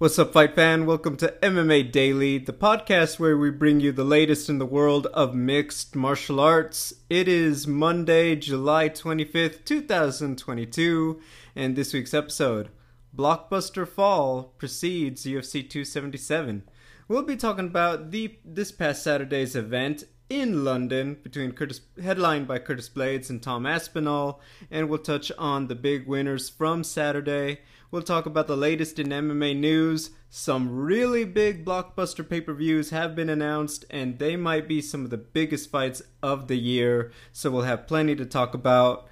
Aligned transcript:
What's 0.00 0.18
up, 0.18 0.32
fight 0.32 0.54
fan? 0.54 0.86
Welcome 0.86 1.18
to 1.18 1.34
MMA 1.42 1.92
Daily, 1.92 2.38
the 2.38 2.54
podcast 2.54 3.18
where 3.18 3.36
we 3.36 3.50
bring 3.50 3.80
you 3.80 3.92
the 3.92 4.02
latest 4.02 4.48
in 4.48 4.56
the 4.56 4.64
world 4.64 5.08
of 5.08 5.34
mixed 5.34 5.94
martial 5.94 6.40
arts. 6.40 6.94
It 7.10 7.28
is 7.28 7.66
Monday, 7.66 8.34
July 8.34 8.88
25th, 8.88 9.62
2022, 9.66 11.20
and 11.54 11.76
this 11.76 11.92
week's 11.92 12.14
episode 12.14 12.70
Blockbuster 13.14 13.86
Fall 13.86 14.54
precedes 14.56 15.26
UFC 15.26 15.68
277. 15.68 16.62
We'll 17.06 17.22
be 17.22 17.36
talking 17.36 17.66
about 17.66 18.10
the 18.10 18.38
this 18.42 18.72
past 18.72 19.02
Saturday's 19.02 19.54
event 19.54 20.04
in 20.30 20.64
London 20.64 21.18
between 21.22 21.52
Curtis 21.52 21.80
headlined 22.00 22.46
by 22.46 22.60
Curtis 22.60 22.88
Blaydes 22.88 23.28
and 23.28 23.42
Tom 23.42 23.66
Aspinall, 23.66 24.40
and 24.70 24.88
we'll 24.88 25.00
touch 25.00 25.30
on 25.36 25.66
the 25.66 25.74
big 25.74 26.06
winners 26.06 26.48
from 26.48 26.84
Saturday. 26.84 27.58
We'll 27.90 28.02
talk 28.02 28.24
about 28.24 28.46
the 28.46 28.56
latest 28.56 29.00
in 29.00 29.08
MMA 29.08 29.58
news. 29.58 30.10
Some 30.30 30.70
really 30.70 31.24
big 31.24 31.64
blockbuster 31.64 32.26
pay 32.26 32.40
per 32.40 32.54
views 32.54 32.90
have 32.90 33.16
been 33.16 33.28
announced, 33.28 33.84
and 33.90 34.20
they 34.20 34.36
might 34.36 34.68
be 34.68 34.80
some 34.80 35.02
of 35.02 35.10
the 35.10 35.18
biggest 35.18 35.68
fights 35.68 36.00
of 36.22 36.46
the 36.46 36.56
year. 36.56 37.10
So 37.32 37.50
we'll 37.50 37.62
have 37.62 37.88
plenty 37.88 38.14
to 38.14 38.24
talk 38.24 38.54
about. 38.54 39.08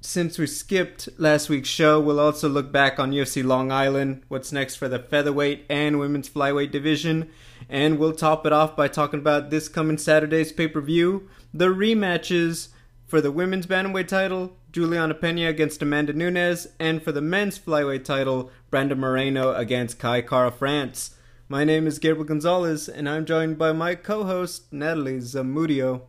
Since 0.00 0.38
we 0.38 0.46
skipped 0.46 1.08
last 1.18 1.48
week's 1.48 1.68
show, 1.68 1.98
we'll 1.98 2.20
also 2.20 2.48
look 2.48 2.70
back 2.70 3.00
on 3.00 3.10
UFC 3.10 3.44
Long 3.44 3.72
Island, 3.72 4.22
what's 4.28 4.52
next 4.52 4.76
for 4.76 4.88
the 4.88 5.00
featherweight 5.00 5.66
and 5.68 5.98
women's 5.98 6.28
flyweight 6.28 6.70
division, 6.70 7.28
and 7.68 7.98
we'll 7.98 8.12
top 8.12 8.46
it 8.46 8.52
off 8.52 8.76
by 8.76 8.86
talking 8.86 9.18
about 9.18 9.50
this 9.50 9.68
coming 9.68 9.98
Saturday's 9.98 10.52
pay 10.52 10.68
per 10.68 10.80
view, 10.80 11.28
the 11.52 11.66
rematches 11.66 12.68
for 13.08 13.20
the 13.20 13.32
women's 13.32 13.66
bantamweight 13.66 14.06
title, 14.06 14.56
Julianna 14.70 15.14
Peña 15.14 15.48
against 15.48 15.82
Amanda 15.82 16.12
Nunes, 16.12 16.68
and 16.78 17.02
for 17.02 17.10
the 17.10 17.20
men's 17.20 17.58
flyweight 17.58 18.04
title, 18.04 18.52
Brandon 18.70 19.00
Moreno 19.00 19.52
against 19.52 19.98
Kai 19.98 20.22
Kara 20.22 20.52
France. 20.52 21.16
My 21.48 21.64
name 21.64 21.88
is 21.88 21.98
Gabriel 21.98 22.24
Gonzalez, 22.24 22.88
and 22.88 23.08
I'm 23.08 23.26
joined 23.26 23.58
by 23.58 23.72
my 23.72 23.96
co-host 23.96 24.72
Natalie 24.72 25.18
Zamudio. 25.18 26.02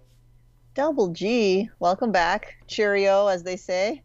Double 0.79 1.09
G, 1.09 1.69
welcome 1.79 2.13
back. 2.13 2.55
Cheerio, 2.67 3.27
as 3.27 3.43
they 3.43 3.57
say. 3.57 4.01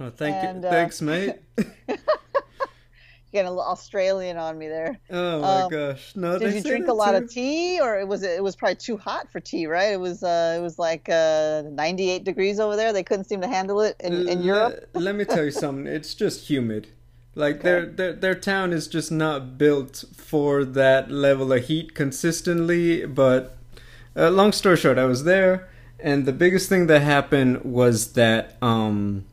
Oh, 0.00 0.10
thank 0.10 0.34
and, 0.34 0.64
you. 0.64 0.68
Uh, 0.68 0.72
Thanks, 0.72 1.00
mate. 1.02 1.36
Getting 3.32 3.46
a 3.46 3.50
little 3.50 3.62
Australian 3.62 4.38
on 4.38 4.58
me 4.58 4.66
there. 4.66 4.98
Oh 5.08 5.40
my 5.40 5.62
um, 5.62 5.70
gosh! 5.70 6.16
No, 6.16 6.36
did 6.36 6.52
you 6.52 6.62
drink 6.62 6.88
a 6.88 6.92
lot 6.92 7.12
too. 7.12 7.18
of 7.18 7.30
tea, 7.30 7.80
or 7.80 7.96
it 7.96 8.08
was 8.08 8.24
it 8.24 8.42
was 8.42 8.56
probably 8.56 8.74
too 8.74 8.96
hot 8.96 9.30
for 9.30 9.38
tea, 9.38 9.68
right? 9.68 9.92
It 9.92 10.00
was 10.00 10.24
uh, 10.24 10.56
it 10.58 10.60
was 10.60 10.80
like 10.80 11.08
uh, 11.08 11.62
98 11.70 12.24
degrees 12.24 12.58
over 12.58 12.74
there. 12.74 12.92
They 12.92 13.04
couldn't 13.04 13.26
seem 13.26 13.40
to 13.42 13.46
handle 13.46 13.80
it 13.80 13.94
in, 14.00 14.28
in 14.28 14.42
Europe. 14.42 14.90
Let 14.94 15.14
me 15.14 15.24
tell 15.26 15.44
you 15.44 15.52
something. 15.52 15.86
It's 15.98 16.12
just 16.12 16.50
humid. 16.50 16.88
Like 17.36 17.58
okay. 17.58 17.62
their, 17.62 17.86
their 17.86 18.12
their 18.14 18.34
town 18.34 18.72
is 18.72 18.88
just 18.88 19.12
not 19.12 19.56
built 19.56 20.06
for 20.16 20.64
that 20.64 21.12
level 21.12 21.52
of 21.52 21.66
heat 21.66 21.94
consistently. 21.94 23.06
But 23.06 23.57
uh, 24.18 24.30
long 24.30 24.52
story 24.52 24.76
short, 24.76 24.98
I 24.98 25.04
was 25.04 25.24
there, 25.24 25.68
and 26.00 26.26
the 26.26 26.32
biggest 26.32 26.68
thing 26.68 26.86
that 26.88 27.02
happened 27.02 27.64
was 27.64 28.12
that 28.14 28.56
um 28.60 29.24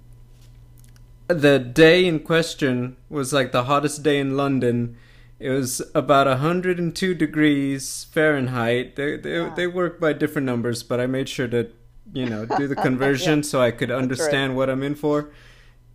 the 1.28 1.58
day 1.58 2.06
in 2.06 2.20
question 2.20 2.98
was 3.10 3.34
like 3.34 3.52
the 3.52 3.64
hottest 3.64 4.04
day 4.04 4.20
in 4.20 4.38
London. 4.38 4.96
It 5.40 5.50
was 5.50 5.82
about 5.94 6.28
102 6.28 7.14
degrees 7.14 8.06
Fahrenheit. 8.12 8.96
They 8.96 9.18
they, 9.18 9.40
wow. 9.42 9.56
they 9.56 9.68
work 9.68 10.00
by 10.00 10.14
different 10.14 10.46
numbers, 10.46 10.84
but 10.84 11.00
I 11.00 11.08
made 11.08 11.28
sure 11.28 11.48
to, 11.48 11.70
you 12.14 12.28
know, 12.28 12.46
do 12.46 12.68
the 12.68 12.76
conversion 12.88 13.40
yeah. 13.40 13.44
so 13.44 13.62
I 13.62 13.72
could 13.72 13.92
understand 13.92 14.52
right. 14.52 14.58
what 14.58 14.70
I'm 14.70 14.84
in 14.84 14.96
for. 14.96 15.32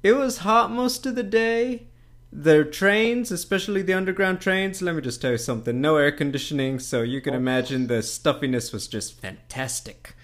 It 0.02 0.12
was 0.12 0.38
hot 0.38 0.70
most 0.70 1.06
of 1.06 1.14
the 1.14 1.22
day. 1.22 1.86
Their 2.32 2.64
trains, 2.64 3.32
especially 3.32 3.82
the 3.82 3.94
underground 3.94 4.40
trains, 4.40 4.80
let 4.80 4.94
me 4.94 5.02
just 5.02 5.20
tell 5.20 5.32
you 5.32 5.38
something. 5.38 5.80
No 5.80 5.96
air 5.96 6.12
conditioning, 6.12 6.78
so 6.78 7.02
you 7.02 7.20
can 7.20 7.34
oh. 7.34 7.38
imagine 7.38 7.88
the 7.88 8.02
stuffiness 8.02 8.72
was 8.72 8.86
just 8.86 9.20
fantastic. 9.20 10.14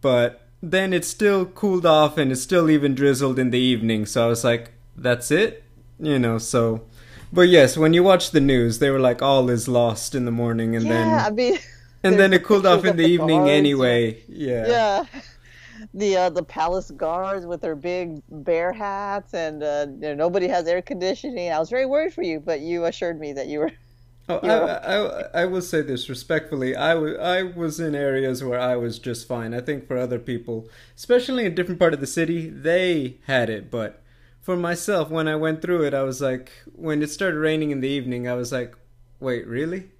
But 0.00 0.46
then 0.62 0.92
it 0.94 1.04
still 1.04 1.44
cooled 1.44 1.84
off 1.84 2.16
and 2.16 2.32
it 2.32 2.36
still 2.36 2.70
even 2.70 2.94
drizzled 2.94 3.38
in 3.38 3.50
the 3.50 3.58
evening. 3.58 4.06
So 4.06 4.24
I 4.24 4.28
was 4.28 4.44
like, 4.44 4.72
that's 4.96 5.30
it? 5.30 5.64
You 6.00 6.18
know, 6.18 6.38
so. 6.38 6.82
But 7.32 7.48
yes, 7.48 7.76
when 7.76 7.92
you 7.92 8.02
watch 8.02 8.30
the 8.30 8.40
news, 8.40 8.78
they 8.78 8.88
were 8.88 9.00
like, 9.00 9.20
all 9.20 9.50
is 9.50 9.68
lost 9.68 10.14
in 10.14 10.24
the 10.24 10.30
morning 10.30 10.74
and 10.74 10.86
yeah, 10.86 10.92
then. 10.92 11.26
I 11.26 11.30
mean. 11.30 11.58
And 12.02 12.14
then 12.18 12.32
it 12.32 12.44
cooled 12.44 12.64
off 12.64 12.84
in 12.84 12.96
the 12.96 13.06
evening 13.06 13.48
anyway. 13.48 14.22
Yeah. 14.26 14.66
Yeah. 14.66 15.04
The 15.94 16.16
uh, 16.16 16.30
the 16.30 16.42
palace 16.44 16.90
guards 16.90 17.46
with 17.46 17.60
their 17.60 17.76
big 17.76 18.22
bear 18.30 18.72
hats 18.72 19.34
and 19.34 19.62
uh, 19.62 19.86
you 19.90 20.00
know, 20.08 20.14
nobody 20.14 20.48
has 20.48 20.66
air 20.66 20.82
conditioning. 20.82 21.50
I 21.52 21.58
was 21.58 21.70
very 21.70 21.86
worried 21.86 22.14
for 22.14 22.22
you, 22.22 22.40
but 22.40 22.60
you 22.60 22.84
assured 22.84 23.18
me 23.20 23.32
that 23.34 23.46
you 23.48 23.60
were 23.60 23.72
Oh, 24.28 24.38
I, 24.38 24.56
I, 25.38 25.42
I 25.42 25.44
will 25.46 25.62
say 25.62 25.82
this 25.82 26.08
respectfully. 26.08 26.74
I, 26.74 26.94
w- 26.94 27.16
I 27.16 27.44
was 27.44 27.78
in 27.78 27.94
areas 27.94 28.42
where 28.42 28.58
I 28.58 28.74
was 28.74 28.98
just 28.98 29.28
fine. 29.28 29.54
I 29.54 29.60
think 29.60 29.86
for 29.86 29.96
other 29.96 30.18
people, 30.18 30.68
especially 30.96 31.44
in 31.46 31.52
a 31.52 31.54
different 31.54 31.78
part 31.78 31.94
of 31.94 32.00
the 32.00 32.08
city, 32.08 32.48
they 32.50 33.18
had 33.26 33.48
it. 33.48 33.70
But 33.70 34.02
for 34.42 34.56
myself, 34.56 35.10
when 35.10 35.28
I 35.28 35.36
went 35.36 35.62
through 35.62 35.84
it, 35.84 35.94
I 35.94 36.02
was 36.02 36.20
like, 36.20 36.50
when 36.74 37.02
it 37.02 37.10
started 37.10 37.38
raining 37.38 37.70
in 37.70 37.80
the 37.80 37.88
evening, 37.88 38.26
I 38.26 38.34
was 38.34 38.50
like, 38.50 38.74
wait, 39.20 39.46
really? 39.46 39.90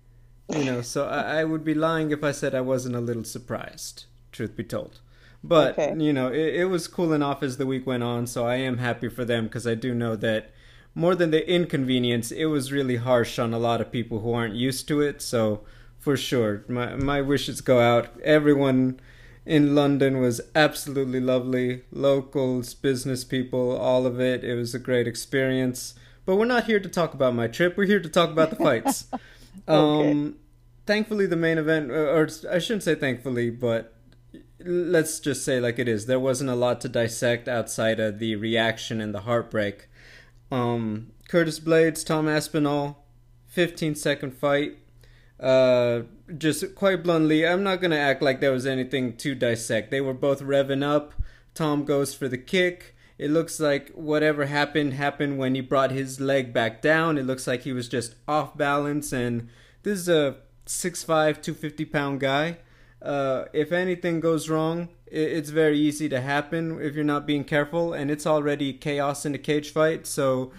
You 0.50 0.64
know, 0.64 0.82
so 0.82 1.06
I, 1.06 1.40
I 1.40 1.44
would 1.44 1.64
be 1.64 1.74
lying 1.74 2.10
if 2.10 2.24
I 2.24 2.32
said 2.32 2.54
I 2.54 2.62
wasn't 2.62 2.96
a 2.96 3.00
little 3.00 3.24
surprised, 3.24 4.06
truth 4.32 4.56
be 4.56 4.64
told. 4.64 5.00
But, 5.44 5.78
okay. 5.78 5.94
you 5.96 6.12
know, 6.12 6.28
it, 6.28 6.54
it 6.54 6.64
was 6.66 6.88
cooling 6.88 7.22
off 7.22 7.42
as 7.42 7.56
the 7.56 7.66
week 7.66 7.86
went 7.86 8.02
on, 8.02 8.26
so 8.26 8.46
I 8.46 8.56
am 8.56 8.78
happy 8.78 9.08
for 9.08 9.24
them 9.24 9.44
because 9.44 9.66
I 9.66 9.74
do 9.74 9.94
know 9.94 10.16
that 10.16 10.52
more 10.94 11.14
than 11.14 11.30
the 11.30 11.48
inconvenience, 11.48 12.32
it 12.32 12.46
was 12.46 12.72
really 12.72 12.96
harsh 12.96 13.38
on 13.38 13.52
a 13.52 13.58
lot 13.58 13.80
of 13.80 13.92
people 13.92 14.20
who 14.20 14.32
aren't 14.32 14.54
used 14.54 14.88
to 14.88 15.00
it. 15.02 15.20
So 15.20 15.60
for 15.98 16.16
sure, 16.16 16.64
my 16.68 16.96
my 16.96 17.20
wishes 17.20 17.60
go 17.60 17.80
out. 17.80 18.08
Everyone 18.22 18.98
in 19.44 19.74
London 19.74 20.20
was 20.20 20.40
absolutely 20.54 21.20
lovely. 21.20 21.82
Locals, 21.92 22.74
business 22.74 23.24
people, 23.24 23.76
all 23.76 24.06
of 24.06 24.20
it. 24.20 24.42
It 24.42 24.54
was 24.54 24.74
a 24.74 24.78
great 24.78 25.06
experience. 25.06 25.94
But 26.24 26.36
we're 26.36 26.46
not 26.46 26.64
here 26.64 26.80
to 26.80 26.88
talk 26.88 27.12
about 27.12 27.34
my 27.34 27.46
trip. 27.46 27.76
We're 27.76 27.86
here 27.86 28.00
to 28.00 28.08
talk 28.08 28.30
about 28.30 28.50
the 28.50 28.56
fights. 28.56 29.06
okay. 29.68 30.10
Um, 30.10 30.36
thankfully, 30.86 31.26
the 31.26 31.36
main 31.36 31.58
event, 31.58 31.90
or 31.90 32.28
I 32.50 32.58
shouldn't 32.58 32.82
say 32.82 32.94
thankfully, 32.94 33.50
but 33.50 33.95
let's 34.66 35.20
just 35.20 35.44
say 35.44 35.60
like 35.60 35.78
it 35.78 35.88
is. 35.88 36.06
There 36.06 36.20
wasn't 36.20 36.50
a 36.50 36.54
lot 36.54 36.80
to 36.82 36.88
dissect 36.88 37.48
outside 37.48 38.00
of 38.00 38.18
the 38.18 38.36
reaction 38.36 39.00
and 39.00 39.14
the 39.14 39.20
heartbreak. 39.20 39.88
Um, 40.50 41.12
Curtis 41.28 41.60
Blaydes 41.60 42.04
Tom 42.04 42.28
Aspinall, 42.28 43.04
15 43.46 43.94
second 43.94 44.32
fight. 44.32 44.78
Uh, 45.38 46.02
just 46.38 46.74
quite 46.74 47.02
bluntly, 47.02 47.46
I'm 47.46 47.62
not 47.62 47.80
gonna 47.80 47.96
act 47.96 48.22
like 48.22 48.40
there 48.40 48.52
was 48.52 48.66
anything 48.66 49.16
to 49.18 49.34
dissect. 49.34 49.90
They 49.90 50.00
were 50.00 50.14
both 50.14 50.40
revving 50.40 50.82
up. 50.82 51.14
Tom 51.54 51.84
goes 51.84 52.14
for 52.14 52.28
the 52.28 52.38
kick. 52.38 52.94
It 53.18 53.30
looks 53.30 53.58
like 53.60 53.90
whatever 53.90 54.46
happened 54.46 54.94
happened 54.94 55.38
when 55.38 55.54
he 55.54 55.62
brought 55.62 55.90
his 55.90 56.20
leg 56.20 56.52
back 56.52 56.82
down. 56.82 57.16
It 57.16 57.24
looks 57.24 57.46
like 57.46 57.62
he 57.62 57.72
was 57.72 57.88
just 57.88 58.14
off 58.28 58.56
balance, 58.56 59.12
and 59.12 59.48
this 59.82 60.00
is 60.00 60.08
a 60.08 60.36
6'5", 60.66 61.06
250 61.06 61.84
pound 61.86 62.20
guy. 62.20 62.58
Uh, 63.02 63.44
if 63.52 63.72
anything 63.72 64.20
goes 64.20 64.48
wrong, 64.48 64.88
it's 65.06 65.50
very 65.50 65.78
easy 65.78 66.08
to 66.08 66.20
happen 66.20 66.80
if 66.80 66.94
you're 66.94 67.04
not 67.04 67.26
being 67.26 67.44
careful, 67.44 67.92
and 67.92 68.10
it's 68.10 68.26
already 68.26 68.72
chaos 68.72 69.24
in 69.24 69.34
a 69.34 69.38
cage 69.38 69.70
fight. 69.70 70.06
So, 70.06 70.52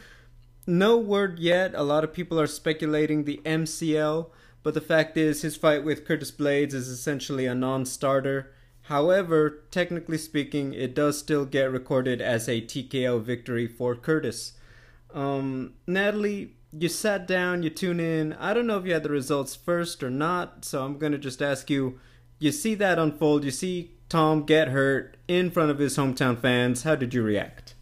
no 0.65 0.97
word 0.97 1.39
yet. 1.39 1.73
A 1.75 1.83
lot 1.83 2.03
of 2.03 2.13
people 2.13 2.39
are 2.39 2.47
speculating 2.47 3.23
the 3.23 3.41
MCL, 3.45 4.29
but 4.63 4.73
the 4.73 4.81
fact 4.81 5.17
is, 5.17 5.41
his 5.41 5.55
fight 5.55 5.83
with 5.83 6.05
Curtis 6.05 6.31
Blaydes 6.31 6.73
is 6.73 6.87
essentially 6.87 7.45
a 7.45 7.55
non 7.55 7.85
starter. 7.85 8.53
However, 8.83 9.63
technically 9.69 10.17
speaking, 10.17 10.73
it 10.73 10.95
does 10.95 11.17
still 11.17 11.43
get 11.43 11.71
recorded 11.71 12.21
as 12.21 12.47
a 12.47 12.61
TKO 12.61 13.21
victory 13.21 13.67
for 13.67 13.95
Curtis. 13.95 14.53
Um, 15.13 15.73
Natalie, 15.85 16.55
you 16.71 16.87
sat 16.87 17.27
down, 17.27 17.63
you 17.63 17.69
tune 17.69 17.99
in. 17.99 18.31
I 18.33 18.53
don't 18.53 18.67
know 18.67 18.77
if 18.77 18.85
you 18.85 18.93
had 18.93 19.03
the 19.03 19.09
results 19.09 19.55
first 19.55 20.03
or 20.03 20.09
not, 20.09 20.63
so 20.63 20.85
I'm 20.85 20.97
going 20.97 21.11
to 21.11 21.17
just 21.17 21.41
ask 21.41 21.69
you 21.69 21.99
you 22.39 22.51
see 22.51 22.75
that 22.75 22.99
unfold, 22.99 23.43
you 23.43 23.51
see 23.51 23.91
Tom 24.09 24.43
get 24.43 24.69
hurt 24.69 25.17
in 25.27 25.51
front 25.51 25.71
of 25.71 25.79
his 25.79 25.97
hometown 25.97 26.39
fans. 26.39 26.83
How 26.83 26.95
did 26.95 27.13
you 27.13 27.23
react? 27.23 27.75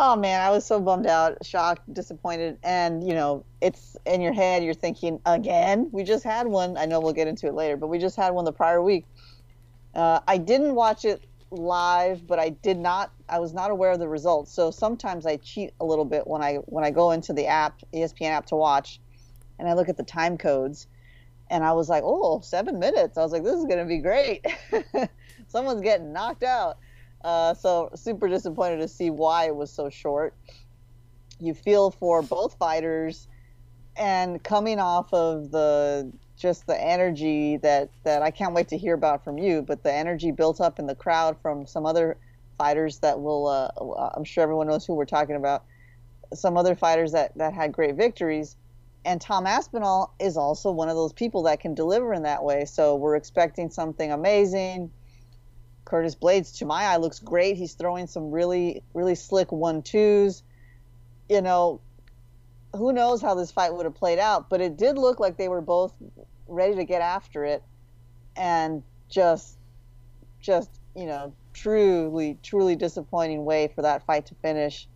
Oh 0.00 0.14
man, 0.14 0.40
I 0.40 0.50
was 0.50 0.64
so 0.64 0.80
bummed 0.80 1.06
out, 1.06 1.44
shocked, 1.44 1.92
disappointed, 1.92 2.58
and 2.62 3.06
you 3.06 3.14
know, 3.14 3.44
it's 3.60 3.96
in 4.06 4.20
your 4.20 4.32
head. 4.32 4.62
You're 4.62 4.74
thinking 4.74 5.20
again. 5.26 5.88
We 5.90 6.04
just 6.04 6.22
had 6.22 6.46
one. 6.46 6.76
I 6.76 6.86
know 6.86 7.00
we'll 7.00 7.12
get 7.12 7.26
into 7.26 7.48
it 7.48 7.54
later, 7.54 7.76
but 7.76 7.88
we 7.88 7.98
just 7.98 8.16
had 8.16 8.30
one 8.30 8.44
the 8.44 8.52
prior 8.52 8.80
week. 8.80 9.06
Uh, 9.94 10.20
I 10.28 10.38
didn't 10.38 10.76
watch 10.76 11.04
it 11.04 11.24
live, 11.50 12.26
but 12.26 12.38
I 12.38 12.50
did 12.50 12.78
not. 12.78 13.10
I 13.28 13.40
was 13.40 13.52
not 13.52 13.72
aware 13.72 13.90
of 13.90 13.98
the 13.98 14.08
results. 14.08 14.52
So 14.52 14.70
sometimes 14.70 15.26
I 15.26 15.36
cheat 15.36 15.72
a 15.80 15.84
little 15.84 16.04
bit 16.04 16.26
when 16.28 16.42
I 16.42 16.56
when 16.66 16.84
I 16.84 16.92
go 16.92 17.10
into 17.10 17.32
the 17.32 17.46
app, 17.46 17.80
ESPN 17.92 18.30
app 18.30 18.46
to 18.46 18.56
watch, 18.56 19.00
and 19.58 19.68
I 19.68 19.72
look 19.72 19.88
at 19.88 19.96
the 19.96 20.04
time 20.04 20.38
codes, 20.38 20.86
and 21.50 21.64
I 21.64 21.72
was 21.72 21.88
like, 21.88 22.02
oh, 22.04 22.40
seven 22.40 22.78
minutes. 22.78 23.16
I 23.18 23.22
was 23.22 23.32
like, 23.32 23.44
this 23.44 23.54
is 23.54 23.64
gonna 23.64 23.86
be 23.86 23.98
great. 23.98 24.44
someone's 25.48 25.80
getting 25.80 26.12
knocked 26.12 26.42
out. 26.42 26.78
Uh, 27.24 27.54
so 27.54 27.90
super 27.94 28.28
disappointed 28.28 28.78
to 28.78 28.88
see 28.88 29.10
why 29.10 29.46
it 29.46 29.56
was 29.56 29.72
so 29.72 29.90
short. 29.90 30.34
You 31.40 31.54
feel 31.54 31.90
for 31.90 32.22
both 32.22 32.58
fighters, 32.58 33.28
and 33.98 34.42
coming 34.42 34.78
off 34.78 35.12
of 35.12 35.50
the 35.50 36.10
just 36.36 36.66
the 36.66 36.80
energy 36.80 37.56
that 37.58 37.90
that 38.04 38.22
I 38.22 38.30
can't 38.30 38.54
wait 38.54 38.68
to 38.68 38.78
hear 38.78 38.94
about 38.94 39.24
from 39.24 39.38
you, 39.38 39.62
but 39.62 39.82
the 39.82 39.92
energy 39.92 40.30
built 40.30 40.60
up 40.60 40.78
in 40.78 40.86
the 40.86 40.94
crowd 40.94 41.36
from 41.42 41.66
some 41.66 41.84
other 41.84 42.16
fighters 42.56 42.98
that 43.00 43.20
will 43.20 43.48
uh, 43.48 44.10
I'm 44.16 44.24
sure 44.24 44.42
everyone 44.42 44.68
knows 44.68 44.86
who 44.86 44.94
we're 44.94 45.04
talking 45.04 45.36
about. 45.36 45.64
Some 46.32 46.56
other 46.56 46.74
fighters 46.74 47.12
that 47.12 47.36
that 47.36 47.52
had 47.52 47.72
great 47.72 47.96
victories, 47.96 48.56
and 49.04 49.20
Tom 49.20 49.46
Aspinall 49.46 50.14
is 50.20 50.36
also 50.36 50.70
one 50.70 50.88
of 50.88 50.96
those 50.96 51.12
people 51.12 51.44
that 51.44 51.60
can 51.60 51.74
deliver 51.74 52.12
in 52.12 52.24
that 52.24 52.42
way. 52.42 52.64
So 52.64 52.96
we're 52.96 53.16
expecting 53.16 53.70
something 53.70 54.12
amazing. 54.12 54.90
Curtis 55.84 56.14
Blaydes, 56.14 56.58
to 56.58 56.66
my 56.66 56.82
eye, 56.82 56.98
looks 56.98 57.18
great. 57.18 57.56
He's 57.56 57.74
throwing 57.74 58.06
some 58.06 58.30
really 58.30 58.82
really 58.92 59.14
slick 59.14 59.50
one 59.50 59.82
twos. 59.82 60.42
You 61.28 61.40
know, 61.40 61.80
who 62.74 62.92
knows 62.92 63.22
how 63.22 63.34
this 63.34 63.50
fight 63.50 63.74
would 63.74 63.86
have 63.86 63.94
played 63.94 64.18
out, 64.18 64.50
but 64.50 64.60
it 64.60 64.76
did 64.76 64.98
look 64.98 65.20
like 65.20 65.36
they 65.36 65.48
were 65.48 65.62
both 65.62 65.94
ready 66.46 66.74
to 66.76 66.84
get 66.84 67.00
after 67.00 67.44
it 67.44 67.62
and 68.36 68.82
just 69.08 69.56
just, 70.40 70.70
you 70.94 71.06
know, 71.06 71.32
truly 71.54 72.38
truly 72.42 72.76
disappointing 72.76 73.44
way 73.44 73.68
for 73.74 73.82
that 73.82 74.04
fight 74.04 74.26
to 74.26 74.34
finish. 74.36 74.86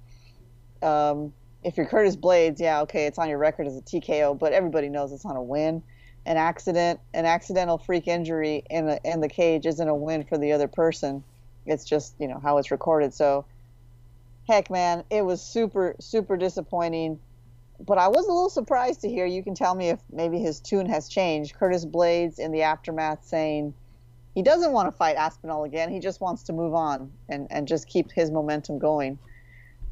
Um, 0.82 1.32
if 1.62 1.76
you're 1.76 1.86
Curtis 1.86 2.16
Blaydes, 2.16 2.60
yeah, 2.60 2.80
okay, 2.82 3.06
it's 3.06 3.18
on 3.18 3.28
your 3.28 3.38
record 3.38 3.66
as 3.66 3.76
a 3.76 3.82
TKO, 3.82 4.38
but 4.38 4.52
everybody 4.52 4.88
knows 4.88 5.12
it's 5.12 5.24
on 5.24 5.36
a 5.36 5.42
win. 5.42 5.82
An 6.24 6.36
accident, 6.36 7.00
an 7.14 7.26
accidental 7.26 7.78
freak 7.78 8.06
injury 8.06 8.62
in 8.70 8.86
the 8.86 9.00
in 9.04 9.20
the 9.20 9.28
cage 9.28 9.66
isn't 9.66 9.88
a 9.88 9.94
win 9.94 10.24
for 10.24 10.38
the 10.38 10.52
other 10.52 10.68
person. 10.68 11.24
It's 11.66 11.84
just, 11.84 12.14
you 12.18 12.28
know, 12.28 12.38
how 12.40 12.58
it's 12.58 12.70
recorded. 12.70 13.12
So 13.12 13.44
heck 14.48 14.70
man, 14.70 15.04
it 15.10 15.24
was 15.24 15.40
super, 15.42 15.96
super 15.98 16.36
disappointing 16.36 17.18
but 17.84 17.98
I 17.98 18.08
was 18.08 18.26
a 18.26 18.32
little 18.32 18.50
surprised 18.50 19.00
to 19.02 19.08
hear. 19.08 19.26
You 19.26 19.42
can 19.42 19.54
tell 19.54 19.74
me 19.74 19.88
if 19.88 20.00
maybe 20.12 20.38
his 20.38 20.60
tune 20.60 20.86
has 20.86 21.08
changed. 21.08 21.54
Curtis 21.54 21.84
Blaydes 21.84 22.38
in 22.38 22.52
the 22.52 22.62
aftermath 22.62 23.24
saying 23.24 23.74
he 24.34 24.42
doesn't 24.42 24.72
want 24.72 24.88
to 24.88 24.96
fight 24.96 25.16
Aspinall 25.16 25.64
again. 25.64 25.90
He 25.90 25.98
just 25.98 26.20
wants 26.20 26.44
to 26.44 26.52
move 26.52 26.74
on 26.74 27.12
and, 27.28 27.48
and 27.50 27.66
just 27.66 27.88
keep 27.88 28.10
his 28.12 28.30
momentum 28.30 28.78
going. 28.78 29.18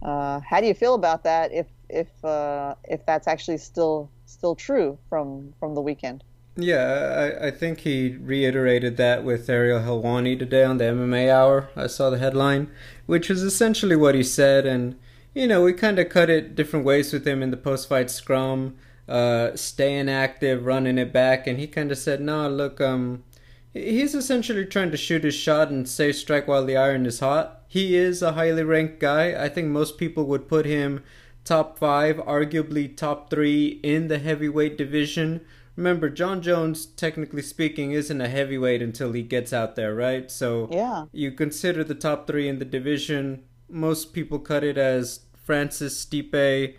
Uh, 0.02 0.40
how 0.40 0.60
do 0.60 0.66
you 0.66 0.74
feel 0.74 0.94
about 0.94 1.24
that? 1.24 1.52
If 1.52 1.66
if 1.88 2.24
uh, 2.24 2.74
if 2.84 3.04
that's 3.06 3.28
actually 3.28 3.58
still 3.58 4.10
still 4.26 4.54
true 4.54 4.98
from 5.08 5.52
from 5.58 5.74
the 5.74 5.80
weekend? 5.80 6.24
Yeah, 6.56 7.36
I, 7.40 7.46
I 7.46 7.50
think 7.50 7.80
he 7.80 8.16
reiterated 8.20 8.96
that 8.96 9.24
with 9.24 9.48
Ariel 9.48 9.80
Helwani 9.80 10.38
today 10.38 10.64
on 10.64 10.78
the 10.78 10.84
MMA 10.84 11.30
Hour. 11.30 11.70
I 11.76 11.86
saw 11.86 12.10
the 12.10 12.18
headline, 12.18 12.70
which 13.06 13.30
is 13.30 13.42
essentially 13.42 13.96
what 13.96 14.14
he 14.14 14.22
said, 14.22 14.66
and 14.66 14.98
you 15.34 15.46
know, 15.46 15.62
we 15.62 15.72
kind 15.72 15.98
of 15.98 16.08
cut 16.08 16.28
it 16.28 16.54
different 16.56 16.84
ways 16.84 17.12
with 17.12 17.26
him 17.26 17.42
in 17.42 17.50
the 17.50 17.56
post 17.56 17.88
fight 17.88 18.10
scrum, 18.10 18.76
uh, 19.08 19.54
staying 19.54 20.08
active, 20.08 20.64
running 20.66 20.98
it 20.98 21.12
back, 21.12 21.46
and 21.46 21.58
he 21.58 21.66
kind 21.66 21.92
of 21.92 21.98
said, 21.98 22.20
"No, 22.20 22.48
look, 22.48 22.80
um, 22.80 23.22
he's 23.72 24.14
essentially 24.14 24.66
trying 24.66 24.90
to 24.90 24.96
shoot 24.96 25.24
his 25.24 25.34
shot 25.34 25.70
and 25.70 25.88
say 25.88 26.12
strike 26.12 26.48
while 26.48 26.64
the 26.64 26.76
iron 26.76 27.06
is 27.06 27.20
hot. 27.20 27.62
He 27.68 27.96
is 27.96 28.22
a 28.22 28.32
highly 28.32 28.64
ranked 28.64 29.00
guy. 29.00 29.42
I 29.42 29.48
think 29.48 29.68
most 29.68 29.98
people 29.98 30.24
would 30.24 30.48
put 30.48 30.66
him 30.66 31.04
top 31.44 31.78
five, 31.78 32.16
arguably 32.16 32.94
top 32.96 33.30
three 33.30 33.80
in 33.82 34.08
the 34.08 34.18
heavyweight 34.18 34.76
division." 34.76 35.40
Remember, 35.76 36.10
Jon 36.10 36.42
Jones, 36.42 36.84
technically 36.84 37.42
speaking, 37.42 37.92
isn't 37.92 38.20
a 38.20 38.28
heavyweight 38.28 38.82
until 38.82 39.12
he 39.12 39.22
gets 39.22 39.52
out 39.52 39.76
there, 39.76 39.94
right? 39.94 40.30
So 40.30 40.68
yeah, 40.70 41.04
you 41.12 41.30
consider 41.30 41.84
the 41.84 41.94
top 41.94 42.26
three 42.26 42.48
in 42.48 42.58
the 42.58 42.64
division 42.64 43.44
most 43.70 44.12
people 44.12 44.38
cut 44.38 44.64
it 44.64 44.76
as 44.76 45.20
Francis 45.44 46.04
Stipe 46.04 46.74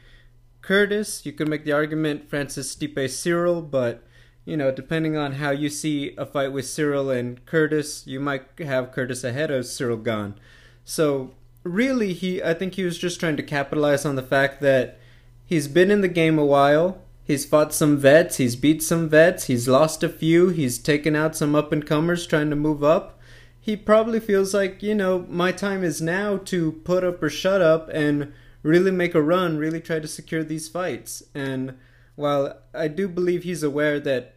Curtis. 0.62 1.26
You 1.26 1.32
could 1.32 1.48
make 1.48 1.64
the 1.64 1.72
argument 1.72 2.30
Francis 2.30 2.76
Stipe 2.76 2.96
Ciryl, 2.96 3.70
but 3.70 4.04
you 4.46 4.58
know, 4.58 4.72
depending 4.72 5.16
on 5.16 5.34
how 5.34 5.52
you 5.52 5.70
see 5.70 6.16
a 6.18 6.26
fight 6.26 6.52
with 6.52 6.66
Ciryl 6.66 7.18
and 7.18 7.46
Curtis, 7.46 8.06
you 8.08 8.20
might 8.20 8.44
have 8.60 8.92
Curtis 8.92 9.24
ahead 9.24 9.52
of 9.52 9.66
Ciryl 9.66 10.04
Gane. 10.04 10.36
So 10.84 11.32
really, 11.64 12.14
he 12.14 12.42
I 12.42 12.54
think 12.54 12.76
he 12.76 12.84
was 12.84 12.98
just 12.98 13.20
trying 13.20 13.38
to 13.38 13.44
capitalize 13.44 14.06
on 14.06 14.16
the 14.16 14.24
fact 14.24 14.62
that 14.62 15.00
he's 15.46 15.68
been 15.68 15.92
in 15.92 16.02
the 16.02 16.08
game 16.08 16.40
a 16.40 16.46
while. 16.46 17.02
He's 17.24 17.46
fought 17.46 17.74
some 17.74 17.98
vets, 17.98 18.38
he's 18.38 18.56
beat 18.56 18.84
some 18.84 19.08
vets, 19.08 19.46
he's 19.46 19.68
lost 19.68 20.04
a 20.04 20.10
few, 20.10 20.50
he's 20.50 20.78
taken 20.78 21.16
out 21.16 21.36
some 21.36 21.56
up 21.56 21.72
and 21.72 21.86
comers 21.86 22.28
trying 22.28 22.50
to 22.50 22.56
move 22.56 22.84
up 22.84 23.20
he 23.62 23.76
probably 23.78 24.20
feels 24.20 24.56
like, 24.56 24.82
you 24.82 24.96
know, 24.96 25.28
my 25.30 25.52
time 25.52 25.84
is 25.84 26.02
now 26.02 26.38
to 26.38 26.72
put 26.84 27.04
up 27.04 27.22
or 27.22 27.30
shut 27.30 27.62
up 27.62 27.90
and 27.94 28.34
really 28.64 28.90
make 28.90 29.14
a 29.14 29.22
run, 29.22 29.58
really 29.58 29.80
try 29.80 30.00
to 30.00 30.08
secure 30.08 30.44
these 30.44 30.68
fights. 30.68 31.22
And 31.36 31.78
while 32.22 32.58
I 32.74 32.88
do 32.88 33.08
believe 33.08 33.44
he's 33.44 33.64
aware 33.64 34.00
that 34.00 34.36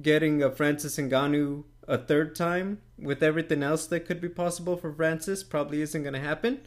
getting 0.00 0.42
a 0.42 0.50
Francis 0.50 0.96
Ngannou 0.96 1.64
a 1.88 1.98
third 1.98 2.34
time 2.34 2.80
with 2.98 3.22
everything 3.22 3.62
else 3.62 3.86
that 3.86 4.06
could 4.06 4.20
be 4.20 4.28
possible 4.28 4.76
for 4.76 4.92
Francis 4.92 5.42
probably 5.42 5.80
isn't 5.82 6.02
going 6.02 6.14
to 6.14 6.20
happen. 6.20 6.60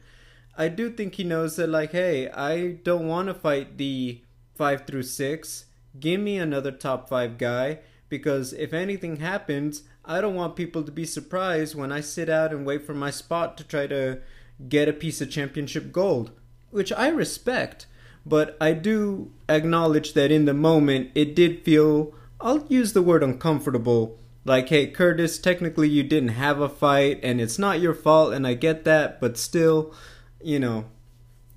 I 0.58 0.68
do 0.68 0.90
think 0.92 1.16
he 1.16 1.24
knows 1.24 1.56
that, 1.56 1.68
like, 1.68 1.92
hey, 1.92 2.30
I 2.30 2.80
don't 2.84 3.08
want 3.08 3.28
to 3.28 3.34
fight 3.34 3.78
the 3.78 4.22
five 4.56 4.86
through 4.86 5.04
six. 5.04 5.66
Give 6.00 6.20
me 6.20 6.38
another 6.38 6.72
top 6.72 7.10
five 7.10 7.38
guy 7.38 7.80
because 8.10 8.54
if 8.54 8.74
anything 8.74 9.18
happens, 9.18 9.84
I 10.04 10.22
don't 10.22 10.36
want 10.36 10.56
people 10.56 10.84
to 10.84 10.92
be 10.92 11.06
surprised 11.06 11.76
when 11.76 11.92
I 11.92 12.02
sit 12.02 12.30
out 12.30 12.52
and 12.52 12.66
wait 12.66 12.86
for 12.86 12.94
my 12.94 13.12
spot 13.12 13.58
to 13.58 13.64
try 13.64 13.88
to 13.88 14.20
get 14.68 14.90
a 14.90 14.94
piece 14.94 15.22
of 15.22 15.32
championship 15.32 15.92
gold, 15.92 16.32
which 16.72 16.92
I 16.92 17.08
respect, 17.08 17.86
but 18.26 18.58
I 18.60 18.74
do 18.74 19.32
acknowledge 19.48 20.14
that 20.14 20.32
in 20.32 20.46
the 20.46 20.54
moment 20.54 21.12
it 21.16 21.36
did 21.36 21.64
feel, 21.64 22.14
I'll 22.40 22.66
use 22.68 22.94
the 22.94 23.02
word 23.02 23.24
uncomfortable. 23.24 24.18
Like, 24.46 24.70
hey, 24.70 24.88
Curtis, 24.88 25.38
technically 25.38 25.90
you 25.90 26.04
didn't 26.04 26.30
have 26.30 26.60
a 26.60 26.70
fight 26.70 27.20
and 27.24 27.42
it's 27.42 27.60
not 27.60 27.82
your 27.82 27.94
fault, 27.94 28.34
and 28.34 28.48
I 28.48 28.54
get 28.54 28.84
that, 28.86 29.20
but 29.20 29.38
still, 29.38 29.94
you 30.42 30.60
know. 30.60 30.86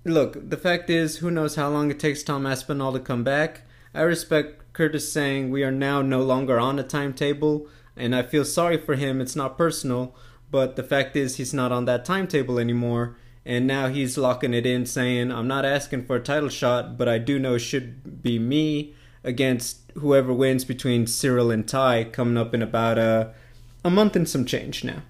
Look, 0.05 0.51
the 0.51 0.57
fact 0.57 0.91
is, 0.91 1.19
who 1.19 1.31
knows 1.31 1.55
how 1.55 1.69
long 1.69 1.91
it 1.91 2.01
takes 2.01 2.23
Tom 2.23 2.45
Aspinall 2.45 2.93
to 2.93 3.01
come 3.01 3.23
back. 3.23 3.63
I 3.95 4.01
respect 4.03 4.73
Curtis 4.73 5.13
saying 5.13 5.51
we 5.51 5.63
are 5.63 5.71
now 5.71 6.03
no 6.03 6.23
longer 6.23 6.59
on 6.59 6.79
a 6.79 6.83
timetable 6.83 7.69
and 7.97 8.15
I 8.15 8.23
feel 8.23 8.45
sorry 8.45 8.79
for 8.79 8.95
him. 8.95 9.21
It's 9.21 9.37
not 9.37 9.59
personal, 9.59 10.15
but 10.51 10.77
the 10.77 10.83
fact 10.83 11.15
is 11.15 11.37
he's 11.37 11.55
not 11.55 11.73
on 11.73 11.85
that 11.85 12.05
timetable 12.05 12.59
anymore. 12.59 13.17
And 13.45 13.67
now 13.67 13.89
he's 13.89 14.17
locking 14.17 14.55
it 14.55 14.65
in, 14.67 14.87
saying, 14.87 15.33
I'm 15.33 15.49
not 15.49 15.65
asking 15.65 16.07
for 16.07 16.17
a 16.17 16.21
title 16.21 16.49
shot, 16.49 16.97
but 16.97 17.09
I 17.09 17.19
do 17.19 17.39
know 17.39 17.55
it 17.55 17.61
should 17.61 18.23
be 18.23 18.39
me 18.39 18.95
against 19.25 19.81
whoever 19.95 20.33
wins 20.33 20.65
between 20.65 21.07
Ciryl 21.07 21.53
and 21.53 21.67
Tai 21.67 22.05
coming 22.05 22.37
up 22.37 22.55
in 22.55 22.63
about 22.63 22.99
a, 22.99 23.35
a 23.85 23.91
month 23.91 24.15
and 24.15 24.29
some 24.29 24.45
change 24.45 24.85
now. 24.85 25.03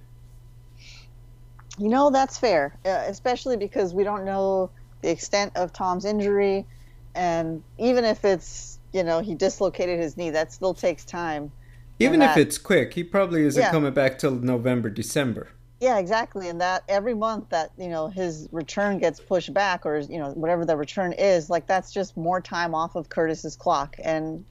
You 1.79 1.89
know, 1.89 2.11
that's 2.11 2.39
fair, 2.39 2.77
uh, 2.85 3.05
especially 3.07 3.57
because 3.57 3.95
we 3.95 4.05
don't 4.05 4.25
know 4.25 4.71
the 5.03 5.11
extent 5.11 5.53
of 5.57 5.73
Tom's 5.73 6.05
injury. 6.05 6.67
And 7.15 7.63
even 7.79 8.05
if 8.05 8.25
it's, 8.25 8.79
you 8.93 9.03
know, 9.03 9.21
he 9.21 9.35
dislocated 9.35 9.99
his 9.99 10.17
knee, 10.17 10.31
that 10.31 10.53
still 10.53 10.75
takes 10.75 11.05
time. 11.05 11.53
Even 11.99 12.21
that, 12.21 12.37
if 12.37 12.47
it's 12.47 12.59
quick, 12.59 12.95
he 12.95 13.05
probably 13.05 13.43
isn't 13.45 13.61
yeah. 13.61 13.71
coming 13.71 13.93
back 13.93 14.19
till 14.19 14.33
November, 14.33 14.91
December. 14.91 15.51
Yeah, 15.83 15.99
exactly. 15.99 16.49
And 16.49 16.61
that 16.61 16.85
every 16.89 17.13
month 17.15 17.49
that, 17.51 17.73
you 17.77 17.89
know, 17.89 18.07
his 18.07 18.49
return 18.53 18.99
gets 18.99 19.19
pushed 19.19 19.53
back 19.53 19.85
or, 19.85 19.99
you 19.99 20.19
know, 20.21 20.31
whatever 20.31 20.65
the 20.65 20.77
return 20.77 21.13
is, 21.13 21.51
like 21.51 21.67
that's 21.67 21.93
just 21.93 22.17
more 22.17 22.41
time 22.41 22.73
off 22.73 22.95
of 22.95 23.09
Curtis's 23.09 23.57
clock. 23.57 23.97
And 24.05 24.45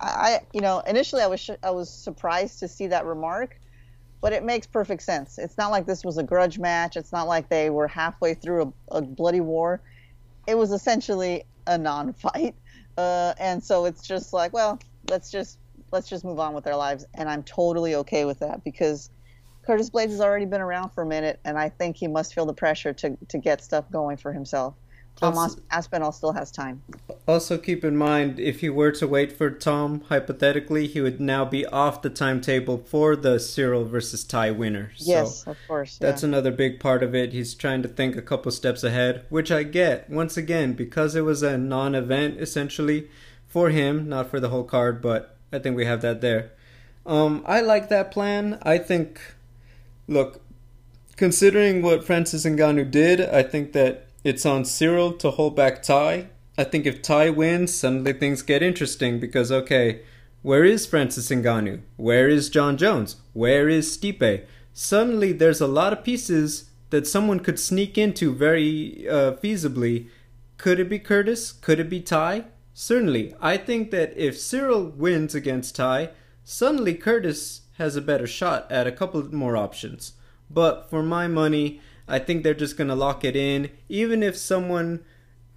I, 0.00 0.40
you 0.54 0.62
know, 0.62 0.80
initially 0.80 1.20
I 1.22 1.26
was, 1.26 1.50
I 1.62 1.72
was 1.72 1.92
surprised 1.92 2.58
to 2.60 2.68
see 2.68 2.86
that 2.86 3.04
remark, 3.04 3.60
but 4.22 4.32
it 4.32 4.44
makes 4.44 4.66
perfect 4.66 5.02
sense. 5.02 5.38
It's 5.38 5.58
not 5.58 5.72
like 5.72 5.86
this 5.86 6.04
was 6.04 6.18
a 6.18 6.24
grudge 6.24 6.58
match. 6.58 6.96
It's 6.96 7.12
not 7.12 7.28
like 7.28 7.50
they 7.50 7.70
were 7.70 7.88
halfway 7.88 8.34
through 8.34 8.74
a, 8.92 8.98
a 8.98 9.02
bloody 9.02 9.42
war. 9.42 9.82
It 10.46 10.56
was 10.56 10.72
essentially 10.72 11.44
a 11.66 11.78
non 11.78 12.14
fight. 12.14 12.56
Uh, 12.98 13.34
and 13.40 13.64
so 13.64 13.86
it's 13.86 14.06
just 14.06 14.34
like, 14.34 14.52
well, 14.52 14.78
let's 15.10 15.30
just 15.30 15.58
let's 15.92 16.08
just 16.08 16.24
move 16.24 16.38
on 16.38 16.54
with 16.54 16.64
their 16.64 16.76
lives. 16.76 17.06
And 17.14 17.28
I'm 17.28 17.42
totally 17.42 17.94
okay 17.96 18.26
with 18.26 18.40
that 18.40 18.64
because 18.64 19.10
Curtis 19.62 19.90
Blaydes 19.90 20.10
has 20.10 20.20
already 20.20 20.46
been 20.46 20.60
around 20.60 20.90
for 20.90 21.02
a 21.02 21.06
minute, 21.06 21.40
and 21.44 21.58
I 21.58 21.68
think 21.68 21.96
he 21.96 22.08
must 22.08 22.34
feel 22.34 22.46
the 22.46 22.54
pressure 22.54 22.92
to, 22.94 23.16
to 23.28 23.38
get 23.38 23.62
stuff 23.62 23.90
going 23.90 24.16
for 24.16 24.32
himself. 24.32 24.74
Tom 25.16 25.36
also, 25.36 25.60
Aspinall 25.70 26.10
still 26.10 26.32
has 26.32 26.50
time. 26.50 26.82
Also, 27.28 27.58
keep 27.58 27.84
in 27.84 27.96
mind 27.96 28.40
if 28.40 28.60
he 28.60 28.70
were 28.70 28.90
to 28.92 29.06
wait 29.06 29.30
for 29.30 29.50
Tom, 29.50 30.02
hypothetically, 30.08 30.86
he 30.86 31.00
would 31.00 31.20
now 31.20 31.44
be 31.44 31.66
off 31.66 32.02
the 32.02 32.10
timetable 32.10 32.78
for 32.78 33.14
the 33.14 33.36
Ciryl 33.36 33.86
versus 33.86 34.24
Tai 34.24 34.52
winner. 34.52 34.92
Yes, 34.96 35.44
so 35.44 35.52
of 35.52 35.58
course. 35.68 35.98
Yeah. 36.00 36.08
That's 36.08 36.22
another 36.22 36.50
big 36.50 36.80
part 36.80 37.02
of 37.02 37.14
it. 37.14 37.32
He's 37.32 37.54
trying 37.54 37.82
to 37.82 37.88
think 37.88 38.16
a 38.16 38.22
couple 38.22 38.50
steps 38.52 38.82
ahead, 38.82 39.26
which 39.28 39.52
I 39.52 39.62
get. 39.64 40.08
Once 40.08 40.36
again, 40.36 40.72
because 40.72 41.14
it 41.14 41.22
was 41.22 41.42
a 41.42 41.58
non 41.58 41.94
event 41.94 42.40
essentially 42.40 43.08
for 43.46 43.68
him, 43.68 44.08
not 44.08 44.30
for 44.30 44.40
the 44.40 44.48
whole 44.48 44.64
card, 44.64 45.02
but 45.02 45.36
I 45.52 45.58
think 45.58 45.76
we 45.76 45.84
have 45.84 46.00
that 46.00 46.22
there. 46.22 46.52
Um, 47.04 47.44
I 47.46 47.60
like 47.60 47.88
that 47.90 48.10
plan. 48.10 48.58
I 48.62 48.78
think, 48.78 49.20
look, 50.06 50.40
considering 51.16 51.82
what 51.82 52.04
Francis 52.04 52.44
Ngannou 52.44 52.90
did, 52.90 53.20
I 53.20 53.42
think 53.42 53.72
that 53.72 54.08
it's 54.24 54.46
on 54.46 54.64
Ciryl 54.64 55.18
to 55.18 55.30
hold 55.30 55.56
back 55.56 55.82
Tai. 55.82 56.28
I 56.56 56.64
think 56.64 56.86
if 56.86 57.02
Tai 57.02 57.30
wins, 57.30 57.74
suddenly 57.74 58.12
things 58.12 58.42
get 58.42 58.62
interesting 58.62 59.18
because 59.18 59.50
okay, 59.50 60.02
where 60.42 60.64
is 60.64 60.86
Francis 60.86 61.28
Ngannou? 61.28 61.80
Where 61.96 62.28
is 62.28 62.50
Jon 62.50 62.76
Jones? 62.76 63.16
Where 63.32 63.68
is 63.68 63.96
Stipe? 63.96 64.44
Suddenly, 64.74 65.32
there's 65.32 65.60
a 65.60 65.66
lot 65.66 65.92
of 65.92 66.04
pieces 66.04 66.70
that 66.90 67.06
someone 67.06 67.40
could 67.40 67.58
sneak 67.58 67.96
into 67.96 68.34
very 68.34 69.08
uh, 69.08 69.32
feasibly. 69.32 70.08
Could 70.58 70.78
it 70.78 70.88
be 70.88 70.98
Curtis? 70.98 71.52
Could 71.52 71.80
it 71.80 71.88
be 71.88 72.00
Tai? 72.00 72.44
Certainly. 72.74 73.34
I 73.40 73.56
think 73.56 73.90
that 73.90 74.16
if 74.16 74.36
Ciryl 74.36 74.94
wins 74.96 75.34
against 75.34 75.76
Tai, 75.76 76.10
suddenly 76.44 76.94
Curtis 76.94 77.61
has 77.78 77.96
a 77.96 78.02
better 78.02 78.26
shot 78.26 78.70
at 78.70 78.86
a 78.86 78.92
couple 78.92 79.22
more 79.34 79.56
options. 79.56 80.12
But 80.50 80.90
for 80.90 81.02
my 81.02 81.26
money, 81.26 81.80
I 82.06 82.18
think 82.18 82.42
they're 82.42 82.54
just 82.54 82.76
going 82.76 82.88
to 82.88 82.94
lock 82.94 83.24
it 83.24 83.36
in. 83.36 83.70
Even 83.88 84.22
if 84.22 84.36
someone 84.36 85.04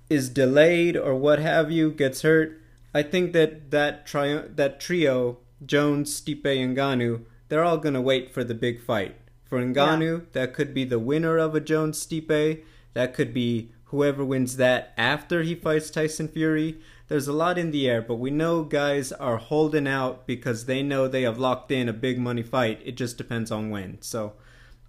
is 0.09 0.29
delayed 0.29 0.95
or 0.95 1.15
what 1.15 1.39
have 1.39 1.71
you, 1.71 1.91
gets 1.91 2.21
hurt, 2.21 2.61
I 2.93 3.03
think 3.03 3.33
that 3.33 3.71
that, 3.71 4.05
tri- 4.05 4.43
that 4.47 4.79
trio, 4.79 5.37
Jones, 5.65 6.21
Stipe, 6.21 6.45
and 6.45 6.77
Ngannou, 6.77 7.25
they're 7.49 7.63
all 7.63 7.77
going 7.77 7.93
to 7.93 8.01
wait 8.01 8.33
for 8.33 8.43
the 8.43 8.53
big 8.53 8.81
fight. 8.81 9.15
For 9.45 9.59
Ngannou, 9.59 10.19
yeah. 10.19 10.25
that 10.33 10.53
could 10.53 10.73
be 10.73 10.85
the 10.85 10.99
winner 10.99 11.37
of 11.37 11.55
a 11.55 11.59
Jones 11.59 12.05
Stipe. 12.05 12.63
That 12.93 13.13
could 13.13 13.33
be 13.33 13.71
whoever 13.85 14.23
wins 14.25 14.57
that 14.57 14.93
after 14.97 15.43
he 15.43 15.55
fights 15.55 15.89
Tyson 15.89 16.27
Fury. 16.27 16.79
There's 17.07 17.27
a 17.27 17.33
lot 17.33 17.57
in 17.57 17.71
the 17.71 17.87
air, 17.87 18.01
but 18.01 18.15
we 18.15 18.31
know 18.31 18.63
guys 18.63 19.11
are 19.11 19.37
holding 19.37 19.87
out 19.87 20.25
because 20.25 20.65
they 20.65 20.81
know 20.81 21.07
they 21.07 21.21
have 21.21 21.37
locked 21.37 21.71
in 21.71 21.87
a 21.87 21.93
big 21.93 22.17
money 22.17 22.41
fight. 22.41 22.81
It 22.83 22.97
just 22.97 23.17
depends 23.17 23.51
on 23.51 23.69
when. 23.69 24.01
So 24.01 24.33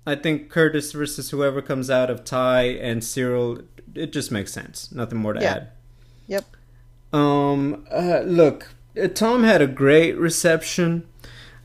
I 0.06 0.14
think 0.14 0.48
Curtis 0.48 0.92
versus 0.92 1.30
whoever 1.30 1.60
comes 1.60 1.90
out 1.90 2.08
of 2.08 2.24
Tai 2.24 2.62
and 2.62 3.02
Ciryl, 3.02 3.66
it 3.94 4.12
just 4.12 4.30
makes 4.30 4.52
sense. 4.52 4.90
Nothing 4.92 5.18
more 5.18 5.34
to 5.34 5.40
yeah. 5.40 5.54
add. 5.54 5.68
Yep. 6.28 6.56
Um, 7.12 7.86
uh, 7.92 8.20
look, 8.20 8.74
uh, 9.00 9.08
Tom 9.08 9.42
had 9.42 9.60
a 9.60 9.66
great 9.66 10.16
reception. 10.16 11.06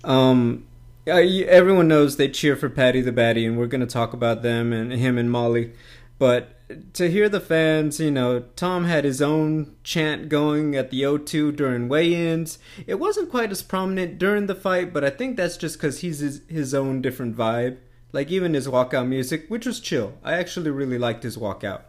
Um, 0.03 0.67
everyone 1.07 1.87
knows 1.87 2.17
they 2.17 2.29
cheer 2.29 2.55
for 2.55 2.69
Paddy 2.69 3.01
the 3.01 3.11
Baddy, 3.11 3.47
and 3.47 3.57
we're 3.57 3.67
going 3.67 3.81
to 3.81 3.87
talk 3.87 4.13
about 4.13 4.41
them 4.41 4.73
and 4.73 4.91
him 4.91 5.17
and 5.17 5.31
Molly. 5.31 5.73
But 6.19 6.60
to 6.93 7.09
hear 7.09 7.29
the 7.29 7.39
fans, 7.39 7.99
you 7.99 8.11
know, 8.11 8.41
Tom 8.55 8.85
had 8.85 9.03
his 9.03 9.21
own 9.21 9.75
chant 9.83 10.29
going 10.29 10.75
at 10.75 10.91
the 10.91 11.01
O2 11.03 11.55
during 11.55 11.89
weigh-ins. 11.89 12.59
It 12.87 12.95
wasn't 12.99 13.29
quite 13.29 13.51
as 13.51 13.63
prominent 13.63 14.17
during 14.17 14.47
the 14.47 14.55
fight, 14.55 14.93
but 14.93 15.03
I 15.03 15.09
think 15.09 15.37
that's 15.37 15.57
just 15.57 15.77
because 15.77 16.01
he's 16.01 16.19
his, 16.19 16.41
his 16.47 16.73
own 16.73 17.01
different 17.01 17.35
vibe. 17.35 17.77
Like 18.11 18.29
even 18.29 18.53
his 18.53 18.67
walkout 18.67 19.07
music, 19.07 19.45
which 19.47 19.65
was 19.65 19.79
chill. 19.79 20.13
I 20.23 20.33
actually 20.33 20.71
really 20.71 20.97
liked 20.97 21.23
his 21.23 21.37
walkout, 21.37 21.83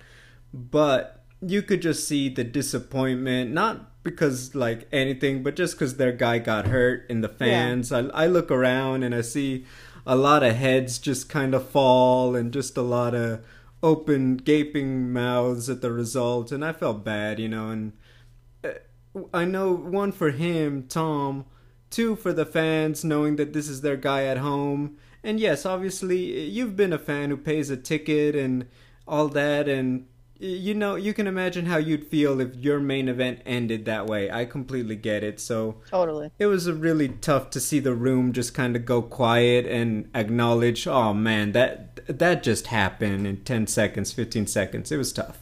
but 0.55 1.25
you 1.41 1.63
could 1.63 1.83
just 1.83 2.07
see 2.07 2.29
the 2.29 2.45
disappointment, 2.45 3.51
not 3.51 4.03
because 4.05 4.55
like 4.55 4.87
anything, 4.93 5.43
but 5.43 5.57
just 5.57 5.75
because 5.75 5.97
their 5.97 6.13
guy 6.13 6.39
got 6.39 6.69
hurt 6.69 7.07
and 7.11 7.23
the 7.23 7.29
fans. 7.29 7.91
Yeah. 7.91 8.09
I, 8.15 8.25
I 8.25 8.27
look 8.27 8.51
around 8.51 9.03
and 9.03 9.15
I 9.15 9.21
see 9.21 9.65
a 10.07 10.17
lot 10.17 10.43
of 10.43 10.57
heads 10.57 10.99
just 10.99 11.29
kind 11.29 11.55
of 11.55 11.69
fall 11.69 12.35
and 12.35 12.53
just 12.53 12.77
a 12.77 12.83
lot 12.83 13.15
of 13.15 13.45
open 13.83 14.37
gaping 14.37 15.13
mouths 15.13 15.69
at 15.69 15.81
the 15.81 15.93
result 15.93 16.53
and 16.53 16.65
I 16.65 16.73
felt 16.73 17.05
bad, 17.05 17.39
you 17.39 17.49
know, 17.49 17.71
and 17.71 17.93
uh, 18.65 18.71
I 19.35 19.45
know 19.45 19.73
one 19.73 20.13
for 20.13 20.31
him, 20.31 20.87
Tom, 20.89 21.47
two 21.91 22.17
for 22.17 22.33
the 22.33 22.47
fans 22.47 23.05
knowing 23.05 23.37
that 23.37 23.53
this 23.53 23.69
is 23.69 23.81
their 23.81 23.97
guy 23.97 24.25
at 24.25 24.39
home. 24.39 24.99
And 25.25 25.41
yes, 25.41 25.67
obviously 25.67 26.49
you've 26.49 26.77
been 26.77 26.93
a 26.93 26.99
fan 26.99 27.31
who 27.31 27.37
pays 27.37 27.71
a 27.71 27.77
ticket 27.77 28.35
and 28.35 28.67
all 29.07 29.29
that 29.29 29.69
and 29.69 30.07
you 30.43 30.75
know, 30.75 30.97
you 30.97 31.15
can 31.15 31.29
imagine 31.29 31.67
how 31.67 31.77
you'd 31.77 32.09
feel 32.09 32.41
if 32.41 32.57
your 32.57 32.81
main 32.81 33.09
event 33.09 33.41
ended 33.47 33.85
that 33.85 34.07
way. 34.07 34.29
I 34.29 34.45
completely 34.45 34.97
get 34.97 35.23
it. 35.23 35.39
So 35.39 35.77
totally, 35.89 36.33
it 36.39 36.47
was 36.47 36.71
really 36.71 37.09
tough 37.09 37.51
to 37.51 37.61
see 37.61 37.79
the 37.79 37.95
room 37.95 38.33
just 38.33 38.53
kind 38.53 38.75
of 38.75 38.85
go 38.85 39.03
quiet 39.03 39.67
and 39.67 40.11
acknowledge, 40.15 40.87
oh 40.89 41.15
man, 41.15 41.53
that 41.53 42.01
that 42.07 42.43
just 42.43 42.67
happened 42.67 43.27
in 43.27 43.45
ten 43.45 43.69
seconds, 43.69 44.13
fifteen 44.13 44.49
seconds. 44.49 44.91
It 44.91 44.97
was 44.97 45.13
tough. 45.13 45.39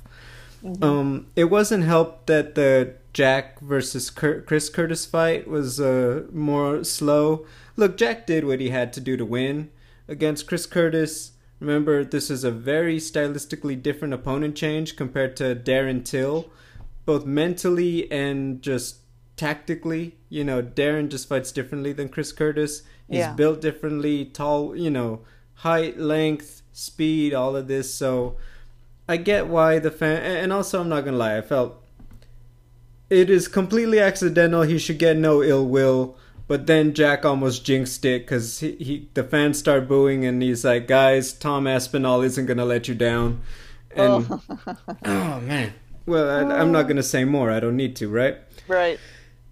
Mm-hmm. 0.62 0.85
Um, 0.85 1.26
it 1.35 1.45
wasn't 1.45 1.85
helped 1.85 2.26
that 2.26 2.54
the 2.54 2.95
Jack 3.14 3.59
versus 3.61 4.11
Cur- 4.11 4.42
Chris 4.42 4.69
Curtis 4.69 5.07
fight 5.07 5.49
was 5.49 5.80
uh, 5.80 6.25
more 6.30 6.85
slow. 6.85 7.47
Look, 7.76 7.97
Jack 7.97 8.26
did 8.26 8.45
what 8.45 8.61
he 8.61 8.69
had 8.69 8.92
to 8.92 9.00
do 9.00 9.16
to 9.16 9.25
win 9.25 9.71
against 10.07 10.47
Chris 10.47 10.66
Curtis 10.66 11.33
Remember, 11.61 12.05
this 12.05 12.31
is 12.31 12.43
a 12.43 12.50
very 12.50 12.97
stylistically 12.97 13.81
different 13.81 14.14
opponent 14.14 14.57
change 14.57 14.97
compared 14.97 15.37
to 15.37 15.55
Darren 15.55 16.02
Till, 16.02 16.50
both 17.05 17.26
mentally 17.26 18.11
and 18.11 18.62
just 18.62 19.00
tactically. 19.37 20.17
You 20.31 20.43
know, 20.43 20.62
Darren 20.62 21.11
just 21.11 21.29
fights 21.29 21.52
differently 21.52 21.93
than 21.93 22.09
Chris 22.09 22.33
Curtis. 22.33 22.83
He's 23.09 23.19
yeah. 23.19 23.35
built 23.35 23.61
differently, 23.61 24.25
tall, 24.25 24.75
you 24.75 24.90
know, 24.90 25.21
height, 25.55 25.99
length, 25.99 26.62
speed, 26.73 27.35
all 27.35 27.55
of 27.55 27.69
this. 27.69 27.95
So 27.95 28.37
I 29.07 29.19
get 29.19 29.47
why 29.47 29.79
the 29.79 29.90
fan. 29.90 30.23
And 30.23 30.52
also, 30.52 30.81
I'm 30.81 30.88
not 30.88 31.02
going 31.02 31.12
to 31.14 31.19
lie, 31.19 31.37
I 31.37 31.43
felt 31.43 31.76
it 33.11 33.29
is 33.29 33.49
completely 33.49 33.99
accidental. 33.99 34.62
He 34.62 34.79
should 34.79 34.99
get 34.99 35.17
no 35.17 35.43
ill 35.43 35.67
will 35.67 36.17
but 36.50 36.66
then 36.66 36.95
Jack 36.95 37.25
almost 37.25 37.64
jinxed 37.64 38.04
it 38.04 38.23
because 38.23 38.59
he, 38.59 38.73
he, 38.73 39.09
the 39.14 39.23
fans 39.23 39.57
start 39.57 39.87
booing 39.87 40.25
and 40.25 40.42
he's 40.42 40.64
like, 40.64 40.88
guys, 40.88 41.33
Tom 41.33 41.69
Aspinall 41.69 42.23
isn't 42.23 42.47
gonna 42.47 42.64
let 42.64 42.88
you 42.88 42.95
down. 42.97 43.40
And 43.95 44.26
oh, 44.28 44.42
oh 45.04 45.40
man. 45.42 45.73
Well, 46.07 46.50
I, 46.50 46.61
am 46.61 46.73
not 46.73 46.88
gonna 46.88 47.04
say 47.04 47.25
more. 47.25 47.52
I 47.52 47.61
don't 47.61 47.76
need 47.76 47.95
to, 47.97 48.09
right? 48.09 48.38
Right. 48.66 48.99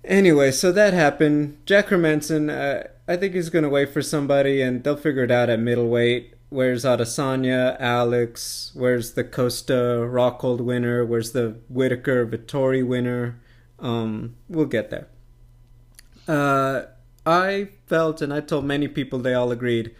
Anyway, 0.02 0.50
so 0.50 0.72
that 0.72 0.92
happened. 0.92 1.58
Jack 1.66 1.86
Hermansson, 1.86 2.50
uh, 2.50 2.88
I 3.06 3.16
think 3.16 3.32
he's 3.34 3.48
gonna 3.48 3.68
wait 3.68 3.92
for 3.92 4.02
somebody, 4.02 4.60
and 4.60 4.82
they'll 4.82 4.96
figure 4.96 5.22
it 5.22 5.30
out 5.30 5.48
at 5.48 5.60
middleweight. 5.60 6.34
Where's 6.48 6.84
Adesanya, 6.84 7.76
Alex? 7.78 8.72
Where's 8.74 9.12
the 9.12 9.22
Costa 9.22 10.04
Rockhold 10.10 10.62
winner? 10.62 11.04
Where's 11.04 11.30
the 11.30 11.60
Whittaker 11.68 12.26
Vettori 12.26 12.84
winner? 12.84 13.38
Um, 13.78 14.34
we'll 14.48 14.66
get 14.66 14.90
there. 14.90 15.06
Uh, 16.28 16.82
I 17.24 17.70
felt, 17.86 18.22
and 18.22 18.32
I 18.32 18.40
told 18.40 18.64
many 18.64 18.86
people, 18.86 19.18
they 19.18 19.34
all 19.34 19.50
agreed. 19.50 19.94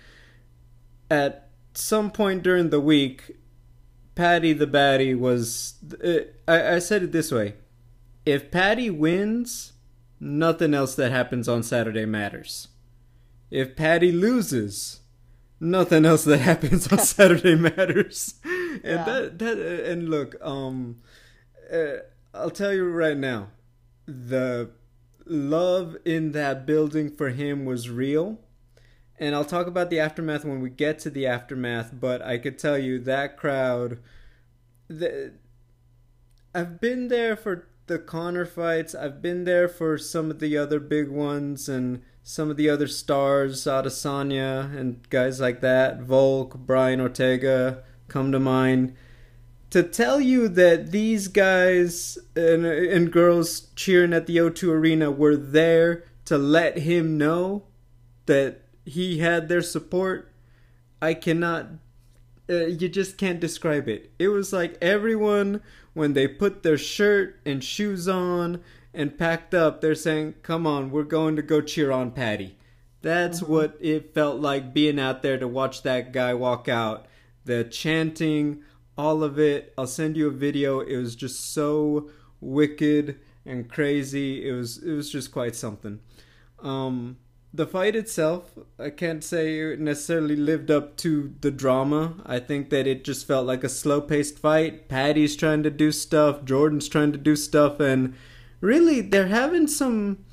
At 1.11 1.49
some 1.75 2.11
point 2.11 2.43
during 2.43 2.71
the 2.71 2.81
week, 2.81 3.37
Paddy 4.15 4.53
the 4.53 4.67
Baddy 4.67 5.19
was. 5.19 5.75
Uh, 6.05 6.21
I, 6.47 6.75
I 6.75 6.79
said 6.81 7.03
it 7.03 7.13
this 7.13 7.33
way: 7.33 7.55
if 8.27 8.51
Paddy 8.51 8.91
wins, 8.91 9.73
nothing 10.21 10.75
else 10.75 10.95
that 10.97 11.13
happens 11.13 11.49
on 11.49 11.63
Saturday 11.63 12.05
matters. 12.05 12.69
If 13.51 13.77
Paddy 13.77 14.13
loses, 14.13 15.01
nothing 15.61 16.05
else 16.05 16.25
that 16.25 16.39
happens 16.39 16.93
on 16.93 16.99
Saturday 17.17 17.55
matters. 17.55 18.35
And 18.45 18.83
yeah. 18.85 19.05
that 19.05 19.39
that 19.39 19.59
and 19.59 20.09
look, 20.09 20.37
um, 20.43 20.97
uh, 21.73 21.99
I'll 22.35 22.51
tell 22.51 22.73
you 22.73 22.89
right 22.89 23.17
now, 23.17 23.49
the 24.07 24.71
love 25.31 25.97
in 26.05 26.33
that 26.33 26.67
building 26.67 27.11
for 27.11 27.31
him 27.31 27.65
was 27.65 27.91
real. 27.91 28.41
And 29.19 29.35
I'll 29.35 29.45
talk 29.45 29.67
about 29.67 29.91
the 29.91 29.99
aftermath 29.99 30.45
when 30.45 30.61
we 30.61 30.71
get 30.71 30.99
to 31.01 31.11
the 31.11 31.27
aftermath, 31.27 31.91
but 31.93 32.23
I 32.23 32.39
could 32.39 32.59
tell 32.59 32.79
you 32.79 32.99
that 33.01 33.37
crowd 33.37 33.99
the 34.89 35.33
I've 36.55 36.81
been 36.81 37.09
there 37.09 37.37
for 37.37 37.69
the 37.87 37.99
Conor 37.99 38.47
fights. 38.47 38.95
I've 38.95 39.21
been 39.21 39.45
there 39.45 39.69
for 39.69 39.99
some 39.99 40.31
of 40.31 40.41
the 40.41 40.57
other 40.57 40.81
big 40.81 41.09
ones 41.09 41.69
and 41.69 42.03
some 42.23 42.51
of 42.51 42.57
the 42.57 42.69
other 42.69 42.87
stars, 42.87 43.65
Adesanya 43.65 44.75
and 44.77 45.09
guys 45.11 45.41
like 45.41 45.61
that. 45.61 46.01
Volk, 46.01 46.59
Brian 46.59 47.01
Ortega 47.01 47.83
come 48.09 48.33
to 48.33 48.41
mind 48.41 48.95
to 49.71 49.83
tell 49.83 50.21
you 50.21 50.49
that 50.49 50.91
these 50.93 51.29
guys 51.29 52.19
and, 52.35 52.65
and 52.65 53.13
girls 53.13 53.69
cheering 53.77 54.13
at 54.13 54.27
the 54.27 54.37
O2 54.39 54.71
Arena 54.71 55.11
were 55.11 55.37
there 55.37 56.05
to 56.25 56.39
let 56.39 56.79
him 56.79 57.19
know 57.19 57.65
that 58.27 58.63
he 58.85 59.19
had 59.19 59.49
their 59.49 59.63
support, 59.63 60.33
I 61.01 61.15
cannot. 61.15 61.67
Uh, 62.51 62.67
you 62.67 62.89
just 62.89 63.19
can't 63.19 63.41
describe 63.41 63.89
it. 63.89 64.11
It 64.19 64.29
was 64.29 64.53
like 64.53 64.79
everyone, 64.81 65.61
when 65.93 66.15
they 66.15 66.27
put 66.27 66.63
their 66.63 66.79
shirt 66.79 67.39
and 67.45 67.63
shoes 67.63 68.09
on 68.09 68.63
and 68.95 69.19
packed 69.19 69.53
up, 69.53 69.81
they're 69.81 69.95
saying, 69.95 70.35
Come 70.43 70.67
on, 70.67 70.91
we're 70.91 71.03
going 71.03 71.37
to 71.37 71.43
go 71.43 71.61
cheer 71.61 71.93
on 71.93 72.11
Paddy. 72.11 72.57
That's 73.03 73.41
mm-hmm. 73.43 73.53
what 73.53 73.77
it 73.81 74.15
felt 74.15 74.41
like 74.41 74.73
being 74.73 74.99
out 74.99 75.23
there 75.23 75.39
to 75.39 75.47
watch 75.47 75.83
that 75.83 76.13
guy 76.13 76.35
walk 76.35 76.69
out. 76.69 77.07
The 77.45 77.65
chanting, 77.65 78.63
all 78.99 79.23
of 79.23 79.39
it. 79.39 79.73
I'll 79.79 79.87
send 79.87 80.17
you 80.17 80.27
a 80.27 80.33
video. 80.33 80.81
It 80.81 80.97
was 80.97 81.15
just 81.15 81.55
so 81.55 82.11
wicked 82.41 83.19
and 83.47 83.71
crazy. 83.71 84.47
It 84.47 84.53
was 84.53 84.83
it 84.83 84.93
was 84.93 85.11
just 85.11 85.33
quite 85.33 85.55
something. 85.55 86.01
Um, 86.59 87.17
the 87.55 87.67
fight 87.67 87.97
itself, 87.97 88.59
I 88.79 88.91
can't 88.91 89.25
say 89.25 89.59
it 89.59 89.81
necessarily 89.81 90.37
lived 90.37 90.71
up 90.71 90.97
to 90.99 91.35
the 91.41 91.51
drama. 91.51 92.17
I 92.27 92.41
think 92.41 92.69
that 92.71 92.87
it 92.87 93.05
just 93.05 93.27
felt 93.27 93.47
like 93.47 93.65
a 93.65 93.69
slow 93.71 94.03
paced 94.03 94.39
fight. 94.39 94.89
Paddy's 94.89 95.37
trying 95.37 95.63
to 95.63 95.71
do 95.71 95.91
stuff, 95.93 96.45
Jordan's 96.45 96.89
trying 96.89 97.13
to 97.13 97.19
do 97.19 97.37
stuff, 97.37 97.81
and 97.81 98.15
really 98.61 99.01
they're 99.01 99.29
having 99.29 99.67
some 99.67 100.25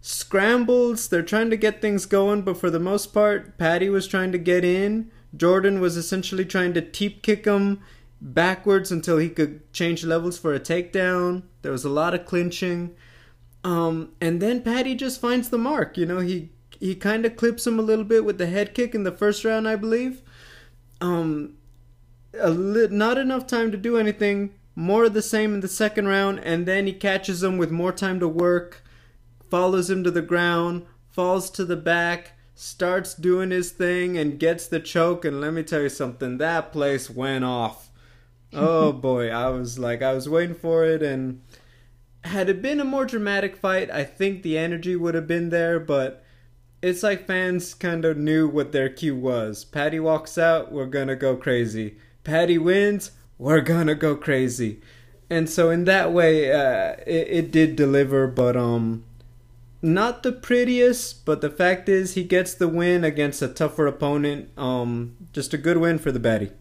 scrambles. 0.00 1.08
They're 1.08 1.22
trying 1.22 1.50
to 1.50 1.56
get 1.56 1.80
things 1.80 2.06
going, 2.06 2.42
but 2.42 2.56
for 2.56 2.70
the 2.70 2.80
most 2.80 3.12
part, 3.14 3.56
Paddy 3.56 3.88
was 3.88 4.08
trying 4.08 4.32
to 4.32 4.38
get 4.38 4.64
in. 4.64 5.12
Jordan 5.36 5.80
was 5.80 5.96
essentially 5.96 6.44
trying 6.44 6.74
to 6.74 6.80
teep 6.80 7.22
kick 7.22 7.44
him 7.44 7.80
backwards 8.24 8.90
until 8.90 9.18
he 9.18 9.28
could 9.28 9.70
change 9.72 10.02
levels 10.02 10.38
for 10.38 10.54
a 10.54 10.58
takedown. 10.60 11.42
There 11.60 11.70
was 11.70 11.84
a 11.84 11.90
lot 11.90 12.14
of 12.14 12.24
clinching. 12.24 12.96
Um, 13.62 14.12
and 14.20 14.40
then 14.40 14.62
Paddy 14.62 14.94
just 14.94 15.20
finds 15.20 15.50
the 15.50 15.58
mark. 15.58 15.96
You 15.98 16.06
know, 16.06 16.18
he 16.18 16.50
he 16.80 16.94
kind 16.94 17.24
of 17.24 17.36
clips 17.36 17.66
him 17.66 17.78
a 17.78 17.82
little 17.82 18.04
bit 18.04 18.24
with 18.24 18.38
the 18.38 18.46
head 18.46 18.74
kick 18.74 18.94
in 18.94 19.04
the 19.04 19.12
first 19.12 19.44
round, 19.44 19.68
I 19.68 19.76
believe. 19.76 20.22
Um, 21.00 21.54
a 22.38 22.50
li- 22.50 22.88
not 22.90 23.18
enough 23.18 23.46
time 23.46 23.70
to 23.70 23.76
do 23.76 23.96
anything. 23.96 24.54
More 24.74 25.04
of 25.04 25.14
the 25.14 25.22
same 25.22 25.54
in 25.54 25.60
the 25.60 25.68
second 25.68 26.08
round, 26.08 26.40
and 26.40 26.66
then 26.66 26.86
he 26.86 26.92
catches 26.92 27.42
him 27.42 27.58
with 27.58 27.70
more 27.70 27.92
time 27.92 28.18
to 28.18 28.26
work, 28.26 28.82
follows 29.48 29.88
him 29.88 30.02
to 30.02 30.10
the 30.10 30.20
ground, 30.20 30.84
falls 31.08 31.48
to 31.50 31.64
the 31.64 31.76
back, 31.76 32.32
starts 32.56 33.14
doing 33.14 33.50
his 33.50 33.70
thing, 33.70 34.18
and 34.18 34.40
gets 34.40 34.66
the 34.66 34.80
choke. 34.80 35.24
And 35.24 35.40
let 35.40 35.52
me 35.52 35.62
tell 35.62 35.82
you 35.82 35.88
something, 35.88 36.38
that 36.38 36.72
place 36.72 37.08
went 37.08 37.44
off. 37.44 37.83
Oh 38.54 38.92
boy, 38.92 39.30
I 39.30 39.48
was 39.48 39.78
like, 39.78 40.02
I 40.02 40.12
was 40.12 40.28
waiting 40.28 40.54
for 40.54 40.84
it, 40.84 41.02
and 41.02 41.42
had 42.22 42.48
it 42.48 42.62
been 42.62 42.80
a 42.80 42.84
more 42.84 43.04
dramatic 43.04 43.56
fight, 43.56 43.90
I 43.90 44.04
think 44.04 44.42
the 44.42 44.56
energy 44.56 44.96
would 44.96 45.14
have 45.14 45.26
been 45.26 45.50
there, 45.50 45.78
but 45.78 46.24
it's 46.82 47.02
like 47.02 47.26
fans 47.26 47.74
kind 47.74 48.04
of 48.04 48.16
knew 48.16 48.48
what 48.48 48.72
their 48.72 48.88
cue 48.88 49.16
was. 49.16 49.64
Paddy 49.64 50.00
walks 50.00 50.38
out, 50.38 50.72
we're 50.72 50.86
gonna 50.86 51.16
go 51.16 51.36
crazy. 51.36 51.96
Paddy 52.24 52.58
wins, 52.58 53.12
we're 53.38 53.60
gonna 53.60 53.94
go 53.94 54.16
crazy. 54.16 54.80
And 55.30 55.48
so 55.48 55.70
in 55.70 55.84
that 55.84 56.12
way, 56.12 56.52
uh, 56.52 56.96
it, 57.06 57.28
it 57.28 57.50
did 57.50 57.76
deliver, 57.76 58.26
but 58.26 58.56
um, 58.56 59.04
not 59.82 60.22
the 60.22 60.32
prettiest. 60.32 61.24
But 61.24 61.40
the 61.40 61.50
fact 61.50 61.88
is, 61.88 62.14
he 62.14 62.24
gets 62.24 62.54
the 62.54 62.68
win 62.68 63.04
against 63.04 63.42
a 63.42 63.48
tougher 63.48 63.86
opponent. 63.86 64.50
Um, 64.58 65.16
just 65.32 65.54
a 65.54 65.58
good 65.58 65.78
win 65.78 65.98
for 65.98 66.12
the 66.12 66.20
baddie. 66.20 66.52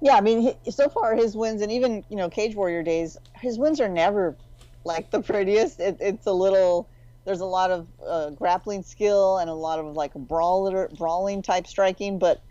Yeah, 0.00 0.14
I 0.14 0.20
mean, 0.20 0.54
he, 0.64 0.70
so 0.70 0.88
far 0.88 1.14
his 1.16 1.36
wins, 1.36 1.62
and 1.62 1.72
even 1.72 2.04
you 2.08 2.16
know 2.16 2.28
Cage 2.28 2.54
Warrior 2.54 2.82
days, 2.82 3.16
his 3.34 3.58
wins 3.58 3.80
are 3.80 3.88
never 3.88 4.36
like 4.84 5.10
the 5.10 5.20
prettiest. 5.22 5.80
It, 5.80 5.96
it's 6.00 6.26
a 6.26 6.32
little. 6.32 6.88
There's 7.24 7.40
a 7.40 7.46
lot 7.46 7.70
of 7.70 7.86
uh, 8.06 8.30
grappling 8.30 8.82
skill 8.82 9.38
and 9.38 9.50
a 9.50 9.54
lot 9.54 9.78
of 9.78 9.86
like 9.94 10.14
brawler, 10.14 10.88
brawling 10.96 11.42
type 11.42 11.66
striking, 11.66 12.18
but 12.18 12.42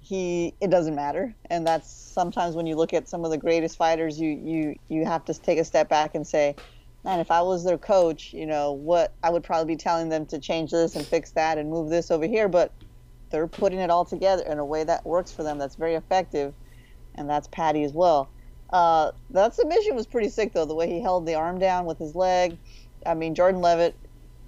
he 0.00 0.54
it 0.60 0.70
doesn't 0.70 0.94
matter. 0.94 1.34
And 1.50 1.66
that's 1.66 1.90
sometimes 1.90 2.54
when 2.54 2.66
you 2.66 2.76
look 2.76 2.92
at 2.92 3.08
some 3.08 3.24
of 3.24 3.30
the 3.30 3.38
greatest 3.38 3.76
fighters, 3.76 4.20
you 4.20 4.30
you 4.30 4.74
you 4.88 5.04
have 5.04 5.24
to 5.26 5.34
take 5.34 5.58
a 5.58 5.64
step 5.64 5.88
back 5.88 6.14
and 6.14 6.26
say, 6.26 6.54
man, 7.04 7.20
if 7.20 7.30
I 7.30 7.42
was 7.42 7.64
their 7.64 7.78
coach, 7.78 8.32
you 8.32 8.46
know 8.46 8.72
what 8.72 9.14
I 9.22 9.30
would 9.30 9.44
probably 9.44 9.74
be 9.74 9.78
telling 9.78 10.08
them 10.08 10.26
to 10.26 10.38
change 10.38 10.70
this 10.70 10.96
and 10.96 11.06
fix 11.06 11.30
that 11.32 11.58
and 11.58 11.70
move 11.70 11.88
this 11.88 12.10
over 12.10 12.26
here, 12.26 12.48
but 12.48 12.72
they're 13.30 13.48
putting 13.48 13.78
it 13.80 13.90
all 13.90 14.04
together 14.04 14.42
in 14.44 14.58
a 14.58 14.64
way 14.64 14.84
that 14.84 15.04
works 15.06 15.32
for 15.32 15.42
them. 15.42 15.58
That's 15.58 15.76
very 15.76 15.94
effective, 15.94 16.54
and 17.16 17.28
that's 17.28 17.48
Paddy 17.48 17.84
as 17.84 17.92
well. 17.92 18.28
Uh, 18.70 19.12
that 19.30 19.54
submission 19.54 19.94
was 19.94 20.06
pretty 20.06 20.28
sick 20.28 20.52
though. 20.52 20.64
The 20.64 20.74
way 20.74 20.88
he 20.90 21.00
held 21.00 21.26
the 21.26 21.34
arm 21.34 21.58
down 21.58 21.86
with 21.86 21.98
his 21.98 22.14
leg. 22.14 22.56
I 23.04 23.14
mean, 23.14 23.34
Jordan 23.34 23.60
Leavitt 23.60 23.94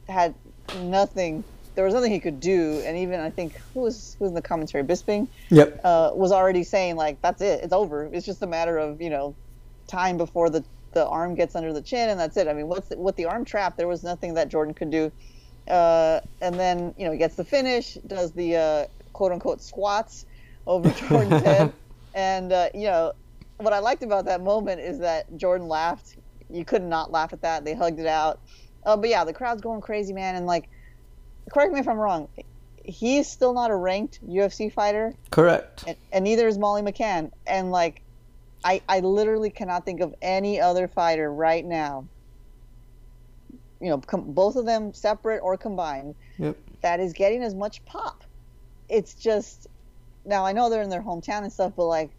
had 0.09 0.35
nothing. 0.81 1.45
There 1.75 1.85
was 1.85 1.95
nothing 1.95 2.11
he 2.11 2.19
could 2.19 2.41
do, 2.41 2.83
and 2.85 2.97
even 2.97 3.21
I 3.21 3.31
think 3.31 3.55
who 3.73 3.81
was 3.81 4.17
who 4.19 4.25
was 4.25 4.31
in 4.33 4.35
the 4.35 4.43
commentary, 4.43 4.83
Bisping, 4.83 5.29
Yep. 5.51 5.81
uh, 5.85 6.11
was 6.15 6.33
already 6.33 6.65
saying 6.65 6.97
like, 6.97 7.23
"That's 7.23 7.41
it. 7.41 7.63
It's 7.63 7.73
over. 7.73 8.11
It's 8.13 8.27
just 8.27 8.43
a 8.43 8.47
matter 8.49 8.77
of 8.79 9.01
you 9.01 9.11
know, 9.11 9.37
time 9.87 10.17
before 10.17 10.51
the 10.51 10.65
the 10.95 11.07
arm 11.07 11.37
gets 11.37 11.55
under 11.55 11.73
the 11.73 11.83
chin, 11.83 12.09
and 12.09 12.19
that's 12.19 12.37
it. 12.37 12.49
I 12.49 12.55
mean, 12.55 12.67
what's 12.67 12.89
the, 12.89 12.99
with 12.99 13.15
the 13.15 13.27
arm 13.27 13.45
trap? 13.45 13.77
There 13.77 13.87
was 13.87 14.03
nothing 14.03 14.35
that 14.35 14.49
Jordan 14.49 14.75
could 14.75 14.91
do. 14.91 15.13
Uh, 15.69 16.21
and 16.41 16.59
then 16.59 16.95
you 16.99 17.05
know, 17.05 17.13
he 17.13 17.19
gets 17.19 17.37
the 17.37 17.45
finish, 17.45 17.95
does 18.07 18.33
the 18.33 18.57
uh, 18.57 18.87
quote 19.13 19.31
unquote 19.33 19.61
squats 19.63 20.25
over 20.67 20.91
Jordan's 20.91 21.43
head, 21.45 21.73
and 22.19 22.53
uh, 22.53 22.69
you 22.75 22.85
know, 22.85 23.13
what 23.59 23.73
I 23.73 23.79
liked 23.79 24.03
about 24.03 24.25
that 24.25 24.43
moment 24.43 24.81
is 24.81 24.99
that 24.99 25.35
Jordan 25.37 25.69
laughed. 25.69 26.17
You 26.51 26.65
could 26.65 26.83
not 26.83 27.13
laugh 27.13 27.33
at 27.33 27.43
that. 27.43 27.65
They 27.65 27.75
hugged 27.75 28.01
it 28.01 28.07
out. 28.07 28.41
Uh, 28.85 28.97
but 28.97 29.09
yeah, 29.09 29.23
the 29.25 29.33
crowd's 29.33 29.61
going 29.61 29.81
crazy, 29.81 30.13
man. 30.13 30.35
And 30.35 30.47
like, 30.47 30.69
correct 31.53 31.73
me 31.73 31.79
if 31.81 31.87
I'm 31.89 31.99
wrong. 31.99 32.29
He's 32.85 33.31
still 33.31 33.53
not 33.55 33.71
a 33.71 33.77
ranked 33.77 34.19
UFC 34.27 34.73
fighter, 34.73 35.15
Correct. 35.31 35.85
and, 35.87 35.97
and 36.11 36.25
neither 36.25 36.49
is 36.49 36.57
Molly 36.59 36.81
McCann. 36.83 37.31
And 37.47 37.71
like, 37.71 38.03
I 38.65 38.81
I 38.89 39.01
literally 39.01 39.51
cannot 39.51 39.85
think 39.85 40.01
of 40.01 40.15
any 40.23 40.59
other 40.61 40.89
fighter 40.89 41.33
right 41.33 41.65
now. 41.65 42.07
You 43.81 43.91
know, 43.91 43.99
com- 43.99 44.33
both 44.33 44.57
of 44.57 44.67
them 44.67 44.93
separate 44.93 45.39
or 45.41 45.57
combined, 45.57 46.17
Yep. 46.39 46.57
that 46.81 46.99
is 46.99 47.13
getting 47.13 47.43
as 47.45 47.55
much 47.55 47.85
pop. 47.85 48.25
It's 48.89 49.15
just 49.15 49.68
now 50.29 50.45
I 50.45 50.53
know 50.53 50.71
they're 50.71 50.83
in 50.83 50.91
their 50.91 51.03
hometown 51.03 51.43
and 51.43 51.53
stuff, 51.53 51.73
but 51.77 51.87
like 51.87 52.11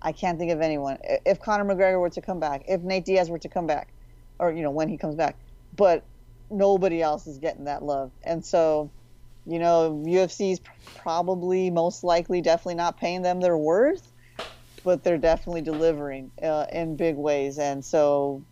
I 0.00 0.12
can't 0.12 0.38
think 0.38 0.50
of 0.50 0.60
anyone. 0.60 0.98
If 1.24 1.40
Conor 1.40 1.64
McGregor 1.64 2.00
were 2.00 2.10
to 2.10 2.20
come 2.20 2.40
back, 2.40 2.64
if 2.68 2.80
Nate 2.80 3.04
Diaz 3.04 3.30
were 3.30 3.38
to 3.38 3.48
come 3.48 3.66
back, 3.66 3.88
or 4.38 4.50
you 4.50 4.62
know 4.62 4.70
when 4.70 4.88
he 4.88 4.96
comes 4.96 5.14
back, 5.14 5.36
but 5.76 6.04
nobody 6.50 7.00
else 7.00 7.26
is 7.26 7.38
getting 7.38 7.64
that 7.64 7.84
love, 7.84 8.10
and 8.24 8.44
so 8.44 8.90
you 9.46 9.58
know 9.58 10.02
UFC's 10.06 10.60
probably 10.96 11.70
most 11.70 12.02
likely 12.02 12.40
definitely 12.40 12.74
not 12.74 12.98
paying 12.98 13.22
them 13.22 13.40
their 13.40 13.56
worth, 13.56 14.10
but 14.82 15.04
they're 15.04 15.18
definitely 15.18 15.62
delivering 15.62 16.30
uh, 16.42 16.66
in 16.72 16.96
big 16.96 17.16
ways, 17.16 17.58
and 17.58 17.84
so 17.84 18.42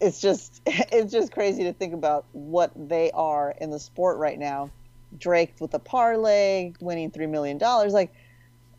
it's 0.00 0.20
just 0.20 0.62
it's 0.66 1.12
just 1.12 1.32
crazy 1.32 1.64
to 1.64 1.72
think 1.72 1.94
about 1.94 2.26
what 2.32 2.70
they 2.88 3.10
are 3.12 3.54
in 3.60 3.70
the 3.70 3.80
sport 3.80 4.18
right 4.18 4.38
now. 4.38 4.70
Drake 5.16 5.54
with 5.60 5.72
a 5.74 5.78
parlay, 5.78 6.72
winning 6.80 7.10
three 7.10 7.26
million 7.26 7.58
dollars, 7.58 7.92
like 7.92 8.12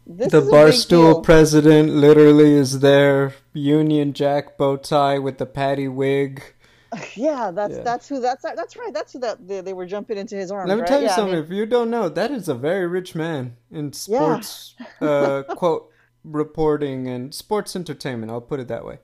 this 0.05 0.31
the 0.31 0.41
barstool 0.41 1.23
president 1.23 1.89
literally 1.91 2.53
is 2.53 2.79
there. 2.79 3.33
Union 3.53 4.13
Jack 4.13 4.57
bow 4.57 4.77
tie 4.77 5.19
with 5.19 5.37
the 5.37 5.45
patty 5.45 5.87
wig. 5.87 6.41
Yeah, 7.15 7.51
that's 7.51 7.75
Yeah. 7.77 7.83
that's 7.83 8.07
who 8.09 8.19
that's 8.19 8.41
that's 8.43 8.75
right. 8.75 8.91
That's 8.91 9.13
who 9.13 9.19
that 9.19 9.47
they, 9.47 9.61
they 9.61 9.73
were 9.73 9.85
jumping 9.85 10.17
into 10.17 10.35
his 10.35 10.51
arms. 10.51 10.69
Let 10.69 10.75
me 10.75 10.81
right? 10.81 10.87
tell 10.87 10.99
you 11.01 11.05
yeah, 11.05 11.13
I 11.13 11.15
something. 11.17 11.35
mean, 11.35 11.43
if 11.43 11.51
you 11.51 11.67
don't 11.67 11.91
know, 11.91 12.09
that 12.09 12.31
is 12.31 12.49
a 12.49 12.55
very 12.55 12.87
rich 12.87 13.13
man 13.13 13.57
in 13.69 13.91
Yeah. 14.07 14.39
sports 14.41 14.75
uh, 15.01 15.43
quote 15.55 15.91
reporting 16.23 17.07
and 17.07 17.33
sports 17.33 17.75
entertainment. 17.75 18.31
I'll 18.31 18.41
put 18.41 18.59
it 18.59 18.67
that 18.69 18.85
way. 18.85 18.97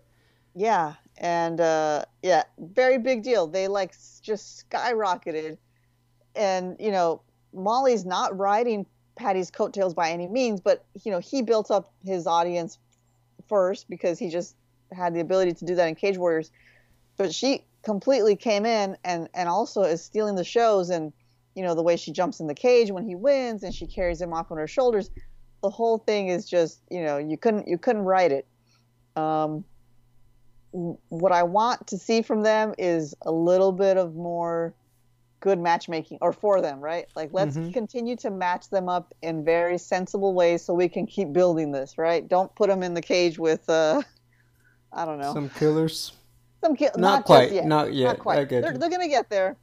yeah, 0.55 0.95
and 1.17 1.61
uh, 1.61 2.05
yeah, 2.23 2.43
very 2.57 2.97
big 2.97 3.21
deal. 3.21 3.45
They 3.45 3.67
like 3.67 3.93
just 4.23 4.67
skyrocketed, 4.69 5.57
and 6.35 6.75
you 6.79 6.91
know 6.91 7.21
Molly's 7.53 8.05
not 8.05 8.37
riding 8.37 8.85
Paddy's 9.15 9.49
coattails 9.49 9.93
by 9.93 10.11
any 10.11 10.27
means, 10.27 10.59
but 10.59 10.85
you 11.03 11.11
know 11.11 11.19
he 11.19 11.41
built 11.41 11.71
up 11.71 11.93
his 12.03 12.27
audience 12.27 12.77
first 13.47 13.89
because 13.89 14.19
he 14.19 14.29
just 14.29 14.55
had 14.91 15.13
the 15.13 15.19
ability 15.19 15.53
to 15.53 15.65
do 15.65 15.75
that 15.75 15.87
in 15.87 15.95
Cage 15.95 16.17
Warriors. 16.17 16.51
But 17.17 17.33
she 17.33 17.63
completely 17.83 18.35
came 18.35 18.65
in 18.65 18.97
and 19.05 19.29
and 19.33 19.47
also 19.47 19.83
is 19.83 20.03
stealing 20.03 20.35
the 20.35 20.43
shows 20.43 20.89
and 20.89 21.13
you 21.55 21.63
know 21.63 21.75
the 21.75 21.83
way 21.83 21.95
she 21.95 22.11
jumps 22.11 22.39
in 22.39 22.47
the 22.47 22.55
cage 22.55 22.91
when 22.91 23.07
he 23.07 23.15
wins 23.15 23.63
and 23.63 23.73
she 23.73 23.87
carries 23.87 24.21
him 24.21 24.33
off 24.33 24.51
on 24.51 24.57
her 24.57 24.67
shoulders. 24.67 25.09
The 25.63 25.69
whole 25.69 25.97
thing 25.97 26.27
is 26.27 26.45
just 26.45 26.81
you 26.89 27.03
know 27.03 27.17
you 27.17 27.37
couldn't 27.37 27.67
you 27.67 27.77
couldn't 27.77 28.03
write 28.03 28.31
it. 28.31 28.45
Um, 29.15 29.63
what 30.71 31.31
I 31.31 31.43
want 31.43 31.87
to 31.87 31.97
see 31.97 32.21
from 32.21 32.43
them 32.43 32.73
is 32.77 33.15
a 33.21 33.31
little 33.31 33.71
bit 33.71 33.95
of 33.95 34.13
more 34.15 34.73
good 35.45 35.59
matchmaking 35.59 36.17
or 36.21 36.33
for 36.33 36.59
them, 36.59 36.79
right? 36.79 37.05
Like 37.15 37.29
let's 37.31 37.55
Mhm. 37.55 37.71
continue 37.71 38.15
to 38.15 38.31
match 38.31 38.67
them 38.71 38.89
up 38.89 39.13
in 39.21 39.45
very 39.45 39.77
sensible 39.77 40.33
ways 40.33 40.65
so 40.65 40.73
we 40.73 40.89
can 40.89 41.05
keep 41.05 41.31
building 41.31 41.71
this, 41.71 41.99
right? 41.99 42.27
Don't 42.27 42.53
put 42.55 42.67
them 42.67 42.81
in 42.81 42.95
the 42.95 43.01
cage 43.01 43.37
with 43.37 43.69
uh 43.69 44.01
I 44.91 45.05
don't 45.05 45.19
know. 45.19 45.31
Some 45.33 45.49
killers. 45.49 46.13
Some 46.63 46.75
ki- 46.75 46.85
Not 46.97 46.99
not, 46.99 47.25
quite, 47.25 47.51
yet. 47.51 47.65
not 47.67 47.93
yet. 47.93 48.05
Not 48.07 48.19
quite. 48.19 48.49
They're 48.49 48.61
they're 48.75 48.89
going 48.89 49.01
to 49.01 49.07
get 49.07 49.29
there. 49.29 49.55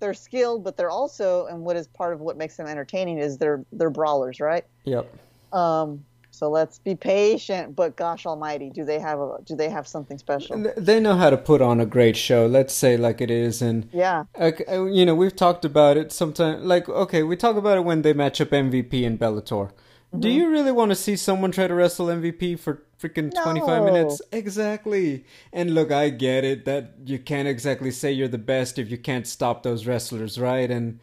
They're 0.00 0.12
skilled, 0.12 0.64
but 0.64 0.76
they're 0.76 0.90
also 0.90 1.46
and 1.46 1.62
what 1.64 1.76
is 1.76 1.86
part 1.86 2.12
of 2.12 2.20
what 2.20 2.36
makes 2.36 2.58
them 2.58 2.66
entertaining 2.66 3.16
is 3.18 3.38
they're 3.38 3.64
they're 3.72 3.88
brawlers, 3.88 4.38
right? 4.38 4.66
Yep. 4.84 5.06
Um 5.54 6.04
so 6.42 6.50
let's 6.50 6.80
be 6.80 6.96
patient, 6.96 7.76
but 7.76 7.94
gosh 7.94 8.26
almighty, 8.26 8.68
do 8.68 8.84
they 8.84 8.98
have 8.98 9.20
a 9.20 9.36
do 9.44 9.54
they 9.54 9.70
have 9.70 9.86
something 9.86 10.18
special? 10.18 10.66
They 10.76 10.98
know 10.98 11.14
how 11.14 11.30
to 11.30 11.36
put 11.36 11.62
on 11.62 11.78
a 11.80 11.86
great 11.86 12.16
show. 12.16 12.46
Let's 12.46 12.74
say 12.74 12.96
like 12.96 13.20
it 13.20 13.30
is, 13.30 13.62
and 13.62 13.88
Yeah. 13.92 14.24
Uh, 14.36 14.50
you 14.86 15.06
know, 15.06 15.14
we've 15.14 15.36
talked 15.36 15.64
about 15.64 15.96
it 15.96 16.10
sometimes. 16.10 16.64
Like, 16.64 16.88
okay, 16.88 17.22
we 17.22 17.36
talk 17.36 17.54
about 17.56 17.78
it 17.78 17.84
when 17.84 18.02
they 18.02 18.12
match 18.12 18.40
up 18.40 18.50
MVP 18.50 19.06
and 19.06 19.20
Bellator. 19.20 19.70
Do 19.70 20.26
Mm-hmm. 20.28 20.36
you 20.38 20.50
really 20.50 20.72
want 20.72 20.90
to 20.90 20.96
see 20.96 21.14
someone 21.14 21.52
try 21.52 21.68
to 21.68 21.74
wrestle 21.74 22.06
MVP 22.08 22.58
for 22.58 22.82
freaking 23.00 23.30
25 23.44 23.68
No. 23.68 23.84
minutes? 23.84 24.20
Exactly. 24.32 25.24
And 25.52 25.74
look, 25.76 25.92
I 25.92 26.10
get 26.10 26.42
it 26.44 26.64
that 26.64 26.94
you 27.06 27.20
can't 27.20 27.46
exactly 27.46 27.92
say 27.92 28.10
you're 28.10 28.26
the 28.26 28.46
best 28.54 28.78
if 28.80 28.90
you 28.90 28.98
can't 28.98 29.26
stop 29.28 29.62
those 29.62 29.86
wrestlers, 29.86 30.38
right? 30.40 30.70
And 30.70 30.98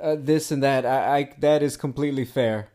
uh, 0.00 0.16
this 0.18 0.52
and 0.52 0.62
that. 0.62 0.86
I, 0.86 1.16
I 1.18 1.30
that 1.40 1.62
is 1.64 1.76
completely 1.76 2.24
fair, 2.24 2.68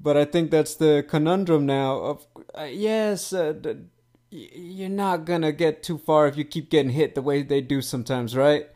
but 0.00 0.16
I 0.16 0.24
think 0.24 0.50
that's 0.50 0.74
the 0.74 1.04
conundrum 1.08 1.66
now. 1.66 1.96
Of 1.98 2.26
uh, 2.58 2.64
yes, 2.64 3.32
uh, 3.32 3.52
d- 3.52 3.76
you're 4.30 4.88
not 4.88 5.24
gonna 5.24 5.52
get 5.52 5.82
too 5.82 5.98
far 5.98 6.26
if 6.26 6.36
you 6.36 6.44
keep 6.44 6.70
getting 6.70 6.92
hit 6.92 7.14
the 7.14 7.22
way 7.22 7.42
they 7.42 7.60
do 7.60 7.80
sometimes, 7.82 8.36
right? 8.36 8.66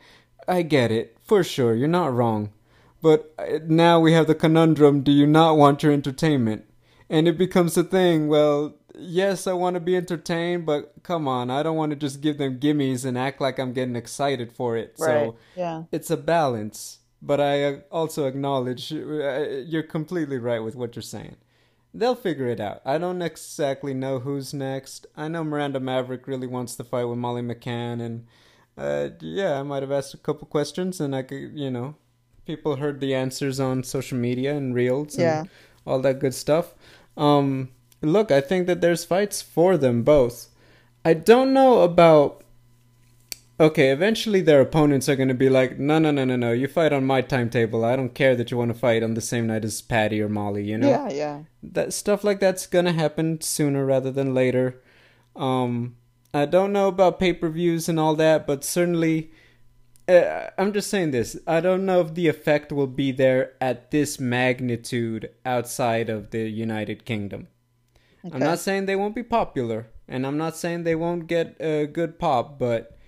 I 0.49 0.63
get 0.63 0.91
it 0.91 1.17
for 1.23 1.45
sure. 1.45 1.75
You're 1.75 1.89
not 1.89 2.13
wrong, 2.15 2.51
but 3.01 3.33
uh, 3.39 3.59
now 3.67 4.01
we 4.01 4.13
have 4.13 4.27
the 4.27 4.35
conundrum: 4.35 5.03
Do 5.03 5.13
you 5.13 5.27
not 5.27 5.57
want 5.57 5.83
your 5.83 5.93
entertainment? 5.93 6.65
And 7.11 7.29
it 7.29 7.37
becomes 7.37 7.77
a 7.77 7.85
thing. 7.85 8.29
Well, 8.29 8.75
yes, 8.99 9.47
I 9.47 9.53
want 9.53 9.75
to 9.75 9.81
be 9.81 9.97
entertained, 9.97 10.65
but 10.65 10.95
come 11.03 11.29
on, 11.29 11.51
I 11.51 11.63
don't 11.63 11.77
want 11.77 11.91
to 11.91 11.97
just 11.97 12.23
give 12.23 12.39
them 12.39 12.59
gimmies 12.59 13.05
and 13.05 13.19
act 13.19 13.39
like 13.41 13.59
I'm 13.59 13.75
getting 13.75 13.97
excited 13.97 14.51
for 14.53 14.77
it. 14.79 14.95
Right. 14.99 15.27
So 15.27 15.37
Yeah. 15.55 15.83
it's 15.93 16.11
a 16.11 16.17
balance. 16.17 17.01
But 17.25 17.41
I 17.41 17.83
also 17.93 18.27
acknowledge 18.27 18.93
uh, 18.93 18.97
you're 19.65 19.85
completely 19.85 20.39
right 20.39 20.59
with 20.59 20.75
what 20.75 20.97
you're 20.97 21.03
saying. 21.03 21.37
They'll 21.95 22.17
figure 22.17 22.49
it 22.49 22.59
out. 22.59 22.81
I 22.85 22.99
don't 22.99 23.23
exactly 23.23 23.95
know 23.95 24.19
who's 24.19 24.53
next. 24.53 25.07
I 25.17 25.29
know 25.29 25.45
Miranda 25.45 25.79
Maverick 25.79 26.27
really 26.27 26.47
wants 26.49 26.75
to 26.77 26.85
fight 26.85 27.05
with 27.05 27.19
Molly 27.19 27.43
McCann, 27.43 28.01
and 28.01 28.27
uh, 28.77 29.11
yeah, 29.21 29.61
I 29.61 29.63
might 29.63 29.83
have 29.83 29.93
asked 29.93 30.15
a 30.15 30.19
couple 30.19 30.49
questions, 30.49 31.01
and 31.01 31.15
I 31.15 31.23
could, 31.23 31.53
you 31.55 31.71
know, 31.71 31.95
people 32.47 32.77
heard 32.77 32.99
the 33.01 33.15
answers 33.15 33.61
on 33.61 33.85
social 33.85 34.19
media 34.19 34.57
and 34.57 34.75
reels 34.75 35.15
and 35.15 35.23
Yeah. 35.23 35.45
all 35.87 36.01
that 36.01 36.19
good 36.19 36.35
stuff. 36.35 36.75
Um, 37.17 37.69
look, 38.01 38.33
I 38.33 38.41
think 38.41 38.67
that 38.67 38.81
there's 38.81 39.05
fights 39.05 39.43
for 39.43 39.77
them 39.77 40.03
both. 40.03 40.49
I 41.05 41.15
don't 41.15 41.53
know 41.53 41.83
about. 41.83 42.42
Okay, 43.63 43.91
eventually 43.91 44.41
their 44.41 44.61
opponents 44.61 45.09
are 45.09 45.15
going 45.15 45.29
to 45.29 45.35
be 45.35 45.49
like, 45.49 45.79
no, 45.79 46.01
no, 46.01 46.11
no, 46.11 46.25
no, 46.25 46.35
no. 46.35 46.51
You 46.51 46.67
fight 46.67 46.93
on 46.93 47.05
my 47.05 47.21
timetable. 47.21 47.85
I 47.85 47.95
don't 47.95 48.13
care 48.13 48.35
that 48.35 48.51
you 48.51 48.57
want 48.57 48.73
to 48.73 48.79
fight 48.79 49.05
on 49.05 49.15
the 49.15 49.21
same 49.21 49.47
night 49.47 49.65
as 49.65 49.81
Paddy 49.81 50.21
or 50.21 50.29
Molly. 50.29 50.65
You 50.65 50.79
know, 50.79 50.89
Yeah. 50.91 51.09
Yeah. 51.11 51.43
that 51.63 51.93
stuff 51.93 52.25
like 52.25 52.41
that's 52.41 52.67
going 52.67 52.87
to 52.87 52.93
happen 52.93 53.41
sooner 53.41 53.87
rather 53.87 54.11
than 54.11 54.35
later. 54.35 54.83
Um, 55.37 55.95
I 56.35 56.45
don't 56.45 56.73
know 56.73 56.89
about 56.89 57.21
pay 57.21 57.33
per 57.35 57.49
views 57.49 57.89
and 57.89 58.01
all 58.01 58.17
that, 58.17 58.49
but 58.49 58.65
certainly, 58.65 59.31
uh, 60.09 60.49
I'm 60.59 60.73
just 60.73 60.91
saying 60.91 61.13
this. 61.13 61.37
I 61.47 61.61
don't 61.61 61.87
know 61.87 62.01
if 62.01 62.15
the 62.15 62.27
effect 62.27 62.73
will 62.73 62.89
be 62.89 63.13
there 63.13 63.53
at 63.61 63.93
this 63.93 64.19
magnitude 64.19 65.31
outside 65.47 66.11
of 66.11 66.31
the 66.31 66.51
United 66.51 67.05
Kingdom. 67.05 67.47
I'm 68.33 68.41
not 68.41 68.59
saying 68.59 68.87
they 68.87 68.97
won't 68.97 69.15
be 69.15 69.23
popular, 69.23 69.87
and 70.09 70.27
I'm 70.27 70.37
not 70.37 70.57
saying 70.57 70.83
they 70.83 70.97
won't 70.97 71.29
get 71.29 71.57
a 71.61 71.87
good 71.87 72.19
pop, 72.19 72.59
but 72.59 72.99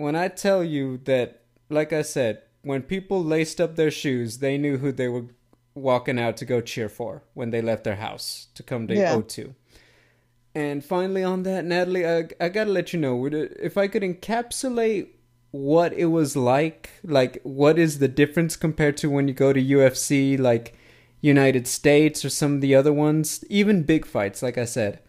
when 0.00 0.16
I 0.16 0.28
tell 0.28 0.64
you 0.64 0.96
that, 1.04 1.42
like 1.68 1.92
I 1.92 2.00
said, 2.00 2.40
when 2.62 2.80
people 2.80 3.22
laced 3.22 3.60
up 3.60 3.76
their 3.76 3.90
shoes, 3.90 4.38
they 4.38 4.56
knew 4.56 4.78
who 4.78 4.92
they 4.92 5.08
were 5.08 5.26
walking 5.74 6.18
out 6.18 6.38
to 6.38 6.46
go 6.46 6.62
cheer 6.62 6.88
for 6.88 7.22
when 7.34 7.50
they 7.50 7.60
left 7.60 7.84
their 7.84 7.96
house 7.96 8.48
to 8.54 8.62
come 8.62 8.88
to 8.88 8.94
Yeah. 8.94 9.14
O2. 9.14 9.54
And 10.54 10.82
finally, 10.82 11.22
on 11.22 11.42
that, 11.42 11.66
Natalie, 11.66 12.06
I, 12.08 12.28
I 12.40 12.48
gotta 12.48 12.70
let 12.70 12.94
you 12.94 12.98
know 12.98 13.26
if 13.26 13.76
I 13.76 13.88
could 13.88 14.02
encapsulate 14.02 15.08
what 15.50 15.92
it 15.92 16.06
was 16.06 16.34
like, 16.34 16.88
like 17.04 17.38
what 17.42 17.78
is 17.78 17.98
the 17.98 18.08
difference 18.08 18.56
compared 18.56 18.96
to 18.98 19.10
when 19.10 19.28
you 19.28 19.34
go 19.34 19.52
to 19.52 19.62
UFC, 19.62 20.38
like 20.38 20.74
United 21.20 21.66
States 21.66 22.24
or 22.24 22.30
some 22.30 22.54
of 22.54 22.60
the 22.62 22.74
other 22.74 22.92
ones, 22.92 23.44
even 23.50 23.82
big 23.82 24.06
fights, 24.06 24.42
like 24.42 24.56
I 24.56 24.64
said. 24.64 25.00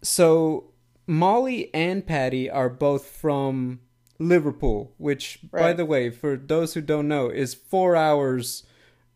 So 0.00 0.70
Molly 1.08 1.74
and 1.74 2.06
Paddy 2.06 2.48
are 2.48 2.68
both 2.68 3.06
from 3.06 3.80
Liverpool, 4.28 4.92
which, 4.98 5.38
by 5.50 5.72
the 5.72 5.84
way, 5.84 6.10
for 6.10 6.36
those 6.36 6.74
who 6.74 6.80
don't 6.80 7.08
know, 7.08 7.28
is 7.28 7.54
four 7.54 7.96
hours 7.96 8.64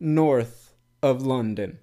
north 0.00 0.74
of 1.02 1.24
London. 1.24 1.78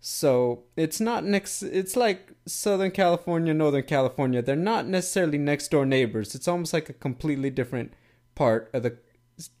So 0.00 0.64
it's 0.76 1.00
not 1.00 1.24
next. 1.24 1.62
It's 1.62 1.94
like 1.94 2.32
Southern 2.46 2.90
California, 2.90 3.54
Northern 3.54 3.84
California. 3.84 4.42
They're 4.42 4.56
not 4.56 4.86
necessarily 4.86 5.38
next 5.38 5.70
door 5.70 5.86
neighbors. 5.86 6.34
It's 6.34 6.48
almost 6.48 6.72
like 6.72 6.88
a 6.88 6.92
completely 6.92 7.50
different 7.50 7.92
part 8.34 8.68
of 8.72 8.82
the 8.82 8.96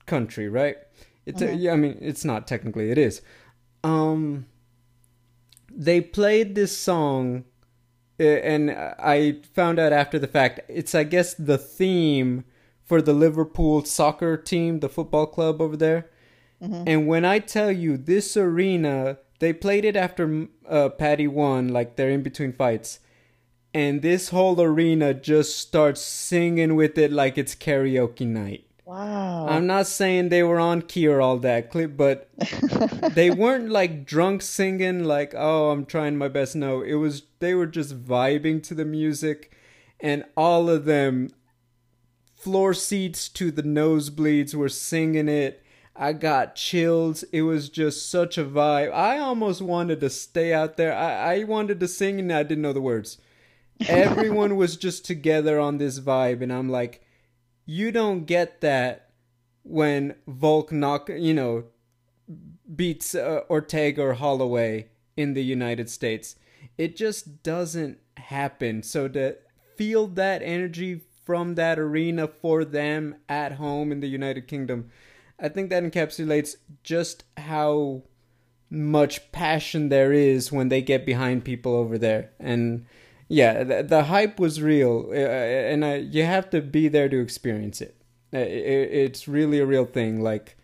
country, 0.06 0.48
right? 0.48 0.78
It's 1.26 1.40
a, 1.40 1.54
yeah. 1.54 1.72
I 1.72 1.76
mean, 1.76 1.96
it's 2.00 2.24
not 2.24 2.48
technically. 2.48 2.90
It 2.90 2.98
is. 2.98 3.22
Um, 3.84 4.46
they 5.70 6.00
played 6.00 6.56
this 6.56 6.76
song, 6.76 7.44
uh, 8.18 8.24
and 8.24 8.72
I 8.72 9.42
found 9.54 9.78
out 9.78 9.92
after 9.92 10.18
the 10.18 10.26
fact. 10.26 10.60
It's 10.68 10.94
I 10.94 11.04
guess 11.04 11.34
the 11.34 11.58
theme 11.58 12.44
for 12.92 13.00
the 13.00 13.14
Liverpool 13.14 13.82
soccer 13.86 14.36
team, 14.36 14.80
the 14.80 14.88
football 14.90 15.24
club 15.24 15.62
over 15.62 15.78
there. 15.78 16.10
And 16.60 17.06
when 17.06 17.24
I 17.24 17.38
tell 17.38 17.72
you 17.72 17.96
this 17.96 18.36
arena, 18.36 19.16
they 19.38 19.54
played 19.54 19.86
it 19.86 19.96
after 19.96 20.48
uh, 20.68 20.90
Paddy 20.90 21.26
won, 21.26 21.68
like 21.68 21.96
they're 21.96 22.10
in 22.10 22.22
between 22.22 22.52
fights. 22.52 23.00
And 23.72 24.02
this 24.02 24.28
whole 24.28 24.60
arena 24.60 25.14
just 25.14 25.58
starts 25.58 26.02
singing 26.02 26.76
with 26.76 26.98
it 26.98 27.10
like 27.10 27.38
it's 27.38 27.54
karaoke 27.54 28.26
night. 28.26 28.66
Wow. 28.84 29.46
I'm 29.48 29.66
not 29.66 29.86
saying 29.86 30.28
they 30.28 30.42
were 30.42 30.60
on 30.60 30.82
key 30.82 31.06
or 31.06 31.22
all 31.22 31.38
that 31.38 31.70
clip, 31.70 31.96
but 31.96 32.28
they 33.14 33.30
weren't 33.30 33.70
like 33.70 34.04
drunk 34.04 34.42
singing 34.42 35.04
like, 35.04 35.32
"Oh, 35.34 35.70
I'm 35.70 35.86
trying 35.86 36.18
my 36.18 36.28
best." 36.28 36.54
No, 36.54 36.82
it 36.82 36.96
was 36.96 37.22
they 37.38 37.54
were 37.54 37.66
just 37.66 38.04
vibing 38.04 38.62
to 38.64 38.74
the 38.74 38.84
music 38.84 39.50
and 39.98 40.26
all 40.36 40.68
of 40.68 40.84
them 40.84 41.30
floor 42.42 42.74
seats 42.74 43.28
to 43.28 43.50
the 43.50 43.62
nosebleeds 43.62 44.54
were 44.54 44.68
singing 44.68 45.28
it. 45.28 45.62
I 45.94 46.12
got 46.12 46.56
chills. 46.56 47.22
It 47.24 47.42
was 47.42 47.68
just 47.68 48.10
such 48.10 48.36
a 48.36 48.44
vibe. 48.44 48.92
I 48.92 49.18
almost 49.18 49.62
wanted 49.62 50.00
to 50.00 50.10
stay 50.10 50.52
out 50.52 50.76
there. 50.76 50.94
I, 50.94 51.36
I 51.36 51.44
wanted 51.44 51.78
to 51.80 51.88
sing 51.88 52.18
and 52.18 52.32
I 52.32 52.42
didn't 52.42 52.62
know 52.62 52.72
the 52.72 52.80
words. 52.80 53.18
Everyone 53.88 54.56
was 54.56 54.76
just 54.76 55.04
together 55.04 55.58
on 55.58 55.78
this 55.78 55.98
vibe, 55.98 56.40
and 56.40 56.52
I'm 56.52 56.68
like, 56.68 57.02
you 57.66 57.90
don't 57.90 58.26
get 58.26 58.60
that 58.60 59.10
when 59.64 60.14
Volk 60.26 60.72
knock, 60.72 61.08
you 61.08 61.34
know, 61.34 61.64
beats 62.74 63.14
uh, 63.14 63.40
Ortega 63.50 64.02
or 64.02 64.14
Holloway 64.14 64.88
in 65.16 65.34
the 65.34 65.44
United 65.44 65.90
States. 65.90 66.36
It 66.78 66.96
just 66.96 67.42
doesn't 67.42 67.98
happen. 68.16 68.82
So 68.82 69.08
to 69.08 69.36
feel 69.76 70.06
that 70.08 70.42
energy 70.42 71.02
from 71.24 71.54
that 71.54 71.78
arena 71.78 72.26
for 72.26 72.64
them 72.64 73.16
at 73.28 73.52
home 73.52 73.92
in 73.92 74.00
the 74.00 74.08
United 74.08 74.46
Kingdom, 74.48 74.90
I 75.38 75.48
think 75.48 75.70
that 75.70 75.82
encapsulates 75.82 76.56
just 76.82 77.24
how 77.36 78.02
much 78.70 79.32
passion 79.32 79.88
there 79.88 80.12
is 80.12 80.50
when 80.50 80.68
they 80.68 80.80
get 80.80 81.04
behind 81.04 81.44
people 81.44 81.74
over 81.74 81.98
there. 81.98 82.30
And 82.40 82.86
yeah, 83.28 83.64
the, 83.64 83.82
the 83.82 84.04
hype 84.04 84.38
was 84.38 84.62
real, 84.62 85.06
uh, 85.10 85.14
and 85.14 85.84
uh, 85.84 86.00
you 86.02 86.24
have 86.24 86.50
to 86.50 86.60
be 86.60 86.88
there 86.88 87.08
to 87.08 87.20
experience 87.20 87.80
it. 87.80 87.96
Uh, 88.32 88.38
it. 88.38 88.88
It's 88.92 89.28
really 89.28 89.58
a 89.58 89.66
real 89.66 89.86
thing. 89.86 90.22
Like, 90.22 90.56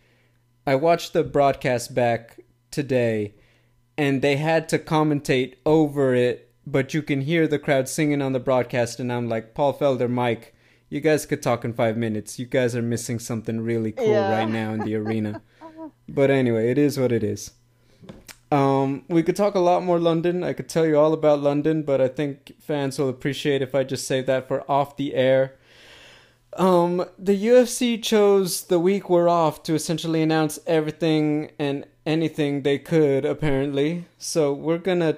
I 0.67 0.75
watched 0.75 1.13
the 1.13 1.23
broadcast 1.23 1.95
back 1.95 2.39
today, 2.69 3.33
and 3.97 4.21
they 4.21 4.37
had 4.37 4.69
to 4.69 4.79
commentate 4.79 5.55
over 5.65 6.13
it, 6.13 6.48
but 6.71 6.93
you 6.93 7.01
can 7.01 7.21
hear 7.21 7.47
the 7.47 7.59
crowd 7.59 7.87
singing 7.89 8.21
on 8.21 8.33
the 8.33 8.39
broadcast, 8.39 8.99
and 8.99 9.11
I'm 9.11 9.27
like, 9.29 9.53
Paul 9.53 9.73
Felder, 9.77 10.09
Mike, 10.09 10.53
you 10.89 10.99
guys 11.01 11.25
could 11.25 11.41
talk 11.41 11.63
in 11.65 11.73
five 11.73 11.97
minutes. 11.97 12.39
You 12.39 12.45
guys 12.45 12.75
are 12.75 12.81
missing 12.81 13.19
something 13.19 13.61
really 13.61 13.91
cool 13.91 14.07
Yeah. 14.07 14.31
right 14.31 14.49
now 14.49 14.73
in 14.73 14.81
the 14.81 14.95
arena. 15.01 15.41
But 16.07 16.31
anyway, 16.31 16.71
it 16.71 16.77
is 16.77 16.99
what 16.99 17.11
it 17.11 17.23
is. 17.23 17.51
Um, 18.51 19.05
we 19.07 19.21
could 19.21 19.35
talk 19.35 19.53
a 19.53 19.59
lot 19.59 19.83
more 19.83 19.99
London. 19.99 20.43
I 20.43 20.53
could 20.53 20.67
tell 20.69 20.85
you 20.85 20.97
all 20.97 21.13
about 21.13 21.39
London, 21.41 21.83
but 21.83 22.01
I 22.01 22.07
think 22.07 22.53
fans 22.59 22.97
will 22.97 23.09
appreciate 23.09 23.61
if 23.61 23.75
I 23.75 23.83
just 23.83 24.07
save 24.07 24.25
that 24.25 24.47
for 24.47 24.69
off 24.69 24.97
the 24.97 25.13
air. 25.13 25.55
Um, 26.57 27.05
the 27.19 27.35
UFC 27.47 28.01
chose 28.01 28.63
the 28.63 28.79
week 28.79 29.07
we're 29.07 29.29
off 29.29 29.61
to 29.63 29.75
essentially 29.75 30.23
announce 30.23 30.57
everything 30.65 31.51
and 31.59 31.85
anything 32.07 32.63
they 32.63 32.79
could, 32.79 33.23
apparently. 33.23 34.05
So 34.17 34.51
we're 34.51 34.79
gonna 34.79 35.17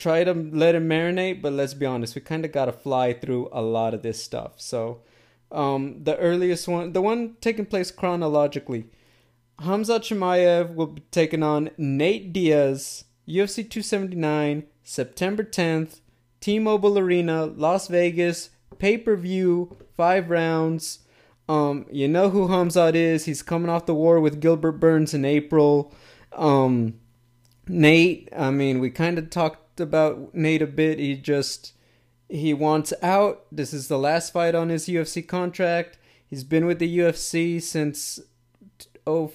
try 0.00 0.24
to 0.24 0.32
let 0.32 0.74
it 0.74 0.82
marinate, 0.82 1.42
but 1.42 1.52
let's 1.52 1.74
be 1.74 1.86
honest, 1.86 2.14
we 2.14 2.22
kind 2.22 2.44
of 2.44 2.52
gotta 2.52 2.72
fly 2.72 3.12
through 3.12 3.48
a 3.52 3.62
lot 3.62 3.94
of 3.94 4.02
this 4.02 4.22
stuff. 4.22 4.54
So, 4.56 5.02
um, 5.52 6.02
the 6.04 6.16
earliest 6.16 6.66
one, 6.66 6.92
the 6.92 7.02
one 7.02 7.36
taking 7.40 7.66
place 7.66 7.90
chronologically, 7.90 8.86
Khamzat 9.60 10.00
Chimaev 10.00 10.74
will 10.74 10.86
be 10.86 11.02
taking 11.10 11.42
on 11.42 11.70
Nate 11.76 12.32
Diaz, 12.32 13.04
UFC 13.28 13.56
279, 13.56 14.64
September 14.82 15.44
10th, 15.44 16.00
T-Mobile 16.40 16.98
Arena, 16.98 17.44
Las 17.44 17.88
Vegas, 17.88 18.50
pay-per-view, 18.78 19.76
five 19.96 20.30
rounds. 20.30 21.00
Um, 21.48 21.84
you 21.90 22.08
know 22.08 22.30
who 22.30 22.48
Hamzat 22.48 22.94
is. 22.94 23.26
He's 23.26 23.42
coming 23.42 23.68
off 23.68 23.84
the 23.84 23.94
war 23.94 24.18
with 24.18 24.40
Gilbert 24.40 24.72
Burns 24.72 25.12
in 25.12 25.26
April. 25.26 25.92
Um, 26.32 26.94
Nate, 27.68 28.30
I 28.36 28.50
mean, 28.50 28.78
we 28.78 28.90
kind 28.90 29.18
of 29.18 29.28
talked 29.28 29.69
about 29.80 30.34
Nate 30.34 30.62
a 30.62 30.66
bit. 30.66 30.98
He 30.98 31.16
just 31.16 31.72
he 32.28 32.54
wants 32.54 32.92
out. 33.02 33.44
This 33.50 33.72
is 33.72 33.88
the 33.88 33.98
last 33.98 34.32
fight 34.32 34.54
on 34.54 34.68
his 34.68 34.86
UFC 34.86 35.26
contract. 35.26 35.98
He's 36.26 36.44
been 36.44 36.66
with 36.66 36.78
the 36.78 36.98
UFC 36.98 37.60
since 37.60 38.20
oh 39.06 39.32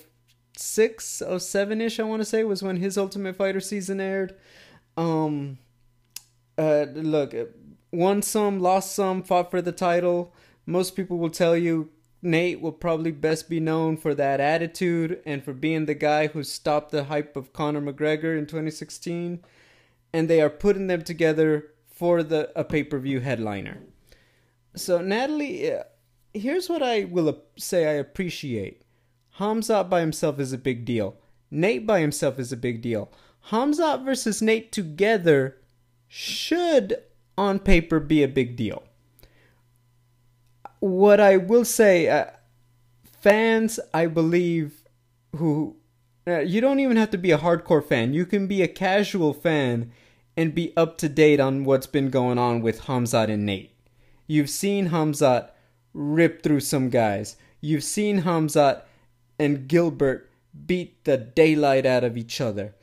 06, 0.58 1.21
07 1.38 1.81
ish, 1.81 1.99
I 1.99 2.03
want 2.03 2.21
to 2.21 2.25
say, 2.25 2.43
was 2.43 2.63
when 2.63 2.77
his 2.77 2.97
Ultimate 2.97 3.36
Fighter 3.36 3.60
season 3.60 3.99
aired. 3.99 4.36
Um, 4.95 5.58
uh, 6.58 6.86
look, 6.93 7.36
won 7.91 8.21
some, 8.21 8.60
lost 8.60 8.95
some, 8.95 9.23
fought 9.23 9.51
for 9.51 9.62
the 9.62 9.71
title. 9.71 10.34
Most 10.65 10.95
people 10.95 11.17
will 11.17 11.29
tell 11.29 11.58
you 11.58 11.89
Nate 12.21 12.62
will 12.62 12.71
probably 12.71 13.12
best 13.12 13.49
be 13.49 13.60
known 13.60 13.97
for 13.97 14.15
that 14.15 14.39
attitude 14.39 15.21
and 15.25 15.43
for 15.43 15.53
being 15.53 15.86
the 15.86 15.93
guy 15.93 16.27
who 16.27 16.43
stopped 16.43 16.91
the 16.91 17.05
hype 17.05 17.36
of 17.36 17.53
Conor 17.53 17.81
McGregor 17.81 18.38
in 18.38 18.45
2016. 18.45 19.43
And 20.15 20.30
they 20.30 20.39
are 20.39 20.49
putting 20.49 20.88
them 20.88 21.01
together 21.01 21.71
for 21.88 22.23
the 22.23 22.49
a 22.56 22.63
pay 22.63 22.84
per 22.84 22.99
view 22.99 23.19
headliner. 23.19 23.82
So 24.75 25.01
Natalie, 25.01 25.73
uh, 25.73 25.84
here's 26.34 26.69
what 26.69 26.82
I 26.82 27.04
will 27.04 27.43
say 27.58 27.88
I 27.88 27.93
appreciate. 27.93 28.84
Hamzat 29.39 29.89
by 29.89 29.99
himself 29.99 30.39
is 30.39 30.54
a 30.54 30.58
big 30.58 30.86
deal. 30.86 31.17
Nate 31.51 31.86
by 31.86 31.99
himself 31.99 32.39
is 32.39 32.54
a 32.54 32.58
big 32.58 32.82
deal. 32.82 33.12
Hamzat 33.49 34.06
versus 34.06 34.41
Nate 34.41 34.71
together 34.71 35.58
should 36.08 36.95
on 37.38 37.60
paper 37.60 37.99
be 37.99 38.23
a 38.23 38.28
big 38.28 38.56
deal. 38.56 38.84
What 40.80 41.19
I 41.19 41.38
will 41.38 41.65
say, 41.65 42.08
uh, 42.08 42.28
fans, 43.21 43.80
I 43.93 44.06
believe, 44.08 44.84
who 45.36 45.75
uh, 46.28 46.39
you 46.39 46.62
don't 46.62 46.80
even 46.80 46.97
have 46.97 47.12
to 47.12 47.17
be 47.17 47.32
a 47.32 47.38
hardcore 47.38 47.86
fan. 47.86 48.13
You 48.13 48.25
can 48.25 48.47
be 48.47 48.62
a 48.62 48.67
casual 48.67 49.34
fan 49.34 49.91
and 50.37 50.53
be 50.53 50.73
up 50.75 50.97
to 50.99 51.09
date 51.09 51.39
on 51.39 51.63
what's 51.63 51.87
been 51.87 52.09
going 52.09 52.37
on 52.37 52.61
with 52.61 52.83
Hamzat 52.83 53.29
and 53.29 53.45
Nate. 53.45 53.71
You've 54.27 54.49
seen 54.49 54.89
Hamzat 54.89 55.51
rip 55.93 56.43
through 56.43 56.59
some 56.59 56.89
guys. 56.89 57.37
You've 57.61 57.83
seen 57.83 58.23
Hamzat 58.23 58.81
and 59.39 59.67
Gilbert 59.67 60.29
beat 60.65 61.03
the 61.03 61.17
daylight 61.17 61.85
out 61.85 62.03
of 62.03 62.17
each 62.17 62.41
other. 62.41 62.75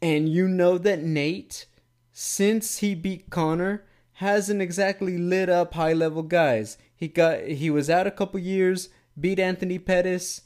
And 0.00 0.28
you 0.28 0.48
know 0.48 0.78
that 0.78 1.02
Nate, 1.02 1.66
since 2.12 2.78
he 2.78 2.94
beat 2.94 3.30
Conor, 3.30 3.84
hasn't 4.14 4.62
exactly 4.62 5.16
lit 5.18 5.48
up 5.48 5.74
high 5.74 5.92
level 5.92 6.22
guys. 6.22 6.78
He 6.94 7.08
got 7.08 7.42
he 7.42 7.70
was 7.70 7.90
out 7.90 8.06
a 8.06 8.12
couple 8.12 8.40
years, 8.40 8.88
beat 9.18 9.38
Anthony 9.38 9.78
Pettis, 9.78 10.42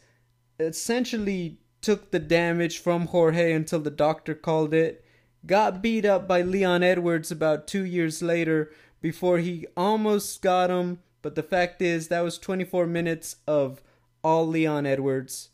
essentially 0.59 1.59
took 1.81 2.11
the 2.11 2.18
damage 2.18 2.79
from 2.79 3.07
Jorge 3.07 3.53
until 3.53 3.81
the 3.81 3.90
doctor 3.90 4.35
called 4.35 4.75
it, 4.75 5.05
got 5.47 5.83
beat 5.83 6.05
up 6.05 6.27
by 6.27 6.43
Leon 6.43 6.83
Edwards 6.83 7.31
about 7.31 7.67
2 7.67 7.85
years 7.85 8.23
later 8.23 8.71
before 9.01 9.39
he 9.39 9.67
almost 9.77 10.43
got 10.43 10.71
him, 10.71 10.99
but 11.23 11.35
the 11.35 11.43
fact 11.43 11.81
is 11.81 12.09
that 12.09 12.25
was 12.25 12.39
24 12.39 12.87
minutes 12.87 13.37
of 13.47 13.83
all 14.25 14.47
Leon 14.47 14.87
Edwards. 14.87 15.51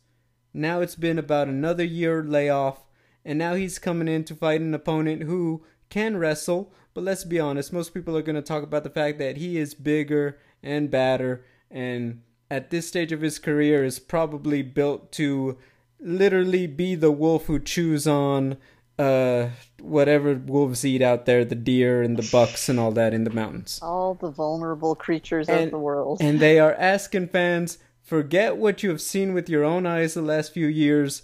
Now 0.53 0.81
it's 0.81 0.95
been 0.95 1.19
about 1.19 1.47
another 1.47 1.83
year 1.83 2.23
layoff, 2.23 2.85
and 3.25 3.37
now 3.37 3.55
he's 3.55 3.79
coming 3.79 4.07
in 4.07 4.23
to 4.25 4.35
fight 4.35 4.61
an 4.61 4.73
opponent 4.73 5.23
who 5.23 5.63
can 5.89 6.17
wrestle, 6.17 6.71
but 6.93 7.03
let's 7.03 7.23
be 7.23 7.39
honest, 7.39 7.73
most 7.73 7.93
people 7.93 8.17
are 8.17 8.21
going 8.21 8.35
to 8.35 8.41
talk 8.41 8.63
about 8.63 8.83
the 8.83 8.89
fact 8.89 9.19
that 9.19 9.37
he 9.37 9.57
is 9.57 9.73
bigger 9.73 10.39
and 10.61 10.89
badder, 10.89 11.43
and 11.69 12.21
at 12.49 12.69
this 12.69 12.87
stage 12.87 13.11
of 13.11 13.21
his 13.21 13.39
career 13.39 13.83
is 13.83 13.99
probably 13.99 14.61
built 14.61 15.11
to 15.11 15.57
literally 15.99 16.67
be 16.67 16.95
the 16.95 17.11
wolf 17.11 17.45
who 17.45 17.59
chews 17.59 18.05
on 18.05 18.57
uh 18.99 19.49
whatever 19.81 20.35
wolves 20.35 20.85
eat 20.85 21.01
out 21.01 21.25
there 21.25 21.43
the 21.43 21.55
deer 21.55 22.01
and 22.03 22.15
the 22.15 22.29
bucks 22.31 22.69
and 22.69 22.79
all 22.79 22.91
that 22.91 23.13
in 23.13 23.23
the 23.23 23.29
mountains. 23.31 23.79
All 23.81 24.13
the 24.13 24.29
vulnerable 24.29 24.95
creatures 24.95 25.49
and, 25.49 25.65
of 25.65 25.71
the 25.71 25.79
world. 25.79 26.19
and 26.21 26.39
they 26.39 26.59
are 26.59 26.75
asking 26.75 27.29
fans 27.29 27.79
forget 28.01 28.57
what 28.57 28.83
you 28.83 28.89
have 28.89 29.01
seen 29.01 29.33
with 29.33 29.49
your 29.49 29.63
own 29.63 29.85
eyes 29.85 30.13
the 30.13 30.21
last 30.21 30.53
few 30.53 30.67
years. 30.67 31.23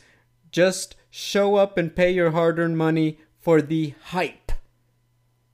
Just 0.51 0.95
show 1.09 1.55
up 1.55 1.77
and 1.77 1.95
pay 1.95 2.11
your 2.11 2.31
hard-earned 2.31 2.77
money 2.77 3.19
for 3.39 3.61
the 3.61 3.93
hype. 4.05 4.51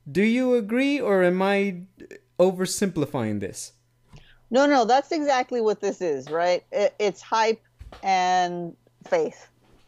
Do 0.10 0.24
you 0.24 0.54
agree 0.56 1.00
or 1.00 1.24
am 1.24 1.42
i 1.42 1.82
oversimplifying 2.40 3.40
this? 3.40 3.74
No 4.52 4.66
no 4.66 4.86
that's 4.86 5.12
exactly 5.12 5.62
what 5.62 5.82
this 5.82 6.02
is 6.02 6.30
right? 6.30 6.64
It, 6.72 6.96
it's 7.00 7.22
hype 7.22 7.62
and 8.04 8.76
faith. 9.04 9.48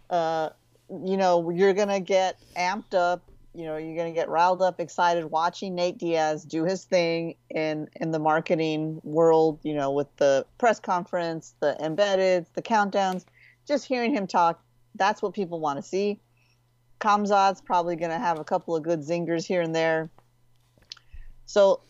Uh 0.09 0.49
you 0.89 1.17
know, 1.17 1.49
you're 1.49 1.73
going 1.73 1.89
to 1.89 1.99
get 1.99 2.39
amped 2.55 2.93
up. 2.93 3.23
You 3.53 3.65
know, 3.65 3.77
you're 3.77 3.95
going 3.95 4.13
to 4.13 4.15
get 4.15 4.29
riled 4.29 4.61
up, 4.61 4.79
excited 4.79 5.25
watching 5.25 5.73
Nate 5.73 5.97
Diaz 5.97 6.45
do 6.45 6.63
his 6.63 6.85
thing 6.85 7.35
in 7.49 7.87
in 7.95 8.11
the 8.11 8.19
marketing 8.19 9.01
world. 9.03 9.59
You 9.63 9.73
know, 9.73 9.91
with 9.91 10.15
the 10.17 10.45
press 10.59 10.79
conference, 10.79 11.55
the 11.59 11.75
embedded, 11.83 12.45
the 12.53 12.61
countdowns. 12.61 13.25
Just 13.67 13.85
hearing 13.85 14.13
him 14.13 14.27
talk, 14.27 14.63
that's 14.95 15.21
what 15.21 15.33
people 15.33 15.59
want 15.59 15.77
to 15.77 15.83
see. 15.83 16.19
Khamzat's 17.01 17.61
probably 17.61 17.95
going 17.95 18.11
to 18.11 18.17
have 18.17 18.39
a 18.39 18.43
couple 18.43 18.75
of 18.75 18.83
good 18.83 19.01
zingers 19.01 19.45
here 19.45 19.61
and 19.61 19.75
there. 19.75 20.09
So, 21.45 21.81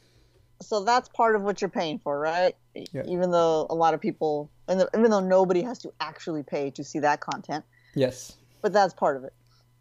so 0.62 0.84
that's 0.84 1.08
part 1.10 1.36
of 1.36 1.44
what 1.44 1.62
you're 1.62 1.70
paying 1.70 2.00
for, 2.00 2.20
right? 2.20 2.56
Yeah. 2.74 3.04
Even 3.08 3.30
though 3.30 3.68
a 3.70 3.76
lot 3.76 3.94
of 3.94 4.02
people, 4.02 4.50
and 4.68 4.84
even 4.98 5.12
though 5.12 5.20
nobody 5.20 5.62
has 5.62 5.78
to 5.80 5.94
actually 6.00 6.44
pay 6.44 6.72
to 6.72 6.84
see 6.84 7.00
that 7.00 7.20
content. 7.20 7.64
Yes 7.94 8.37
but 8.62 8.74
that's 8.74 8.94
part 8.94 9.18
of 9.18 9.24
it. 9.24 9.34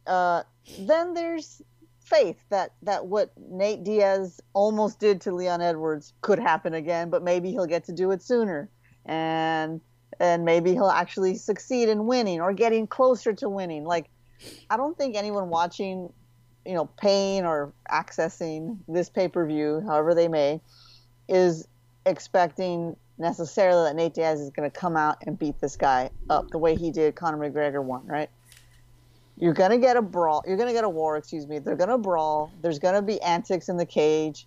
Uh, 0.06 0.42
then 0.80 1.14
there's 1.14 1.62
faith 2.00 2.38
that 2.50 2.72
that 2.82 3.06
what 3.06 3.32
Nate 3.36 3.82
Diaz 3.82 4.40
almost 4.52 5.00
did 5.00 5.20
to 5.22 5.34
Leon 5.34 5.60
Edwards 5.60 6.12
could 6.20 6.38
happen 6.38 6.74
again, 6.74 7.10
but 7.10 7.22
maybe 7.22 7.50
he'll 7.50 7.66
get 7.66 7.84
to 7.84 7.92
do 7.92 8.10
it 8.12 8.22
sooner, 8.22 8.70
and 9.04 9.80
and 10.20 10.44
maybe 10.44 10.72
he'll 10.72 10.88
actually 10.88 11.34
succeed 11.34 11.88
in 11.88 12.06
winning 12.06 12.40
or 12.40 12.52
getting 12.52 12.86
closer 12.86 13.32
to 13.34 13.48
winning. 13.48 13.84
Like, 13.84 14.08
I 14.70 14.76
don't 14.76 14.96
think 14.96 15.16
anyone 15.16 15.48
watching, 15.48 16.12
you 16.64 16.74
know, 16.74 16.86
paying 16.86 17.44
or 17.44 17.72
accessing 17.90 18.78
this 18.88 19.10
pay 19.10 19.28
per 19.28 19.46
view, 19.46 19.82
however 19.86 20.14
they 20.14 20.28
may, 20.28 20.60
is 21.28 21.66
expecting 22.06 22.96
necessarily 23.18 23.88
that 23.88 23.96
Nate 23.96 24.14
Diaz 24.14 24.40
is 24.40 24.50
going 24.50 24.70
to 24.70 24.78
come 24.78 24.96
out 24.96 25.18
and 25.26 25.38
beat 25.38 25.60
this 25.60 25.76
guy 25.76 26.10
up 26.30 26.50
the 26.50 26.58
way 26.58 26.76
he 26.76 26.90
did 26.90 27.14
Conor 27.14 27.38
McGregor 27.38 27.82
one, 27.82 28.06
right? 28.06 28.30
You're 29.38 29.54
gonna 29.54 29.78
get 29.78 29.96
a 29.96 30.02
brawl. 30.02 30.42
You're 30.46 30.56
gonna 30.56 30.72
get 30.72 30.84
a 30.84 30.88
war. 30.88 31.16
Excuse 31.16 31.46
me. 31.46 31.58
They're 31.58 31.76
gonna 31.76 31.98
brawl. 31.98 32.50
There's 32.62 32.78
gonna 32.78 33.02
be 33.02 33.20
antics 33.20 33.68
in 33.68 33.76
the 33.76 33.86
cage. 33.86 34.46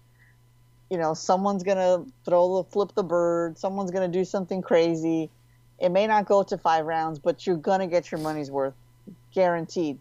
You 0.89 0.97
know, 0.97 1.13
someone's 1.13 1.63
gonna 1.63 2.05
throw 2.25 2.57
the 2.57 2.63
flip 2.69 2.93
the 2.95 3.03
bird. 3.03 3.57
Someone's 3.57 3.91
gonna 3.91 4.07
do 4.07 4.25
something 4.25 4.61
crazy. 4.61 5.29
It 5.77 5.89
may 5.89 6.07
not 6.07 6.25
go 6.25 6.43
to 6.43 6.57
five 6.57 6.85
rounds, 6.85 7.19
but 7.19 7.45
you're 7.45 7.55
gonna 7.55 7.87
get 7.87 8.11
your 8.11 8.19
money's 8.19 8.49
worth, 8.49 8.73
guaranteed. 9.33 9.99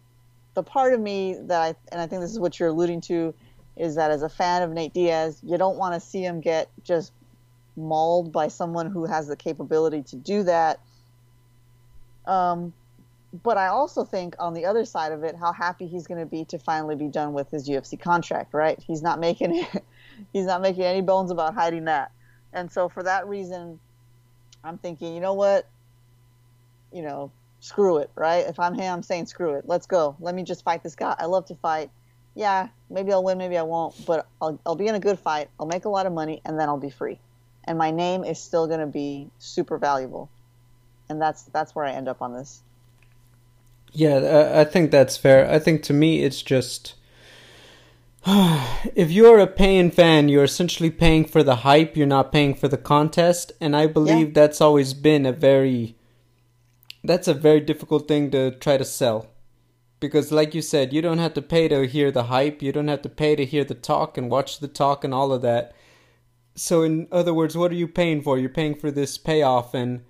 The 0.54 0.62
part 0.62 0.94
of 0.94 1.00
me 1.00 1.34
that 1.34 1.60
I 1.60 1.74
and 1.92 2.00
I 2.00 2.06
think 2.06 2.22
this 2.22 2.32
is 2.32 2.38
what 2.38 2.58
you're 2.58 2.70
alluding 2.70 3.02
to, 3.02 3.34
is 3.76 3.94
that 3.96 4.10
as 4.10 4.22
a 4.22 4.28
fan 4.28 4.62
of 4.62 4.70
Nate 4.72 4.94
Diaz, 4.94 5.38
you 5.42 5.58
don't 5.58 5.76
want 5.76 5.94
to 5.94 6.00
see 6.00 6.24
him 6.24 6.40
get 6.40 6.70
just 6.82 7.12
mauled 7.76 8.32
by 8.32 8.48
someone 8.48 8.90
who 8.90 9.04
has 9.04 9.28
the 9.28 9.36
capability 9.36 10.02
to 10.02 10.16
do 10.16 10.42
that. 10.44 10.80
Um, 12.26 12.72
but 13.42 13.56
I 13.56 13.68
also 13.68 14.04
think 14.04 14.34
on 14.38 14.54
the 14.54 14.66
other 14.66 14.84
side 14.84 15.12
of 15.12 15.22
it, 15.22 15.36
how 15.36 15.52
happy 15.52 15.86
he's 15.86 16.06
going 16.06 16.20
to 16.20 16.26
be 16.26 16.44
to 16.46 16.58
finally 16.58 16.96
be 16.96 17.08
done 17.08 17.32
with 17.32 17.50
his 17.50 17.68
UFC 17.68 18.00
contract, 18.00 18.54
right? 18.54 18.78
He's 18.86 19.02
not 19.02 19.20
making 19.20 19.56
it, 19.56 19.84
he's 20.32 20.46
not 20.46 20.62
making 20.62 20.84
any 20.84 21.02
bones 21.02 21.30
about 21.30 21.54
hiding 21.54 21.84
that. 21.84 22.12
And 22.52 22.70
so 22.70 22.88
for 22.88 23.02
that 23.02 23.28
reason, 23.28 23.78
I'm 24.64 24.78
thinking, 24.78 25.14
you 25.14 25.20
know 25.20 25.34
what? 25.34 25.68
You 26.92 27.02
know, 27.02 27.30
screw 27.60 27.98
it, 27.98 28.10
right? 28.14 28.46
If 28.46 28.58
I'm 28.58 28.74
him, 28.74 28.92
I'm 28.92 29.02
saying 29.02 29.26
screw 29.26 29.54
it. 29.54 29.64
Let's 29.66 29.86
go. 29.86 30.16
Let 30.20 30.34
me 30.34 30.42
just 30.42 30.64
fight 30.64 30.82
this 30.82 30.94
guy. 30.94 31.14
I 31.18 31.26
love 31.26 31.46
to 31.46 31.54
fight. 31.56 31.90
Yeah, 32.34 32.68
maybe 32.88 33.12
I'll 33.12 33.24
win, 33.24 33.36
maybe 33.38 33.58
I 33.58 33.62
won't, 33.62 33.94
but 34.06 34.26
I'll, 34.40 34.60
I'll 34.64 34.76
be 34.76 34.86
in 34.86 34.94
a 34.94 35.00
good 35.00 35.18
fight. 35.18 35.48
I'll 35.58 35.66
make 35.66 35.84
a 35.84 35.88
lot 35.88 36.06
of 36.06 36.12
money, 36.12 36.40
and 36.44 36.58
then 36.58 36.68
I'll 36.68 36.78
be 36.78 36.90
free. 36.90 37.18
And 37.64 37.76
my 37.76 37.90
name 37.90 38.24
is 38.24 38.38
still 38.38 38.68
going 38.68 38.80
to 38.80 38.86
be 38.86 39.28
super 39.38 39.76
valuable. 39.76 40.30
And 41.08 41.20
that's 41.20 41.42
that's 41.44 41.74
where 41.74 41.84
I 41.84 41.92
end 41.92 42.06
up 42.06 42.22
on 42.22 42.34
this. 42.34 42.62
Yeah, 43.92 44.52
I 44.54 44.64
think 44.64 44.90
that's 44.90 45.16
fair. 45.16 45.50
I 45.50 45.58
think 45.58 45.82
to 45.84 45.92
me, 45.92 46.22
it's 46.22 46.42
just. 46.42 46.94
if 48.26 49.10
you're 49.10 49.38
a 49.38 49.46
paying 49.46 49.90
fan, 49.90 50.28
you're 50.28 50.44
essentially 50.44 50.90
paying 50.90 51.24
for 51.24 51.42
the 51.42 51.56
hype, 51.56 51.96
you're 51.96 52.06
not 52.06 52.32
paying 52.32 52.54
for 52.54 52.68
the 52.68 52.76
contest. 52.76 53.52
And 53.60 53.74
I 53.74 53.86
believe 53.86 54.28
yeah. 54.28 54.32
that's 54.34 54.60
always 54.60 54.94
been 54.94 55.24
a 55.26 55.32
very. 55.32 55.96
That's 57.04 57.28
a 57.28 57.34
very 57.34 57.60
difficult 57.60 58.08
thing 58.08 58.30
to 58.32 58.50
try 58.50 58.76
to 58.76 58.84
sell. 58.84 59.28
Because, 60.00 60.30
like 60.30 60.54
you 60.54 60.62
said, 60.62 60.92
you 60.92 61.02
don't 61.02 61.18
have 61.18 61.34
to 61.34 61.42
pay 61.42 61.66
to 61.68 61.86
hear 61.86 62.12
the 62.12 62.24
hype, 62.24 62.62
you 62.62 62.70
don't 62.70 62.88
have 62.88 63.02
to 63.02 63.08
pay 63.08 63.34
to 63.34 63.44
hear 63.44 63.64
the 63.64 63.74
talk 63.74 64.16
and 64.16 64.30
watch 64.30 64.58
the 64.60 64.68
talk 64.68 65.02
and 65.02 65.14
all 65.14 65.32
of 65.32 65.42
that. 65.42 65.74
So, 66.54 66.82
in 66.82 67.08
other 67.10 67.32
words, 67.34 67.56
what 67.56 67.72
are 67.72 67.76
you 67.76 67.88
paying 67.88 68.22
for? 68.22 68.38
You're 68.38 68.48
paying 68.48 68.74
for 68.74 68.90
this 68.90 69.16
payoff, 69.16 69.74
and 69.74 70.04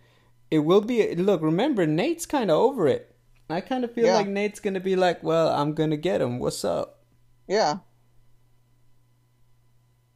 it 0.50 0.60
will 0.60 0.80
be. 0.80 1.14
Look, 1.14 1.40
remember, 1.40 1.86
Nate's 1.86 2.26
kind 2.26 2.50
of 2.50 2.58
over 2.58 2.88
it 2.88 3.07
I 3.50 3.60
kind 3.60 3.84
of 3.84 3.92
feel 3.92 4.06
yeah. 4.06 4.16
like 4.16 4.28
Nate's 4.28 4.60
gonna 4.60 4.80
be 4.80 4.96
like, 4.96 5.22
"Well, 5.22 5.48
I'm 5.48 5.72
gonna 5.74 5.96
get 5.96 6.20
him. 6.20 6.38
What's 6.38 6.64
up?" 6.64 6.98
Yeah. 7.46 7.78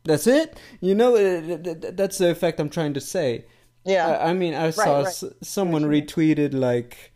That's 0.05 0.27
it. 0.27 0.59
You 0.81 0.95
know, 0.95 1.17
uh, 1.17 1.59
that's 1.93 2.19
the 2.19 2.31
effect 2.31 2.61
I'm 2.61 2.71
trying 2.71 2.95
to 2.95 3.01
say. 3.01 3.47
Yeah. 3.85 4.19
I, 4.21 4.33
mean, 4.33 4.55
I 4.55 4.67
right, 4.67 4.75
saw 4.75 5.03
right. 5.03 5.33
someone 5.43 5.85
retweeted 5.85 6.55
like, 6.55 7.13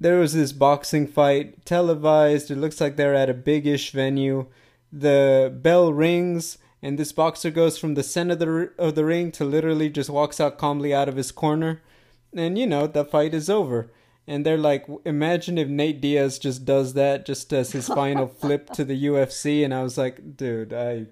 there 0.00 0.18
was 0.18 0.32
this 0.34 0.52
boxing 0.52 1.06
fight 1.06 1.64
televised. 1.64 2.50
It 2.50 2.56
looks 2.56 2.80
like 2.80 2.96
they're 2.96 3.14
at 3.14 3.30
a 3.30 3.34
big-ish 3.34 3.92
venue. 3.92 4.46
The 4.92 5.54
bell 5.54 5.92
rings, 5.92 6.58
and 6.82 6.98
this 6.98 7.12
boxer 7.12 7.50
goes 7.50 7.78
from 7.78 7.94
the 7.94 8.02
center 8.02 8.32
of 8.32 8.38
the, 8.38 8.72
of 8.78 8.94
the 8.94 9.04
ring 9.04 9.30
to 9.32 9.44
literally 9.44 9.90
just 9.90 10.10
walks 10.10 10.40
out 10.40 10.58
calmly 10.58 10.94
out 10.94 11.08
of 11.08 11.16
his 11.16 11.32
corner. 11.32 11.82
And 12.34 12.58
you 12.58 12.66
know, 12.66 12.86
the 12.86 13.04
fight 13.04 13.32
is 13.34 13.48
over. 13.48 13.90
And 14.28 14.44
they're 14.44 14.58
like, 14.58 14.86
imagine 15.04 15.56
if 15.56 15.68
Nate 15.68 16.00
Diaz 16.00 16.38
just 16.38 16.64
does 16.64 16.94
that, 16.94 17.26
just 17.26 17.52
as 17.52 17.72
his 17.72 17.86
final 17.86 18.26
flip 18.40 18.70
to 18.70 18.84
the 18.84 19.04
UFC. 19.06 19.64
And 19.64 19.72
I 19.72 19.82
was 19.82 19.96
like, 19.96 20.36
dude, 20.36 20.72
I. 20.72 21.06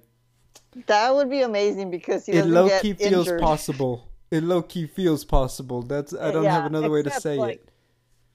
That 0.86 1.14
would 1.14 1.30
be 1.30 1.42
amazing 1.42 1.90
because 1.90 2.26
he 2.26 2.32
it 2.32 2.46
low 2.46 2.68
key 2.80 2.94
feels 2.94 3.28
injured. 3.28 3.40
possible. 3.40 4.10
It 4.32 4.42
low 4.42 4.62
key 4.62 4.88
feels 4.88 5.24
possible. 5.24 5.82
That's 5.82 6.12
I 6.12 6.32
don't 6.32 6.44
have 6.44 6.66
another 6.66 6.90
way 6.90 7.02
to 7.02 7.10
say 7.10 7.36
like, 7.36 7.56
it. 7.56 7.68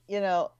You 0.08 0.22
know, 0.22 0.52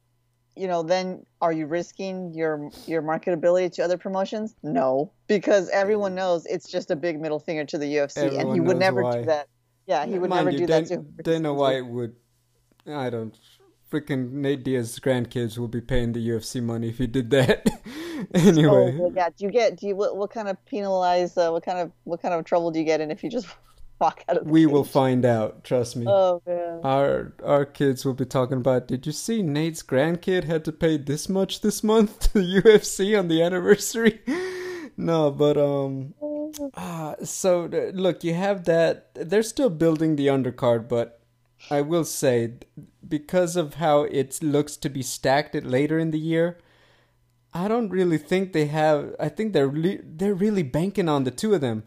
you 0.60 0.68
know, 0.68 0.84
then 0.84 1.26
are 1.40 1.54
you 1.54 1.66
risking 1.66 2.34
your 2.34 2.70
your 2.86 3.02
marketability 3.02 3.72
to 3.76 3.82
other 3.82 3.98
promotions? 3.98 4.56
No, 4.62 5.14
because 5.28 5.70
everyone 5.70 6.12
mm. 6.12 6.16
knows 6.16 6.46
it's 6.46 6.70
just 6.70 6.92
a 6.92 6.98
big 6.98 7.22
middle 7.22 7.40
finger 7.40 7.64
to 7.64 7.78
the 7.78 7.86
UFC, 7.86 8.38
and 8.38 8.54
he 8.54 8.60
would 8.60 8.78
never 8.78 9.02
why. 9.02 9.20
do 9.20 9.26
that. 9.28 9.48
Yeah, 9.88 10.06
he 10.06 10.20
would 10.20 10.30
Mind 10.30 10.46
never 10.46 10.52
you, 10.52 10.58
do 10.60 10.68
Dan- 10.68 10.84
that 10.84 11.24
to 11.24 11.24
Dana 11.24 11.54
White 11.54 11.86
would. 11.86 12.16
I 12.86 13.10
don't. 13.10 13.38
Freaking 13.92 14.32
Nate 14.34 14.64
Diaz's 14.64 15.00
grandkids 15.00 15.58
will 15.58 15.68
be 15.68 15.82
paying 15.82 16.14
the 16.14 16.20
UFC 16.30 16.62
money 16.62 16.90
if 16.90 17.00
he 17.00 17.08
did 17.08 17.30
that. 17.32 17.68
anyway, 18.34 18.98
Oh, 19.02 19.12
yeah. 19.16 19.30
Do 19.30 19.46
you 19.46 19.52
get? 19.52 19.78
Do 19.78 19.88
you 19.88 19.96
what? 19.96 20.16
What 20.16 20.30
kind 20.32 20.48
of 20.48 20.64
penalize? 20.66 21.36
Uh, 21.38 21.50
what 21.52 21.64
kind 21.66 21.80
of 21.80 21.92
what 22.04 22.22
kind 22.22 22.34
of 22.34 22.46
trouble 22.46 22.70
do 22.72 22.80
you 22.80 22.86
get 22.86 23.02
in 23.02 23.10
if 23.10 23.24
you 23.24 23.30
just 23.32 23.48
walk 24.00 24.24
out 24.30 24.38
of? 24.38 24.46
The 24.46 24.50
we 24.52 24.66
will 24.68 24.84
find 24.84 25.26
out. 25.26 25.64
Trust 25.64 25.96
me. 25.96 26.06
Oh 26.08 26.42
man. 26.46 26.82
our 26.84 27.34
our 27.44 27.66
kids 27.66 28.06
will 28.06 28.14
be 28.14 28.26
talking 28.26 28.58
about. 28.58 28.88
Did 28.88 29.08
you 29.08 29.12
see 29.12 29.42
Nate's 29.42 29.82
grandkid 29.82 30.44
had 30.44 30.64
to 30.66 30.72
pay 30.72 30.98
this 30.98 31.28
much 31.28 31.62
this 31.62 31.84
month 31.84 32.20
to 32.20 32.34
the 32.34 32.62
UFC 32.62 33.18
on 33.18 33.28
the 33.28 33.42
anniversary? 33.42 34.22
no, 34.98 35.32
but 35.32 35.58
um. 35.58 36.14
Ah, 36.76 37.16
so 37.24 37.66
uh, 37.66 37.92
look, 37.94 38.24
you 38.24 38.34
have 38.34 38.66
that. 38.66 39.10
They're 39.16 39.44
still 39.44 39.70
building 39.70 40.16
the 40.16 40.28
undercard, 40.28 40.88
but 40.90 41.20
I 41.70 41.82
will 41.82 42.06
say, 42.06 42.54
because 43.10 43.56
of 43.56 43.76
how 43.76 44.04
it 44.04 44.42
looks 44.42 44.78
to 44.78 44.90
be 44.90 45.02
stacked 45.02 45.56
later 45.56 46.00
in 46.00 46.12
the 46.12 46.20
year, 46.20 46.58
I 47.54 47.68
don't 47.68 47.90
really 47.90 48.18
think 48.18 48.54
they 48.54 48.66
have. 48.68 49.16
I 49.20 49.30
think 49.30 49.54
they're 49.54 49.68
re- 49.68 50.02
they're 50.04 50.36
really 50.36 50.64
banking 50.64 51.10
on 51.10 51.24
the 51.24 51.32
two 51.32 51.54
of 51.54 51.62
them. 51.62 51.84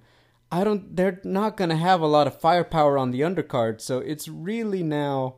I 0.51 0.65
don't. 0.65 0.97
They're 0.97 1.21
not 1.25 1.57
gonna 1.57 1.77
have 1.77 2.01
a 2.01 2.07
lot 2.07 2.27
of 2.27 2.41
firepower 2.41 2.99
on 2.99 3.11
the 3.11 3.21
undercard, 3.21 3.81
so 3.81 3.99
it's 3.99 4.29
really 4.29 4.83
now. 4.83 5.37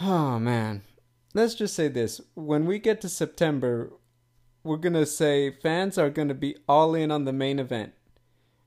Oh 0.00 0.38
man, 0.38 0.82
let's 1.34 1.54
just 1.54 1.74
say 1.74 1.88
this: 1.88 2.20
when 2.34 2.64
we 2.64 2.78
get 2.78 3.00
to 3.02 3.08
September, 3.08 3.92
we're 4.64 4.78
gonna 4.78 5.06
say 5.06 5.50
fans 5.50 5.98
are 5.98 6.10
gonna 6.10 6.34
be 6.34 6.56
all 6.66 6.94
in 6.94 7.10
on 7.10 7.26
the 7.26 7.32
main 7.32 7.58
event. 7.58 7.92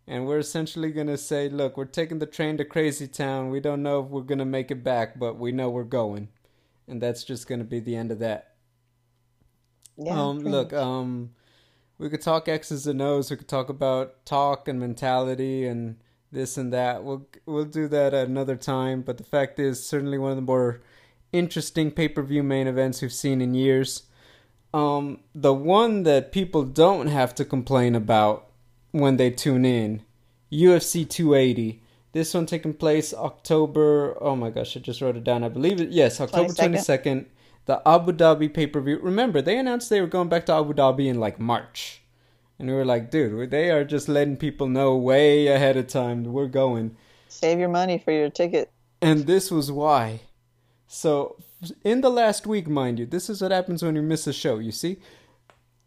And 0.08 0.28
we're 0.28 0.40
essentially 0.40 0.92
going 0.92 1.08
to 1.08 1.18
say, 1.18 1.50
look, 1.50 1.78
we're 1.78 1.86
taking 1.86 2.20
the 2.20 2.28
train 2.28 2.58
to 2.58 2.66
Crazy 2.66 3.08
Town. 3.08 3.50
We 3.50 3.60
don't 3.60 3.82
know 3.82 4.02
if 4.02 4.08
we're 4.08 4.22
going 4.22 4.40
to 4.40 4.46
make 4.46 4.70
it 4.70 4.84
back, 4.84 5.18
but 5.18 5.40
we 5.40 5.52
know 5.52 5.70
we're 5.70 5.84
going. 5.84 6.30
And 6.88 7.02
that's 7.02 7.24
just 7.24 7.48
going 7.48 7.60
to 7.60 7.66
be 7.66 7.80
the 7.80 7.96
end 7.96 8.12
of 8.12 8.20
that. 8.20 8.56
Yeah. 9.98 10.20
um, 10.20 10.40
look, 10.40 10.74
um, 10.74 11.32
we 11.98 12.10
could 12.10 12.22
talk 12.22 12.48
X's 12.48 12.86
and 12.86 13.02
O's. 13.02 13.32
We 13.32 13.38
could 13.38 13.48
talk 13.48 13.70
about 13.70 14.26
talk 14.26 14.68
and 14.68 14.80
mentality 14.80 15.66
and 15.66 15.98
this 16.32 16.58
and 16.58 16.72
that. 16.74 17.04
We'll 17.04 17.28
we'll 17.46 17.66
do 17.66 17.88
that 17.88 18.14
at 18.14 18.28
another 18.28 18.56
time. 18.56 19.02
But 19.02 19.18
the 19.18 19.24
fact 19.24 19.60
is, 19.60 19.86
certainly 19.86 20.18
one 20.18 20.32
of 20.32 20.36
the 20.36 20.42
more 20.42 20.82
interesting 21.32 21.92
pay 21.92 22.08
per 22.08 22.22
view 22.22 22.44
main 22.44 22.68
events 22.68 23.02
we've 23.02 23.14
seen 23.14 23.42
in 23.42 23.54
years. 23.54 24.04
Um, 24.74 25.22
the 25.34 25.54
one 25.54 26.04
that 26.04 26.34
people 26.34 26.64
don't 26.64 27.08
have 27.08 27.34
to 27.36 27.46
complain 27.46 27.96
about 27.96 28.50
when 29.00 29.18
they 29.18 29.30
tune 29.30 29.66
in, 29.66 30.04
UFC 30.52 31.08
280. 31.08 31.82
This 32.14 32.34
one 32.34 32.46
taking 32.46 32.74
place 32.74 33.14
October. 33.14 34.18
Oh 34.22 34.36
my 34.36 34.50
gosh, 34.50 34.78
I 34.78 34.80
just 34.80 35.02
wrote 35.02 35.18
it 35.18 35.24
down. 35.24 35.44
I 35.44 35.50
believe 35.50 35.82
it. 35.82 35.90
Yes, 35.90 36.22
October 36.22 36.54
22nd. 36.54 37.04
22nd. 37.04 37.26
The 37.66 37.82
Abu 37.86 38.14
Dhabi 38.14 38.54
pay 38.54 38.68
per 38.68 38.80
view. 38.80 39.00
Remember, 39.00 39.42
they 39.42 39.58
announced 39.58 39.90
they 39.90 40.00
were 40.00 40.08
going 40.08 40.30
back 40.30 40.46
to 40.46 40.54
Abu 40.54 40.74
Dhabi 40.74 41.08
in 41.08 41.20
like 41.20 41.40
March. 41.40 42.02
And 42.58 42.70
we 42.70 42.74
were 42.74 42.86
like, 42.86 43.12
dude, 43.12 43.52
they 43.52 43.70
are 43.70 43.84
just 43.84 44.08
letting 44.08 44.38
people 44.38 44.68
know 44.68 44.96
way 44.96 45.48
ahead 45.48 45.76
of 45.76 45.88
time 45.88 46.24
we're 46.24 46.48
going. 46.48 46.96
Save 47.28 47.60
your 47.60 47.70
money 47.70 47.98
for 47.98 48.12
your 48.12 48.30
ticket. 48.30 48.72
And 49.02 49.28
this 49.28 49.52
was 49.52 49.72
why. 49.72 50.22
So, 50.88 51.36
in 51.84 52.00
the 52.00 52.10
last 52.10 52.48
week, 52.48 52.68
mind 52.70 53.00
you, 53.00 53.06
this 53.06 53.30
is 53.30 53.42
what 53.42 53.52
happens 53.52 53.84
when 53.84 53.96
you 53.96 54.02
miss 54.02 54.26
a 54.26 54.32
show, 54.32 54.60
you 54.60 54.72
see? 54.72 55.00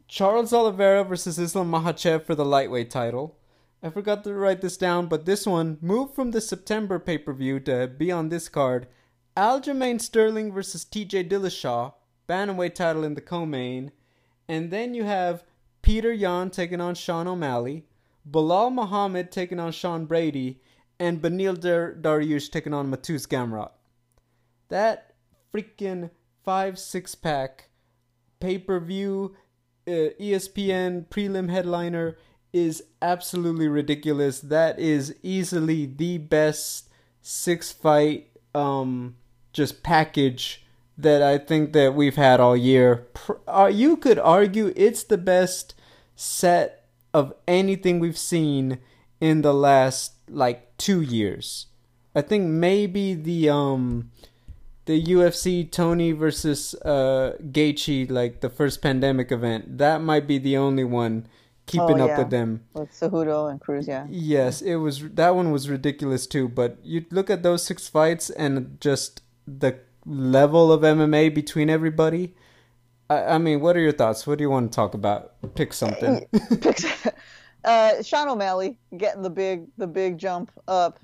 Charles 0.08 0.54
Oliveira 0.54 1.04
versus 1.04 1.38
Islam 1.38 1.70
Makhachev 1.70 2.24
for 2.24 2.34
the 2.34 2.44
lightweight 2.44 2.90
title. 2.90 3.36
I 3.82 3.90
forgot 3.90 4.24
to 4.24 4.32
write 4.32 4.62
this 4.62 4.78
down, 4.78 5.06
but 5.06 5.26
this 5.26 5.46
one 5.46 5.76
moved 5.82 6.14
from 6.14 6.30
the 6.30 6.40
September 6.40 6.98
pay 6.98 7.18
per 7.18 7.34
view 7.34 7.60
to 7.60 7.86
be 7.86 8.10
on 8.10 8.30
this 8.30 8.48
card. 8.48 8.88
Aljamain 9.36 10.00
Sterling 10.00 10.50
versus 10.50 10.86
TJ 10.86 11.28
Dillashaw, 11.28 11.92
bantamweight 12.26 12.74
title 12.74 13.04
in 13.04 13.14
the 13.14 13.20
co-main, 13.20 13.92
and 14.48 14.70
then 14.70 14.94
you 14.94 15.04
have 15.04 15.44
Petr 15.82 16.18
Yan 16.18 16.48
taking 16.50 16.80
on 16.80 16.94
Sean 16.94 17.28
O'Malley, 17.28 17.84
Belal 18.28 18.72
Muhammad 18.72 19.30
taking 19.30 19.60
on 19.60 19.72
Sean 19.72 20.06
Brady, 20.06 20.62
and 20.98 21.20
Beneil 21.20 21.60
Dar- 21.60 21.94
Dariush 21.94 22.50
taking 22.50 22.72
on 22.72 22.90
Mateusz 22.90 23.28
Gamrot. 23.28 23.72
That 24.70 25.14
freaking 25.54 26.10
five 26.42 26.78
six 26.78 27.14
pack 27.14 27.68
pay 28.40 28.56
per 28.56 28.80
view 28.80 29.36
uh, 29.88 30.10
ESPN 30.20 31.06
prelim 31.08 31.50
headliner 31.50 32.16
is 32.52 32.82
absolutely 33.02 33.68
ridiculous. 33.68 34.40
That 34.40 34.78
is 34.78 35.14
easily 35.22 35.86
the 35.86 36.18
best 36.18 36.88
six 37.20 37.72
fight 37.72 38.28
um 38.54 39.16
just 39.52 39.82
package 39.82 40.64
that 40.96 41.22
I 41.22 41.38
think 41.38 41.72
that 41.72 41.94
we've 41.94 42.16
had 42.16 42.40
all 42.40 42.56
year. 42.56 43.06
Uh, 43.46 43.70
you 43.72 43.96
could 43.96 44.18
argue 44.18 44.72
it's 44.76 45.04
the 45.04 45.18
best 45.18 45.74
set 46.16 46.86
of 47.14 47.32
anything 47.46 48.00
we've 48.00 48.18
seen 48.18 48.78
in 49.20 49.42
the 49.42 49.54
last 49.54 50.14
like 50.28 50.76
2 50.78 51.00
years. 51.00 51.66
I 52.14 52.22
think 52.22 52.46
maybe 52.46 53.14
the 53.14 53.48
um 53.48 54.10
the 54.88 55.04
UFC 55.04 55.70
Tony 55.70 56.12
versus 56.12 56.74
uh 56.82 57.36
Gaethje 57.42 58.10
like 58.10 58.40
the 58.40 58.48
first 58.48 58.80
pandemic 58.80 59.30
event. 59.30 59.76
That 59.76 60.00
might 60.00 60.26
be 60.26 60.38
the 60.38 60.56
only 60.56 60.82
one 60.82 61.26
keeping 61.66 62.00
Oh, 62.00 62.08
up 62.08 62.18
with 62.18 62.30
them. 62.30 62.64
With 62.72 62.90
Cejudo 62.90 63.50
and 63.50 63.60
Cruz, 63.60 63.86
yeah. 63.86 64.06
Yes, 64.08 64.62
it 64.62 64.76
was 64.76 65.06
that 65.10 65.36
one 65.36 65.52
was 65.52 65.68
ridiculous 65.68 66.26
too, 66.26 66.48
but 66.48 66.78
you 66.82 67.04
look 67.10 67.28
at 67.28 67.42
those 67.42 67.62
six 67.62 67.86
fights 67.86 68.30
and 68.30 68.80
just 68.80 69.20
the 69.46 69.78
level 70.06 70.72
of 70.72 70.80
MMA 70.80 71.34
between 71.34 71.68
everybody. 71.68 72.34
I, 73.10 73.34
I 73.34 73.38
mean, 73.38 73.60
what 73.60 73.76
are 73.76 73.80
your 73.80 73.92
thoughts? 73.92 74.26
What 74.26 74.38
do 74.38 74.42
you 74.42 74.50
want 74.50 74.72
to 74.72 74.76
talk 74.76 74.94
about? 74.94 75.34
Pick 75.54 75.74
something. 75.74 76.24
uh, 77.64 78.02
Sean 78.02 78.28
O'Malley 78.28 78.78
getting 78.96 79.20
the 79.20 79.28
big 79.44 79.66
the 79.76 79.86
big 79.86 80.16
jump 80.16 80.50
up, 80.66 80.98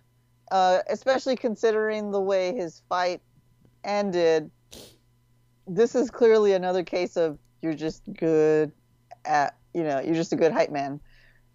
uh, 0.50 0.78
especially 0.88 1.36
considering 1.36 2.12
the 2.12 2.20
way 2.22 2.54
his 2.54 2.80
fight 2.88 3.20
ended. 3.84 4.50
This 5.66 5.94
is 5.94 6.10
clearly 6.10 6.52
another 6.52 6.82
case 6.82 7.16
of 7.16 7.38
you're 7.62 7.74
just 7.74 8.02
good 8.12 8.72
at 9.24 9.56
you 9.72 9.82
know 9.82 10.00
you're 10.00 10.14
just 10.14 10.32
a 10.32 10.36
good 10.36 10.52
hype 10.52 10.70
man 10.70 11.00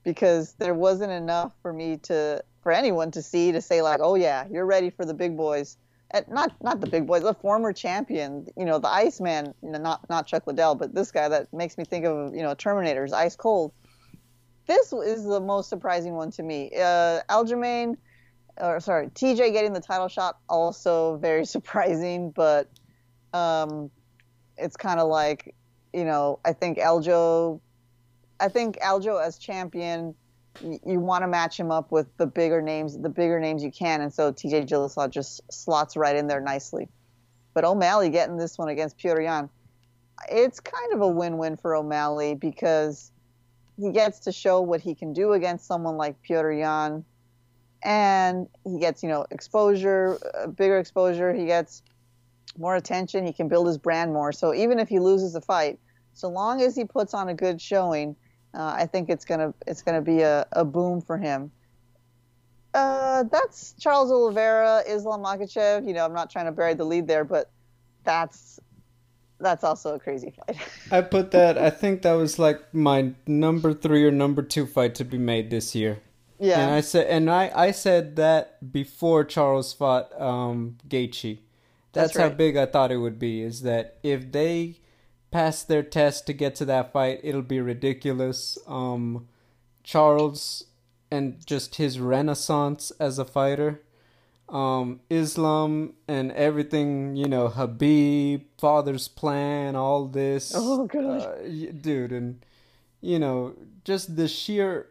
because 0.03 0.53
there 0.53 0.73
wasn't 0.73 1.11
enough 1.11 1.51
for 1.61 1.71
me 1.71 1.97
to 1.97 2.43
for 2.63 2.71
anyone 2.71 3.11
to 3.11 3.21
see 3.21 3.51
to 3.51 3.61
say 3.61 3.81
like 3.81 3.99
oh 4.01 4.15
yeah 4.15 4.45
you're 4.49 4.65
ready 4.65 4.89
for 4.89 5.05
the 5.05 5.13
big 5.13 5.37
boys 5.37 5.77
and 6.11 6.27
not 6.29 6.51
not 6.63 6.81
the 6.81 6.87
big 6.87 7.05
boys 7.05 7.21
the 7.21 7.33
former 7.35 7.71
champion 7.71 8.47
you 8.57 8.65
know 8.65 8.79
the 8.79 8.87
Iceman 8.87 9.53
you 9.61 9.69
know, 9.69 9.77
not 9.77 10.09
not 10.09 10.25
Chuck 10.25 10.47
Liddell 10.47 10.73
but 10.73 10.95
this 10.95 11.11
guy 11.11 11.29
that 11.29 11.53
makes 11.53 11.77
me 11.77 11.85
think 11.85 12.05
of 12.05 12.33
you 12.33 12.41
know 12.41 12.55
Terminator's 12.55 13.13
ice 13.13 13.35
cold 13.35 13.71
this 14.69 14.93
is 14.93 15.25
the 15.25 15.39
most 15.39 15.67
surprising 15.67 16.13
one 16.13 16.29
to 16.31 16.43
me. 16.43 16.71
Uh, 16.75 17.21
Aljamain, 17.27 17.97
or 18.59 18.79
sorry, 18.79 19.07
TJ 19.07 19.51
getting 19.53 19.73
the 19.73 19.79
title 19.79 20.07
shot 20.07 20.37
also 20.49 21.17
very 21.17 21.45
surprising, 21.55 22.31
but 22.31 22.69
um, 23.33 23.89
it's 24.57 24.75
kind 24.75 24.99
of 24.99 25.07
like, 25.07 25.55
you 25.93 26.05
know, 26.05 26.39
I 26.45 26.53
think 26.53 26.77
Aljo, 26.77 27.59
I 28.39 28.49
think 28.49 28.79
Aljo 28.79 29.23
as 29.23 29.37
champion, 29.37 30.15
y- 30.61 30.79
you 30.85 30.99
want 30.99 31.23
to 31.23 31.27
match 31.27 31.59
him 31.59 31.71
up 31.71 31.91
with 31.91 32.07
the 32.17 32.27
bigger 32.27 32.61
names, 32.61 32.97
the 32.97 33.09
bigger 33.09 33.39
names 33.39 33.63
you 33.63 33.71
can, 33.71 34.01
and 34.01 34.13
so 34.13 34.31
TJ 34.31 34.67
Dillashaw 34.67 35.09
just 35.09 35.41
slots 35.51 35.95
right 35.95 36.15
in 36.15 36.27
there 36.27 36.41
nicely. 36.41 36.87
But 37.53 37.65
O'Malley 37.65 38.09
getting 38.09 38.37
this 38.37 38.57
one 38.57 38.69
against 38.69 38.97
Petr 38.97 39.23
Yan, 39.23 39.49
it's 40.29 40.59
kind 40.59 40.93
of 40.93 41.01
a 41.01 41.07
win-win 41.07 41.57
for 41.57 41.75
O'Malley 41.75 42.35
because 42.35 43.11
he 43.77 43.91
gets 43.91 44.19
to 44.21 44.31
show 44.31 44.61
what 44.61 44.81
he 44.81 44.93
can 44.93 45.13
do 45.13 45.33
against 45.33 45.65
someone 45.65 45.97
like 45.97 46.15
Petr 46.21 46.57
Yan, 46.57 47.05
and 47.83 48.47
he 48.65 48.79
gets 48.79 49.03
you 49.03 49.09
know 49.09 49.25
exposure, 49.31 50.19
uh, 50.35 50.47
bigger 50.47 50.77
exposure. 50.77 51.33
He 51.33 51.45
gets 51.45 51.81
more 52.57 52.75
attention. 52.75 53.25
He 53.25 53.33
can 53.33 53.47
build 53.47 53.67
his 53.67 53.77
brand 53.77 54.13
more. 54.13 54.31
So 54.31 54.53
even 54.53 54.79
if 54.79 54.89
he 54.89 54.99
loses 54.99 55.33
the 55.33 55.41
fight, 55.41 55.79
so 56.13 56.27
long 56.29 56.61
as 56.61 56.75
he 56.75 56.83
puts 56.83 57.13
on 57.13 57.29
a 57.29 57.33
good 57.33 57.61
showing, 57.61 58.15
uh, 58.53 58.73
I 58.75 58.85
think 58.85 59.09
it's 59.09 59.25
gonna 59.25 59.53
it's 59.67 59.81
gonna 59.81 60.01
be 60.01 60.21
a, 60.21 60.45
a 60.51 60.65
boom 60.65 61.01
for 61.01 61.17
him. 61.17 61.51
Uh, 62.73 63.23
that's 63.23 63.73
Charles 63.79 64.11
Oliveira, 64.11 64.83
Islam 64.87 65.21
Makhachev. 65.21 65.87
You 65.87 65.93
know, 65.93 66.05
I'm 66.05 66.13
not 66.13 66.29
trying 66.29 66.45
to 66.45 66.51
bury 66.51 66.75
the 66.75 66.83
lead 66.83 67.07
there, 67.07 67.23
but 67.23 67.49
that's 68.03 68.59
that's 69.39 69.63
also 69.63 69.95
a 69.95 69.99
crazy 69.99 70.31
fight. 70.31 70.57
I 70.91 71.01
put 71.01 71.31
that. 71.31 71.57
I 71.57 71.69
think 71.69 72.01
that 72.01 72.13
was 72.13 72.37
like 72.37 72.73
my 72.73 73.13
number 73.25 73.73
three 73.73 74.03
or 74.03 74.11
number 74.11 74.41
two 74.41 74.65
fight 74.65 74.95
to 74.95 75.05
be 75.05 75.17
made 75.17 75.49
this 75.49 75.73
year. 75.73 76.01
Yeah, 76.39 76.61
and 76.61 76.71
I 76.73 76.81
said, 76.81 77.07
and 77.07 77.29
I 77.29 77.51
I 77.53 77.71
said 77.71 78.15
that 78.15 78.71
before 78.71 79.23
Charles 79.25 79.73
fought 79.73 80.19
um 80.19 80.77
Gaethje. 80.87 81.39
That's, 81.91 82.13
That's 82.13 82.17
right. 82.17 82.31
how 82.31 82.37
big 82.37 82.55
I 82.55 82.65
thought 82.65 82.91
it 82.91 82.97
would 82.97 83.19
be. 83.19 83.41
Is 83.41 83.61
that 83.63 83.97
if 84.03 84.31
they 84.31 84.79
pass 85.31 85.63
their 85.63 85.83
test 85.83 86.27
to 86.27 86.33
get 86.33 86.55
to 86.55 86.65
that 86.65 86.93
fight, 86.93 87.19
it'll 87.23 87.41
be 87.41 87.59
ridiculous. 87.59 88.57
Um, 88.67 89.27
Charles 89.83 90.65
and 91.11 91.45
just 91.45 91.75
his 91.75 91.99
renaissance 91.99 92.91
as 92.99 93.17
a 93.19 93.25
fighter. 93.25 93.81
Um, 94.47 95.01
Islam 95.09 95.93
and 96.07 96.31
everything, 96.31 97.15
you 97.15 97.27
know, 97.27 97.49
Khabib, 97.49 98.45
father's 98.57 99.07
plan, 99.07 99.75
all 99.75 100.05
this. 100.05 100.53
Oh, 100.55 100.87
God. 100.87 101.21
Uh, 101.21 101.71
dude, 101.79 102.11
and, 102.11 102.43
you 103.01 103.19
know, 103.19 103.53
just 103.83 104.15
the 104.15 104.27
sheer 104.27 104.87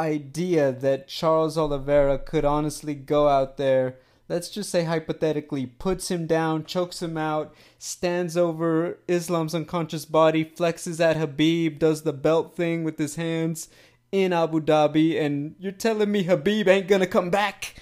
idea 0.00 0.72
that 0.72 1.08
Charles 1.08 1.56
Oliveira 1.58 2.18
could 2.18 2.44
honestly 2.44 2.94
go 2.94 3.28
out 3.28 3.56
there, 3.56 3.98
let's 4.28 4.48
just 4.48 4.70
say 4.70 4.84
hypothetically, 4.84 5.66
puts 5.66 6.10
him 6.10 6.26
down, 6.26 6.64
chokes 6.64 7.02
him 7.02 7.16
out, 7.16 7.54
stands 7.78 8.36
over 8.36 8.98
Islam's 9.08 9.54
unconscious 9.54 10.04
body, 10.04 10.44
flexes 10.44 11.00
at 11.00 11.16
Khabib, 11.16 11.78
does 11.78 12.02
the 12.02 12.12
belt 12.12 12.56
thing 12.56 12.84
with 12.84 12.98
his 12.98 13.16
hands 13.16 13.68
in 14.12 14.32
Abu 14.32 14.60
Dhabi, 14.60 15.20
and 15.20 15.54
you're 15.58 15.70
telling 15.72 16.10
me 16.10 16.24
Khabib 16.24 16.66
ain't 16.66 16.88
gonna 16.88 17.06
come 17.06 17.30
back? 17.30 17.76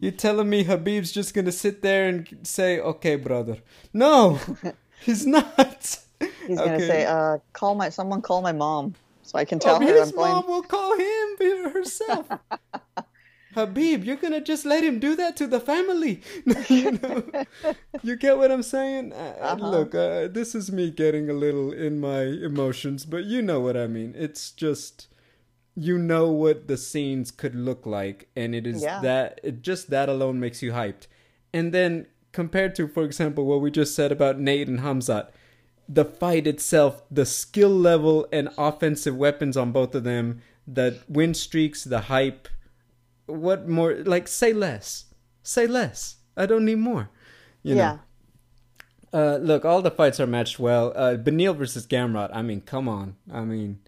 You're 0.00 0.12
telling 0.12 0.48
me 0.48 0.64
Khabib's 0.64 1.10
just 1.10 1.34
gonna 1.34 1.52
sit 1.52 1.82
there 1.82 2.08
and 2.08 2.38
say, 2.42 2.78
"Okay, 2.78 3.16
brother"? 3.16 3.58
No, 3.92 4.38
he's 5.00 5.26
not. 5.26 5.98
he's 6.46 6.58
gonna 6.58 6.78
say, 6.80 7.04
uh, 7.06 7.38
"Call 7.52 7.74
my 7.74 7.88
someone, 7.88 8.22
call 8.22 8.40
my 8.42 8.52
mom, 8.52 8.94
so 9.22 9.38
I 9.38 9.44
can 9.44 9.58
tell 9.58 9.76
Oh, 9.76 9.80
her 9.80 9.86
his 9.86 10.10
I'm 10.10 10.14
going." 10.16 10.32
mom 10.32 10.46
will 10.46 10.62
call 10.62 10.96
him 10.96 11.27
herself. 11.40 12.28
Khabib, 13.56 14.04
you're 14.04 14.16
gonna 14.16 14.40
just 14.42 14.64
let 14.66 14.84
him 14.84 14.98
do 15.00 15.16
that 15.16 15.36
to 15.38 15.46
the 15.46 15.58
family. 15.58 16.20
you, 16.68 16.92
know? 16.92 17.24
you 18.02 18.14
get 18.16 18.36
what 18.36 18.52
I'm 18.52 18.62
saying? 18.62 19.12
Uh, 19.12 19.34
Uh-huh. 19.40 19.70
Look, 19.70 19.94
uh, 19.94 20.28
this 20.28 20.54
is 20.54 20.70
me 20.70 20.90
getting 20.90 21.30
a 21.30 21.32
little 21.32 21.72
in 21.72 21.98
my 21.98 22.22
emotions, 22.22 23.04
but 23.06 23.24
you 23.24 23.40
know 23.42 23.58
what 23.60 23.76
I 23.76 23.86
mean. 23.86 24.14
It's 24.16 24.50
just 24.52 25.08
you 25.74 25.96
know 25.96 26.30
what 26.30 26.66
the 26.68 26.76
scenes 26.76 27.30
could 27.30 27.54
look 27.54 27.86
like, 27.86 28.28
and 28.36 28.54
it 28.54 28.66
is 28.66 28.82
Yeah. 28.82 29.00
that 29.00 29.40
it 29.42 29.62
just 29.62 29.90
that 29.90 30.08
alone 30.08 30.38
makes 30.40 30.62
you 30.62 30.72
hyped. 30.72 31.06
And 31.52 31.72
then 31.72 32.06
compared 32.32 32.74
to, 32.76 32.86
for 32.86 33.02
example, 33.04 33.46
what 33.46 33.60
we 33.62 33.70
just 33.70 33.94
said 33.94 34.12
about 34.12 34.38
Nate 34.38 34.68
and 34.68 34.80
Khamzat, 34.80 35.28
the 35.88 36.04
fight 36.04 36.46
itself, 36.46 37.02
the 37.10 37.24
skill 37.24 37.70
level 37.70 38.26
and 38.30 38.50
offensive 38.58 39.16
weapons 39.16 39.56
on 39.56 39.72
both 39.72 39.94
of 39.94 40.04
them, 40.04 40.42
the 40.70 40.98
win 41.08 41.34
streaks, 41.34 41.84
the 41.84 42.02
hype. 42.02 42.48
What 43.26 43.68
more? 43.68 43.94
Like, 43.94 44.28
say 44.28 44.52
less. 44.52 45.06
Say 45.42 45.66
less. 45.66 46.16
I 46.36 46.46
don't 46.46 46.64
need 46.64 46.78
more. 46.78 47.10
You 47.62 47.76
yeah, 47.76 47.98
know. 49.12 49.34
Uh, 49.34 49.36
look, 49.38 49.64
all 49.64 49.82
the 49.82 49.90
fights 49.90 50.20
are 50.20 50.26
matched 50.26 50.58
well. 50.58 50.92
Uh, 50.94 51.16
Beneil 51.16 51.56
versus 51.56 51.86
Gamrot. 51.86 52.30
I 52.32 52.42
mean, 52.42 52.60
come 52.60 52.88
on. 52.88 53.16
I 53.32 53.40
mean, 53.40 53.80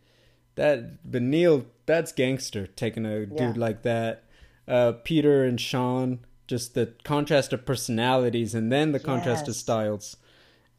that 0.54 1.08
Beneil, 1.08 1.66
that's 1.86 2.12
gangster 2.12 2.66
taking 2.66 3.04
a 3.06 3.20
Yeah. 3.20 3.26
dude 3.48 3.56
like 3.56 3.82
that. 3.82 4.24
Uh, 4.66 4.92
Peter 4.92 5.44
and 5.44 5.60
Sean, 5.60 6.20
just 6.46 6.74
the 6.74 6.94
contrast 7.04 7.52
of 7.52 7.64
personalities 7.66 8.54
and 8.54 8.72
then 8.72 8.92
the 8.92 9.00
contrast 9.00 9.46
of 9.48 9.56
styles. 9.56 10.16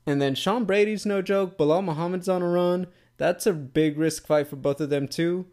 And 0.06 0.22
then 0.22 0.34
Sean 0.36 0.66
Brady's 0.66 1.06
no 1.06 1.22
joke. 1.22 1.58
Belal 1.58 1.84
Muhammad's 1.84 2.28
on 2.28 2.42
a 2.42 2.48
run. 2.48 2.88
That's 3.18 3.46
a 3.46 3.54
big 3.54 3.98
risk 3.98 4.26
fight 4.26 4.48
for 4.48 4.56
both 4.56 4.82
of 4.82 4.90
them 4.90 5.08
too. 5.08 5.46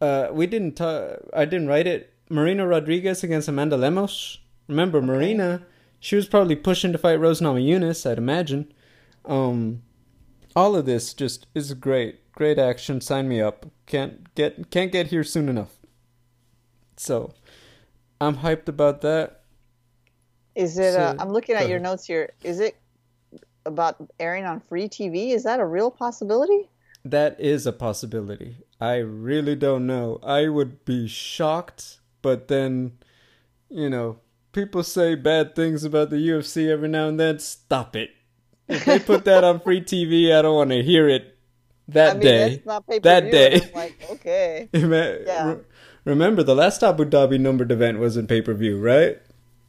Uh, 0.00 0.28
we 0.32 0.46
didn't. 0.46 0.76
ta- 0.76 1.16
I 1.32 1.44
didn't 1.44 1.68
write 1.68 1.86
it. 1.86 2.12
Marina 2.28 2.66
Rodriguez 2.66 3.22
against 3.22 3.48
Amanda 3.48 3.76
Lemos. 3.76 4.38
Remember, 4.68 5.00
Marina. 5.00 5.62
She 6.00 6.16
was 6.16 6.26
probably 6.28 6.56
pushing 6.56 6.92
to 6.92 6.98
fight 6.98 7.18
Rose 7.20 7.40
Namajunas, 7.40 8.08
I'd 8.08 8.18
imagine. 8.18 8.72
Um, 9.24 9.82
all 10.54 10.76
of 10.76 10.86
this 10.86 11.14
just 11.14 11.46
is 11.54 11.72
great. 11.74 12.32
Great 12.32 12.58
action. 12.58 13.00
Sign 13.00 13.28
me 13.28 13.40
up. 13.40 13.66
Can't 13.86 14.34
get 14.34 14.70
can't 14.70 14.92
get 14.92 15.06
here 15.08 15.24
soon 15.24 15.48
enough. 15.48 15.72
So, 16.96 17.32
I'm 18.20 18.36
hyped 18.38 18.68
about 18.68 19.00
that. 19.02 19.42
is 20.54 20.78
it? 20.78 20.96
Uh, 20.96 21.14
I'm 21.18 21.30
looking 21.30 21.54
at 21.56 21.68
your 21.68 21.78
notes 21.78 22.04
here. 22.06 22.32
Is 22.42 22.60
it 22.60 22.76
about 23.64 23.96
airing 24.20 24.44
on 24.44 24.60
free 24.60 24.88
TV? 24.88 25.30
Is 25.32 25.44
that 25.44 25.60
a 25.60 25.64
real 25.66 25.90
possibility? 25.90 26.68
That 27.04 27.40
is 27.40 27.66
a 27.66 27.72
possibility. 27.72 28.56
I 28.80 28.96
really 28.96 29.56
don't 29.56 29.86
know. 29.86 30.18
I 30.22 30.48
would 30.48 30.84
be 30.84 31.06
shocked, 31.08 31.98
but 32.22 32.48
then, 32.48 32.92
you 33.70 33.88
know, 33.88 34.18
people 34.52 34.82
say 34.82 35.14
bad 35.14 35.54
things 35.56 35.84
about 35.84 36.10
the 36.10 36.16
UFC 36.16 36.68
every 36.70 36.88
now 36.88 37.08
and 37.08 37.18
then. 37.18 37.38
Stop 37.38 37.96
it. 37.96 38.10
If 38.68 38.84
they 38.84 38.98
put 38.98 39.24
that 39.24 39.44
on 39.44 39.60
free 39.60 39.80
TV, 39.80 40.36
I 40.36 40.42
don't 40.42 40.56
want 40.56 40.70
to 40.70 40.82
hear 40.82 41.08
it 41.08 41.38
that 41.88 42.10
I 42.10 42.12
mean, 42.14 42.22
day. 42.22 42.62
That 43.02 43.30
day. 43.30 43.60
I'm 43.62 43.72
like, 43.72 43.96
okay, 44.10 44.68
Yeah. 44.74 45.52
re- 45.54 45.60
Remember, 46.04 46.42
the 46.42 46.54
last 46.54 46.82
Abu 46.84 47.04
Dhabi 47.04 47.38
numbered 47.40 47.72
event 47.72 47.98
was 47.98 48.16
in 48.16 48.26
pay 48.26 48.40
per 48.42 48.54
view, 48.54 48.78
right? 48.80 49.18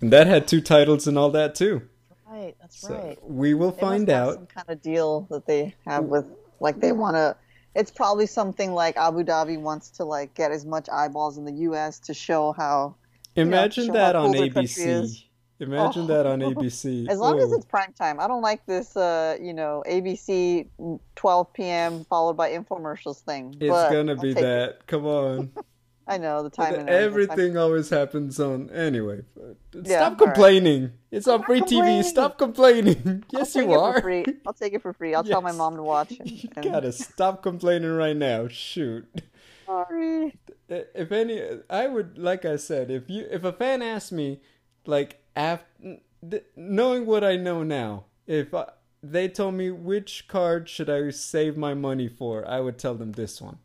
And 0.02 0.12
that 0.14 0.28
had 0.28 0.48
two 0.48 0.62
titles 0.62 1.08
and 1.08 1.18
all 1.18 1.32
that 1.32 1.56
too. 1.56 1.82
right, 2.30 2.56
that's 2.62 2.80
So 2.82 2.94
right. 2.96 3.18
we 3.24 3.54
will 3.54 3.72
They 3.72 3.80
find 3.82 4.10
out. 4.10 4.34
some 4.36 4.46
kind 4.48 4.70
of 4.70 4.82
deal 4.82 5.28
that 5.32 5.46
they 5.48 5.74
have 5.86 6.04
with 6.06 6.26
like 6.60 6.80
they 6.80 6.92
want 6.92 7.16
to 7.16 7.36
it's 7.78 7.92
probably 7.92 8.26
something 8.26 8.74
like 8.74 8.98
abu 8.98 9.24
dhabi 9.24 9.58
wants 9.60 9.90
to 9.98 10.04
like 10.04 10.34
get 10.34 10.52
as 10.52 10.66
much 10.66 10.88
eyeballs 10.90 11.38
in 11.38 11.46
the 11.46 11.54
us 11.54 12.00
to 12.00 12.14
show 12.14 12.52
how 12.54 12.96
Imagine 13.36 13.86
show 13.88 13.94
that 13.94 14.16
how 14.16 14.26
on 14.26 14.34
cool 14.34 14.50
country 14.50 14.84
ABC. 14.84 15.24
Imagine 15.60 16.04
Oh. 16.04 16.08
that 16.08 16.26
on 16.26 16.40
ABC. 16.42 17.08
as 17.14 17.20
long 17.20 17.40
as 17.40 17.50
Oh. 17.52 17.56
it's 17.56 17.66
prime 17.66 17.94
time 17.94 18.20
i 18.20 18.28
don't 18.28 18.42
like 18.52 18.66
this 18.66 18.98
uh 18.98 19.38
you 19.48 19.54
know 19.54 19.84
abc 19.88 20.68
12 21.16 21.54
p.m 21.54 22.04
followed 22.06 22.38
by 22.38 22.52
infomercials 22.52 23.20
thing 23.22 23.56
It's 23.60 23.84
gonna 23.94 24.14
I'll 24.14 24.18
be 24.28 24.34
take 24.34 24.44
it. 24.44 24.48
that. 24.52 24.88
Come 24.88 25.06
on. 25.06 25.52
i 26.08 26.18
know 26.18 26.42
the 26.44 26.50
time 26.50 26.74
and 26.76 26.90
Everything 26.90 27.58
always 27.58 27.90
happens 27.90 28.40
on. 28.40 28.70
Anyway, 28.72 29.22
Yeah, 29.74 29.84
stop 29.84 30.02
all 30.02 30.10
right. 30.10 30.18
complaining. 30.36 30.92
It's 31.12 31.28
on 31.28 31.44
free 31.44 31.62
TV. 31.62 32.04
Stop 32.04 32.38
complaining. 32.38 33.24
Yes, 33.32 33.56
you 33.56 33.72
are. 33.74 34.02
free. 34.02 34.26
I'll 34.46 34.54
take 34.54 34.74
it 34.74 34.82
for 34.82 34.94
free. 34.94 35.14
I'll 35.16 35.24
tell 35.24 35.42
my 35.42 35.52
mom 35.52 35.76
to 35.76 35.84
watch 35.84 36.12
it. 36.20 36.26
You 36.26 36.50
and- 36.56 36.66
gotta 36.66 36.92
stop 36.92 37.44
complaining 37.44 37.92
right 37.92 38.16
now. 38.16 38.48
Shoot. 38.48 39.06
Sorry. 39.66 40.34
if 40.70 41.12
any 41.12 41.42
i 41.70 41.88
would 41.88 42.18
like 42.18 42.44
i 42.44 42.58
said 42.58 42.92
if 42.92 43.10
you 43.10 43.26
if 43.32 43.44
a 43.46 43.54
fan 43.54 43.82
asked 43.82 44.12
me 44.12 44.42
like 44.86 45.22
after 45.36 45.98
knowing 46.58 47.06
what 47.06 47.24
i 47.24 47.36
know 47.38 47.64
now 47.64 48.04
if 48.26 48.54
I, 48.54 48.66
they 49.02 49.30
told 49.30 49.54
me 49.56 49.72
which 49.72 50.28
card 50.28 50.68
should 50.68 50.90
i 50.90 51.10
save 51.10 51.56
my 51.56 51.74
money 51.74 52.10
for 52.10 52.46
i 52.46 52.60
would 52.60 52.78
tell 52.78 52.96
them 52.96 53.14
this 53.14 53.42
one 53.42 53.60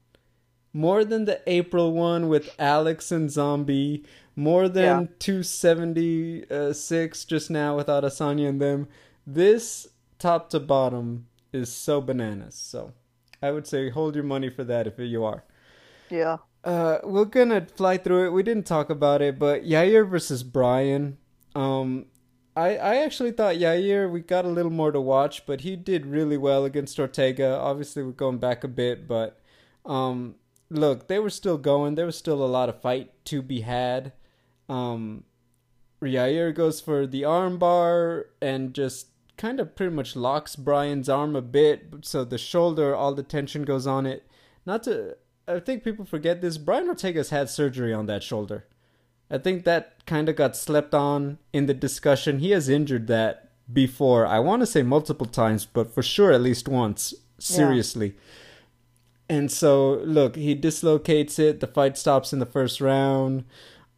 more 0.72 1.04
than 1.04 1.24
the 1.26 1.40
april 1.46 1.92
one 1.92 2.28
with 2.28 2.48
alex 2.58 3.12
and 3.12 3.30
zombie 3.30 4.02
more 4.34 4.68
than 4.68 5.02
Yeah. 5.02 5.06
276 5.18 7.24
just 7.24 7.50
now 7.50 7.76
without 7.76 8.04
Adesanya 8.04 8.48
and 8.48 8.60
them 8.60 8.88
this 9.26 9.88
top 10.18 10.50
to 10.50 10.60
bottom 10.60 11.26
is 11.52 11.72
so 11.72 12.00
bananas 12.00 12.54
so 12.54 12.92
i 13.42 13.50
would 13.50 13.66
say 13.66 13.90
hold 13.90 14.14
your 14.14 14.24
money 14.24 14.48
for 14.48 14.64
that 14.64 14.86
if 14.86 14.98
you 14.98 15.24
are 15.24 15.44
Yeah. 16.10 16.38
uh, 16.64 16.98
we're 17.04 17.24
gonna 17.24 17.66
fly 17.74 17.96
through 17.96 18.26
it. 18.26 18.30
We 18.30 18.42
didn't 18.42 18.66
talk 18.66 18.90
about 18.90 19.22
it, 19.22 19.38
but 19.38 19.64
Yair 19.64 20.08
versus 20.08 20.42
Brian. 20.42 21.16
Um, 21.56 22.06
I 22.54 22.76
I 22.76 22.96
actually 23.04 23.32
thought 23.32 23.56
Yair 23.56 24.10
we 24.10 24.20
got 24.20 24.44
a 24.44 24.48
little 24.48 24.70
more 24.70 24.92
to 24.92 25.00
watch, 25.00 25.46
but 25.46 25.62
he 25.62 25.74
did 25.74 26.04
really 26.06 26.36
well 26.36 26.64
against 26.66 27.00
Ortega. 27.00 27.56
Obviously, 27.58 28.02
we're 28.02 28.10
going 28.12 28.36
back 28.38 28.62
a 28.62 28.68
bit, 28.68 29.08
but 29.08 29.40
um, 29.86 30.34
look, 30.72 31.08
they 31.08 31.18
were 31.18 31.30
still 31.30 31.58
going. 31.58 31.94
There 31.94 32.06
was 32.06 32.16
still 32.16 32.42
a 32.42 32.46
lot 32.46 32.68
of 32.68 32.80
fight 32.80 33.12
to 33.26 33.42
be 33.42 33.60
had. 33.60 34.12
Um, 34.68 35.24
Yair 36.00 36.54
goes 36.54 36.80
for 36.80 37.06
the 37.06 37.22
armbar 37.22 38.24
and 38.40 38.74
just 38.74 39.08
kind 39.36 39.60
of 39.60 39.76
pretty 39.76 39.94
much 39.94 40.16
locks 40.16 40.56
Brian's 40.56 41.08
arm 41.08 41.36
a 41.36 41.42
bit, 41.42 41.86
so 42.02 42.24
the 42.24 42.38
shoulder, 42.38 42.94
all 42.94 43.14
the 43.14 43.22
tension 43.22 43.64
goes 43.64 43.86
on 43.86 44.06
it. 44.06 44.26
Not 44.66 44.82
to, 44.84 45.16
I 45.46 45.60
think 45.60 45.84
people 45.84 46.04
forget 46.04 46.40
this. 46.40 46.58
Brian 46.58 46.88
Ortega's 46.88 47.30
had 47.30 47.50
surgery 47.50 47.92
on 47.92 48.06
that 48.06 48.22
shoulder. 48.22 48.66
I 49.30 49.38
think 49.38 49.64
that 49.64 50.04
kind 50.06 50.28
of 50.28 50.36
got 50.36 50.56
slept 50.56 50.94
on 50.94 51.38
in 51.52 51.66
the 51.66 51.74
discussion. 51.74 52.38
He 52.38 52.50
has 52.50 52.68
injured 52.68 53.06
that 53.06 53.50
before. 53.72 54.26
I 54.26 54.38
want 54.40 54.60
to 54.60 54.66
say 54.66 54.82
multiple 54.82 55.26
times, 55.26 55.64
but 55.64 55.92
for 55.92 56.02
sure 56.02 56.32
at 56.32 56.42
least 56.42 56.68
once. 56.68 57.14
Seriously. 57.38 58.08
Yeah. 58.08 58.12
And 59.28 59.50
so, 59.50 59.94
look, 60.04 60.36
he 60.36 60.54
dislocates 60.54 61.38
it. 61.38 61.60
The 61.60 61.66
fight 61.66 61.96
stops 61.96 62.32
in 62.32 62.38
the 62.38 62.46
first 62.46 62.80
round. 62.80 63.44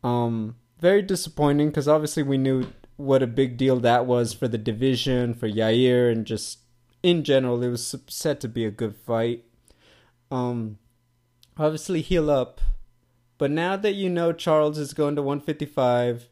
Um, 0.03 0.57
very 0.81 1.03
disappointing 1.03 1.69
because 1.69 1.89
obviously 1.89 2.23
we 2.23 2.39
knew 2.39 2.67
what 2.97 3.23
a 3.23 3.27
big 3.27 3.57
deal 3.57 3.81
that 3.81 4.07
was 4.07 4.33
for 4.33 4.47
the 4.47 4.59
division, 4.59 5.35
for 5.35 5.49
Yair, 5.49 6.13
and 6.13 6.27
just 6.27 6.59
in 7.03 7.25
general. 7.25 7.63
It 7.63 7.71
was 7.71 7.95
set 8.09 8.41
to 8.41 8.49
be 8.49 8.65
a 8.65 8.71
good 8.71 8.97
fight. 8.97 9.45
Um, 10.31 10.79
obviously, 11.57 12.01
heal 12.03 12.31
up. 12.31 12.61
But 13.39 13.51
now 13.51 13.77
that 13.77 13.95
you 13.95 14.09
know 14.09 14.33
Charles 14.33 14.79
is 14.79 14.95
going 14.95 15.17
to 15.17 15.23
155, 15.23 16.29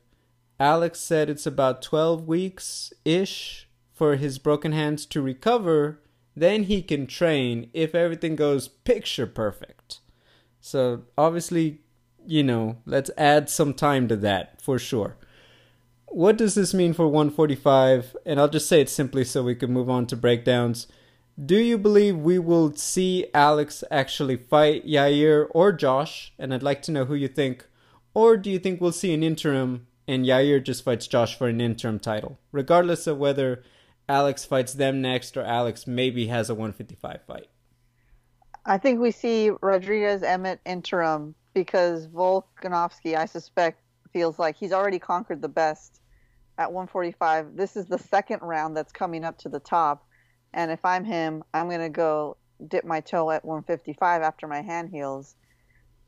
Alex 0.61 1.01
said 1.01 1.29
it's 1.29 1.47
about 1.47 1.83
12 1.83 2.27
weeks 2.27 2.93
ish 3.05 3.69
for 3.93 4.17
his 4.17 4.39
broken 4.39 4.73
hands 4.73 5.07
to 5.07 5.21
recover. 5.21 6.01
Then 6.35 6.65
he 6.65 6.83
can 6.83 7.07
train 7.07 7.69
if 7.73 7.95
everything 7.95 8.37
goes 8.37 8.69
picture 8.69 9.27
perfect. 9.27 10.01
So, 10.61 11.03
obviously, 11.19 11.81
you 12.27 12.43
know, 12.43 12.79
let's 12.87 13.11
add 13.19 13.51
some 13.51 13.75
time 13.75 14.09
to 14.09 14.17
that 14.17 14.63
for 14.63 14.79
sure 14.79 15.17
what 16.13 16.37
does 16.37 16.55
this 16.55 16.75
mean 16.75 16.93
for 16.93 17.09
145? 17.09 18.17
And 18.27 18.39
I'll 18.39 18.49
just 18.49 18.69
say 18.69 18.81
it 18.81 18.91
simply 18.91 19.25
so 19.25 19.43
we 19.43 19.55
can 19.55 19.73
move 19.73 19.89
on 19.89 20.07
to 20.07 20.17
breakdowns. 20.17 20.87
Do 21.43 21.57
you 21.57 21.79
believe 21.79 22.19
we 22.19 22.39
will 22.39 22.75
see 22.75 23.27
Alex 23.33 23.83
actually 23.91 24.37
fight 24.37 24.87
Yair 24.87 25.47
or 25.51 25.73
Josh? 25.73 26.33
And 26.39 26.53
I'd 26.53 26.63
like 26.63 26.83
to 26.83 26.93
know 26.93 27.07
who 27.07 27.15
you 27.15 27.29
think. 27.29 27.67
Or 28.13 28.37
do 28.37 28.51
you 28.51 28.59
think 28.59 28.81
we'll 28.81 28.93
see 28.93 29.15
an 29.15 29.23
interim 29.23 29.87
and 30.07 30.27
Yair 30.27 30.63
just 30.63 30.85
fights 30.85 31.07
Josh 31.07 31.37
for 31.37 31.49
an 31.49 31.63
interim 31.63 31.99
title? 31.99 32.39
Regardless 32.53 33.07
of 33.07 33.17
whether 33.17 33.63
Alex 34.09 34.45
fights 34.45 34.75
them 34.75 35.01
next 35.01 35.37
or 35.37 35.43
Alex 35.43 35.87
maybe 35.87 36.27
has 36.27 36.51
a 36.51 36.55
155 36.55 37.23
fight. 37.27 37.49
I 38.65 38.79
think 38.79 39.01
we 39.01 39.11
see 39.11 39.51
Rodriguez 39.61 40.23
Emmett 40.23 40.61
interim 40.65 41.35
because 41.55 42.07
Volkanovski, 42.09 43.17
I 43.17 43.27
suspect, 43.27 43.81
feels 44.13 44.39
like 44.39 44.57
he's 44.57 44.73
already 44.73 44.99
conquered 44.99 45.43
the 45.43 45.49
best 45.49 46.01
at 46.59 46.73
145. 46.73 47.57
This 47.57 47.77
is 47.77 47.87
the 47.87 47.99
second 47.99 48.41
round 48.43 48.77
that's 48.77 48.93
coming 48.93 49.25
up 49.25 49.39
to 49.39 49.49
the 49.49 49.61
top. 49.61 50.07
And 50.53 50.71
if 50.71 50.85
I'm 50.85 51.05
him, 51.05 51.43
I'm 51.55 51.69
going 51.69 51.81
to 51.81 51.89
go 51.89 52.37
dip 52.69 52.85
my 52.85 53.01
toe 53.01 53.31
at 53.31 53.45
155 53.45 54.23
after 54.23 54.47
my 54.47 54.61
hand 54.61 54.91
heals 54.91 55.35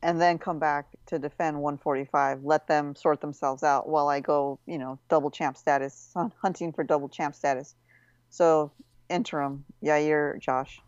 and 0.01 0.21
then 0.21 0.37
come 0.37 0.59
back 0.59 0.87
to 1.07 1.17
defend 1.17 1.59
145. 1.59 2.43
Let 2.43 2.67
them 2.67 2.95
sort 2.95 3.21
themselves 3.21 3.63
out 3.63 3.89
while 3.89 4.07
I 4.07 4.19
go, 4.19 4.59
you 4.67 4.77
know, 4.77 4.99
double 5.09 5.31
champ 5.31 5.57
status, 5.57 6.13
hunting 6.41 6.73
for 6.73 6.83
double 6.83 7.09
champ 7.09 7.33
status. 7.35 7.75
So 8.35 8.73
interim, 9.09 9.63
Yair, 9.81 10.41
Josh. 10.41 10.81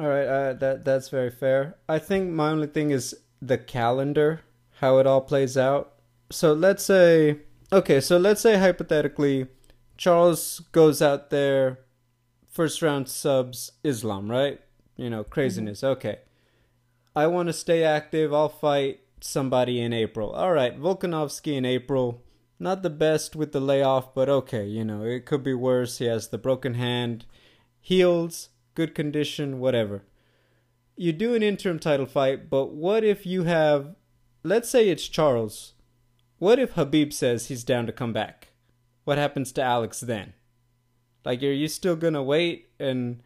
All 0.00 0.08
right, 0.08 0.26
uh, 0.26 0.52
that 0.54 0.84
that's 0.84 1.10
very 1.10 1.30
fair. 1.30 1.76
I 1.88 2.00
think 2.00 2.30
my 2.30 2.50
only 2.50 2.66
thing 2.66 2.90
is 2.90 3.14
the 3.40 3.56
calendar, 3.56 4.40
how 4.80 4.98
it 4.98 5.06
all 5.06 5.20
plays 5.20 5.56
out. 5.56 5.94
So 6.32 6.52
let's 6.52 6.82
say 6.82 7.42
okay, 7.72 8.00
so 8.00 8.16
let's 8.16 8.40
say 8.40 8.58
hypothetically, 8.58 9.46
Charles 9.96 10.58
goes 10.72 11.00
out 11.00 11.30
there, 11.30 11.78
first 12.48 12.82
round 12.82 13.08
subs 13.08 13.70
Islam, 13.84 14.28
right? 14.28 14.60
You 14.96 15.10
know, 15.10 15.22
craziness. 15.22 15.82
Mm-hmm. 15.82 15.98
Okay. 15.98 16.18
I 17.14 17.28
want 17.28 17.46
to 17.46 17.52
stay 17.52 17.84
active. 17.84 18.34
I'll 18.34 18.48
fight 18.48 18.98
somebody 19.20 19.80
in 19.80 19.92
April. 19.92 20.32
All 20.32 20.52
right, 20.52 20.76
Volkanovski 20.76 21.54
in 21.54 21.64
April. 21.64 22.24
Not 22.58 22.82
the 22.82 22.90
best 22.90 23.36
with 23.36 23.52
the 23.52 23.60
layoff, 23.60 24.14
but 24.14 24.28
okay, 24.28 24.66
you 24.66 24.84
know, 24.84 25.04
it 25.04 25.26
could 25.26 25.44
be 25.44 25.54
worse. 25.54 25.98
He 25.98 26.06
has 26.06 26.28
the 26.28 26.38
broken 26.38 26.74
hand, 26.74 27.24
heals, 27.80 28.48
good 28.74 28.94
condition, 28.94 29.60
whatever. 29.60 30.02
You 30.96 31.12
do 31.12 31.34
an 31.34 31.42
interim 31.42 31.78
title 31.78 32.06
fight, 32.06 32.50
but 32.50 32.72
what 32.72 33.04
if 33.04 33.24
you 33.24 33.44
have, 33.44 33.94
let's 34.42 34.68
say 34.68 34.88
it's 34.88 35.06
Charles 35.06 35.74
what 36.38 36.60
if 36.60 36.74
Khabib 36.74 37.12
says 37.12 37.46
he's 37.46 37.64
down 37.64 37.86
to 37.86 37.92
come 37.92 38.12
back? 38.12 38.48
What 39.04 39.18
happens 39.18 39.50
to 39.52 39.62
Alex 39.62 40.00
then? 40.00 40.34
Like, 41.24 41.42
are 41.42 41.46
you 41.46 41.66
still 41.66 41.96
gonna 41.96 42.22
wait? 42.22 42.68
And, 42.78 43.22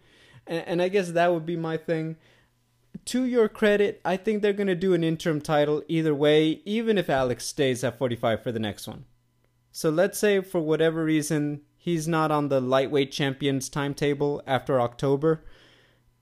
and 0.46 0.64
and 0.66 0.82
I 0.82 0.88
guess 0.88 1.10
that 1.10 1.32
would 1.32 1.44
be 1.44 1.56
my 1.56 1.76
thing. 1.76 2.16
To 3.06 3.24
your 3.24 3.48
credit, 3.48 4.00
I 4.04 4.16
think 4.16 4.40
they're 4.40 4.52
gonna 4.54 4.74
do 4.74 4.94
an 4.94 5.04
interim 5.04 5.42
title 5.42 5.82
either 5.88 6.14
way, 6.14 6.62
even 6.64 6.96
if 6.96 7.10
Alex 7.10 7.46
stays 7.46 7.84
at 7.84 7.98
45 7.98 8.42
for 8.42 8.50
the 8.50 8.58
next 8.58 8.88
one. 8.88 9.04
So 9.72 9.90
let's 9.90 10.18
say 10.18 10.40
for 10.40 10.60
whatever 10.60 11.02
reason 11.02 11.62
he's 11.76 12.06
not 12.06 12.30
on 12.30 12.48
the 12.48 12.60
lightweight 12.60 13.10
champions 13.10 13.68
timetable 13.68 14.42
after 14.46 14.80
October. 14.80 15.42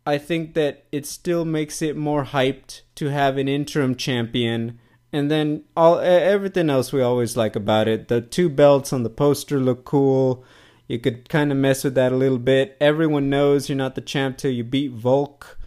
I 0.06 0.16
think 0.16 0.54
that 0.54 0.86
it 0.90 1.04
still 1.04 1.44
makes 1.44 1.82
it 1.82 1.96
more 1.96 2.24
hyped 2.24 2.82
to 2.94 3.08
have 3.08 3.36
an 3.36 3.48
interim 3.48 3.96
champion 3.96 4.78
and 5.12 5.30
then 5.30 5.64
all 5.76 5.98
everything 5.98 6.70
else 6.70 6.92
we 6.92 7.02
always 7.02 7.36
like 7.36 7.56
about 7.56 7.88
it. 7.88 8.08
The 8.08 8.20
two 8.20 8.48
belts 8.48 8.92
on 8.92 9.02
the 9.02 9.10
poster 9.10 9.58
look 9.58 9.84
cool. 9.84 10.44
You 10.86 10.98
could 10.98 11.28
kind 11.28 11.50
of 11.50 11.58
mess 11.58 11.84
with 11.84 11.94
that 11.96 12.12
a 12.12 12.16
little 12.16 12.38
bit. 12.38 12.76
Everyone 12.80 13.28
knows 13.28 13.68
you're 13.68 13.76
not 13.76 13.96
the 13.96 14.00
champ 14.00 14.38
till 14.38 14.52
you 14.52 14.64
beat 14.64 14.92
Volk. 14.92 15.58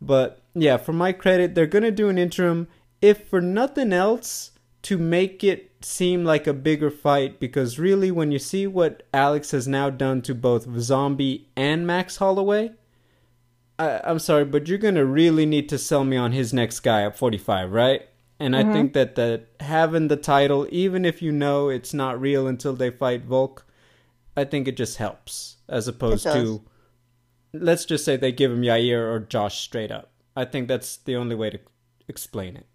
But 0.00 0.42
yeah, 0.54 0.76
for 0.76 0.92
my 0.92 1.12
credit, 1.12 1.54
they're 1.54 1.66
gonna 1.66 1.92
do 1.92 2.08
an 2.08 2.18
interim, 2.18 2.66
if 3.00 3.28
for 3.28 3.40
nothing 3.40 3.92
else, 3.92 4.50
to 4.82 4.98
make 4.98 5.44
it 5.44 5.71
seem 5.84 6.24
like 6.24 6.46
a 6.46 6.52
bigger 6.52 6.90
fight. 6.90 7.40
Because 7.40 7.78
really, 7.78 8.10
when 8.10 8.32
you 8.32 8.38
see 8.38 8.66
what 8.66 9.02
Alex 9.12 9.50
has 9.50 9.68
now 9.68 9.90
done 9.90 10.22
to 10.22 10.34
both 10.34 10.68
Zombie 10.78 11.48
and 11.56 11.86
Max 11.86 12.16
Holloway, 12.16 12.72
I, 13.78 14.00
I'm 14.04 14.18
sorry, 14.18 14.44
but 14.44 14.68
you're 14.68 14.78
gonna 14.78 15.04
really 15.04 15.46
need 15.46 15.68
to 15.70 15.78
sell 15.78 16.04
me 16.04 16.16
on 16.16 16.32
his 16.32 16.52
next 16.52 16.80
guy 16.80 17.02
at 17.02 17.16
45, 17.16 17.72
right? 17.72 18.08
And 18.38 18.54
mm-hmm. 18.54 18.70
I 18.70 18.72
think 18.72 18.92
that 18.94 19.14
that 19.16 19.46
having 19.60 20.08
the 20.08 20.16
title, 20.16 20.66
even 20.70 21.04
if 21.04 21.22
you 21.22 21.32
know 21.32 21.68
it's 21.68 21.94
not 21.94 22.20
real 22.20 22.46
until 22.46 22.74
they 22.74 22.90
fight 22.90 23.24
Volk, 23.24 23.66
I 24.36 24.44
think 24.44 24.68
it 24.68 24.76
just 24.76 24.96
helps 24.96 25.56
as 25.68 25.88
opposed 25.88 26.24
to 26.24 26.62
let's 27.52 27.84
just 27.84 28.04
say 28.04 28.16
they 28.16 28.32
give 28.32 28.50
him 28.50 28.62
Yair 28.62 29.12
or 29.12 29.20
Josh 29.20 29.60
straight 29.60 29.90
up. 29.90 30.10
I 30.34 30.44
think 30.44 30.68
that's 30.68 30.96
the 30.96 31.16
only 31.16 31.34
way 31.34 31.50
to 31.50 31.58
explain 32.08 32.56
it. 32.56 32.66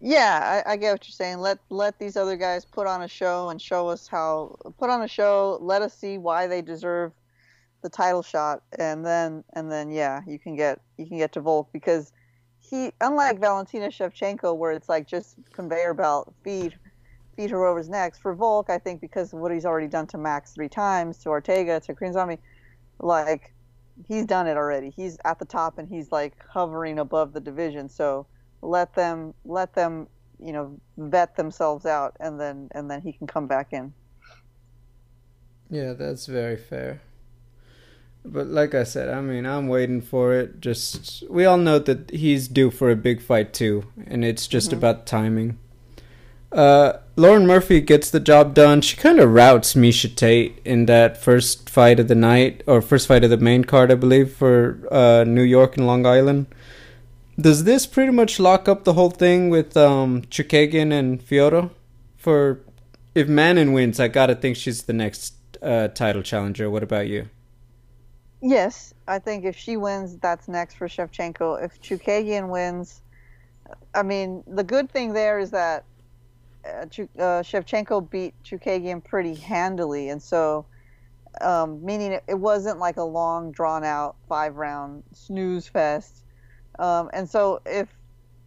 Yeah, 0.00 0.62
I, 0.66 0.72
I, 0.72 0.76
get 0.76 0.92
what 0.92 1.08
you're 1.08 1.12
saying. 1.12 1.38
Let 1.38 1.58
let 1.70 1.98
these 1.98 2.16
other 2.16 2.36
guys 2.36 2.64
put 2.64 2.86
on 2.86 3.02
a 3.02 3.08
show 3.08 3.48
and 3.48 3.60
show 3.60 3.88
us 3.88 4.06
how 4.06 4.56
put 4.78 4.90
on 4.90 5.02
a 5.02 5.08
show. 5.08 5.58
Let 5.62 5.82
us 5.82 5.96
see 5.96 6.18
why 6.18 6.46
they 6.46 6.60
deserve 6.60 7.12
the 7.82 7.88
title 7.88 8.22
shot, 8.22 8.62
and 8.78 9.04
then 9.04 9.44
and 9.54 9.70
then 9.70 9.90
yeah, 9.90 10.20
you 10.26 10.38
can 10.38 10.56
get 10.56 10.80
you 10.98 11.06
can 11.06 11.18
get 11.18 11.32
to 11.32 11.40
Volk 11.40 11.68
because 11.72 12.12
he 12.60 12.92
unlike 13.00 13.40
Valentina 13.40 13.88
Shevchenko, 13.88 14.56
where 14.56 14.72
it's 14.72 14.88
like 14.88 15.06
just 15.06 15.36
conveyor 15.52 15.94
belt 15.94 16.34
feed 16.42 16.76
feed 17.36 17.50
her 17.50 17.64
over 17.64 17.78
his 17.78 17.88
neck. 17.88 18.14
For 18.16 18.34
Volk, 18.34 18.70
I 18.70 18.78
think 18.78 19.00
because 19.00 19.32
of 19.32 19.38
what 19.38 19.52
he's 19.52 19.64
already 19.64 19.88
done 19.88 20.06
to 20.08 20.18
Max 20.18 20.52
three 20.52 20.68
times, 20.68 21.18
to 21.18 21.30
Ortega, 21.30 21.80
to 21.80 21.94
Korean 21.94 22.12
Zombie, 22.12 22.38
like 22.98 23.54
he's 24.06 24.26
done 24.26 24.46
it 24.46 24.56
already. 24.56 24.90
He's 24.90 25.18
at 25.24 25.38
the 25.38 25.44
top 25.44 25.78
and 25.78 25.88
he's 25.88 26.10
like 26.12 26.34
hovering 26.48 26.98
above 26.98 27.32
the 27.32 27.40
division. 27.40 27.88
So 27.88 28.26
let 28.64 28.94
them 28.94 29.34
let 29.44 29.74
them 29.74 30.08
you 30.40 30.52
know 30.52 30.78
vet 30.96 31.36
themselves 31.36 31.86
out, 31.86 32.16
and 32.20 32.40
then 32.40 32.68
and 32.72 32.90
then 32.90 33.00
he 33.02 33.12
can 33.12 33.26
come 33.26 33.46
back 33.46 33.68
in. 33.72 33.92
Yeah, 35.70 35.92
that's 35.92 36.26
very 36.26 36.56
fair. 36.56 37.00
But 38.24 38.46
like 38.46 38.74
I 38.74 38.84
said, 38.84 39.10
I 39.10 39.20
mean, 39.20 39.44
I'm 39.44 39.68
waiting 39.68 40.00
for 40.00 40.32
it. 40.32 40.60
Just 40.60 41.24
we 41.28 41.44
all 41.44 41.58
know 41.58 41.78
that 41.78 42.10
he's 42.10 42.48
due 42.48 42.70
for 42.70 42.90
a 42.90 42.96
big 42.96 43.20
fight 43.20 43.52
too, 43.52 43.84
and 44.06 44.24
it's 44.24 44.46
just 44.46 44.68
mm-hmm. 44.68 44.78
about 44.78 45.06
timing. 45.06 45.58
Uh, 46.50 46.98
Lauren 47.16 47.46
Murphy 47.46 47.80
gets 47.80 48.10
the 48.10 48.20
job 48.20 48.54
done. 48.54 48.80
She 48.80 48.96
kind 48.96 49.18
of 49.18 49.32
routs 49.32 49.74
Miesha 49.74 50.14
Tate 50.14 50.60
in 50.64 50.86
that 50.86 51.16
first 51.16 51.68
fight 51.68 51.98
of 51.98 52.08
the 52.08 52.14
night, 52.14 52.62
or 52.66 52.80
first 52.80 53.08
fight 53.08 53.24
of 53.24 53.30
the 53.30 53.36
main 53.36 53.64
card, 53.64 53.90
I 53.90 53.96
believe, 53.96 54.32
for 54.32 54.78
uh, 54.90 55.24
New 55.24 55.42
York 55.42 55.76
and 55.76 55.86
Long 55.86 56.06
Island. 56.06 56.46
Does 57.40 57.64
this 57.64 57.86
pretty 57.86 58.12
much 58.12 58.38
lock 58.38 58.68
up 58.68 58.84
the 58.84 58.92
whole 58.92 59.10
thing 59.10 59.50
with 59.50 59.76
um, 59.76 60.22
and 60.22 61.20
Fiorot? 61.20 61.70
For 62.16 62.60
if 63.14 63.28
Manon 63.28 63.72
wins, 63.72 64.00
I 64.00 64.08
gotta 64.08 64.34
think 64.34 64.56
she's 64.56 64.84
the 64.84 64.92
next 64.92 65.34
uh, 65.62 65.88
title 65.88 66.22
challenger. 66.22 66.70
What 66.70 66.82
about 66.82 67.08
you? 67.08 67.28
Yes, 68.40 68.92
I 69.08 69.18
think 69.18 69.44
if 69.44 69.56
she 69.56 69.76
wins, 69.76 70.18
that's 70.18 70.48
next 70.48 70.74
for 70.74 70.86
Shevchenko. 70.86 71.64
If 71.64 71.80
Chookagian 71.80 72.50
wins, 72.50 73.00
I 73.94 74.02
mean, 74.02 74.44
the 74.46 74.64
good 74.64 74.90
thing 74.90 75.12
there 75.12 75.38
is 75.38 75.50
that 75.50 75.84
uh, 76.66 76.82
uh, 76.82 77.42
Shevchenko 77.42 78.10
beat 78.10 78.34
Chookagian 78.44 79.02
pretty 79.02 79.34
handily, 79.34 80.10
and 80.10 80.22
so 80.22 80.66
um, 81.40 81.84
meaning 81.84 82.12
it, 82.12 82.24
it, 82.28 82.38
wasn't 82.38 82.78
like 82.78 82.96
a 82.96 83.02
long, 83.02 83.50
drawn 83.50 83.84
out 83.84 84.16
five 84.28 84.56
round 84.56 85.02
snooze 85.12 85.66
fest. 85.66 86.23
Um, 86.78 87.10
and 87.12 87.28
so 87.28 87.60
if 87.66 87.88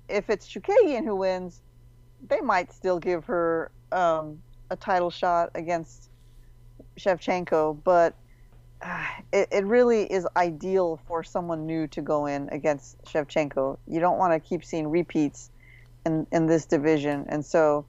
if 0.09 0.29
it's 0.29 0.47
Chookagian 0.47 1.03
who 1.03 1.15
wins, 1.15 1.61
they 2.27 2.39
might 2.41 2.71
still 2.71 2.99
give 2.99 3.25
her 3.25 3.71
um, 3.91 4.41
a 4.69 4.75
title 4.75 5.09
shot 5.09 5.51
against 5.55 6.09
Shevchenko, 6.97 7.77
but 7.83 8.15
uh, 8.81 9.05
it, 9.33 9.47
it 9.51 9.65
really 9.65 10.03
is 10.03 10.27
ideal 10.35 10.99
for 11.07 11.23
someone 11.23 11.65
new 11.65 11.87
to 11.87 12.01
go 12.01 12.25
in 12.25 12.49
against 12.49 13.03
Shevchenko. 13.05 13.77
You 13.87 13.99
don't 13.99 14.17
want 14.17 14.33
to 14.33 14.39
keep 14.39 14.63
seeing 14.63 14.87
repeats 14.87 15.49
in, 16.05 16.27
in 16.31 16.45
this 16.45 16.65
division. 16.65 17.25
And 17.29 17.45
so, 17.45 17.85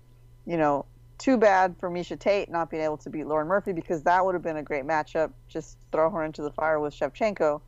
you 0.47 0.57
know, 0.57 0.87
too 1.19 1.37
bad 1.37 1.77
for 1.79 1.91
Miesha 1.91 2.19
Tate 2.19 2.51
not 2.51 2.71
being 2.71 2.83
able 2.83 2.97
to 2.99 3.11
beat 3.11 3.27
Lauren 3.27 3.49
Murphy 3.49 3.73
because 3.73 4.03
that 4.05 4.25
would 4.25 4.35
have 4.35 4.43
been 4.43 4.57
a 4.57 4.63
great 4.63 4.85
matchup. 4.85 5.33
Just 5.49 5.77
throw 5.93 6.11
her 6.11 6.25
into 6.25 6.43
the 6.43 6.53
fire 6.53 6.81
with 6.81 6.95
Shevchenko. 6.95 7.61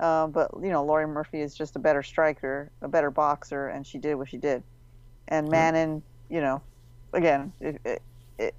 Uh, 0.00 0.26
but, 0.26 0.50
you 0.60 0.70
know, 0.70 0.84
Lauren 0.84 1.10
Murphy 1.10 1.40
is 1.40 1.54
just 1.54 1.76
a 1.76 1.78
better 1.78 2.02
striker, 2.02 2.70
a 2.80 2.88
better 2.88 3.10
boxer, 3.10 3.68
and 3.68 3.86
she 3.86 3.98
did 3.98 4.14
what 4.16 4.28
she 4.28 4.36
did. 4.36 4.62
And 5.28 5.48
Manon, 5.48 6.02
you 6.28 6.40
know, 6.40 6.60
again, 7.12 7.52
it, 7.60 7.80
it, 7.84 8.02
it, 8.38 8.54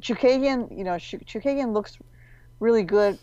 Chookagian, 0.00 0.76
you 0.76 0.84
know, 0.84 0.92
Chookagian 0.92 1.72
looks 1.74 1.98
really 2.60 2.82
good 2.82 3.18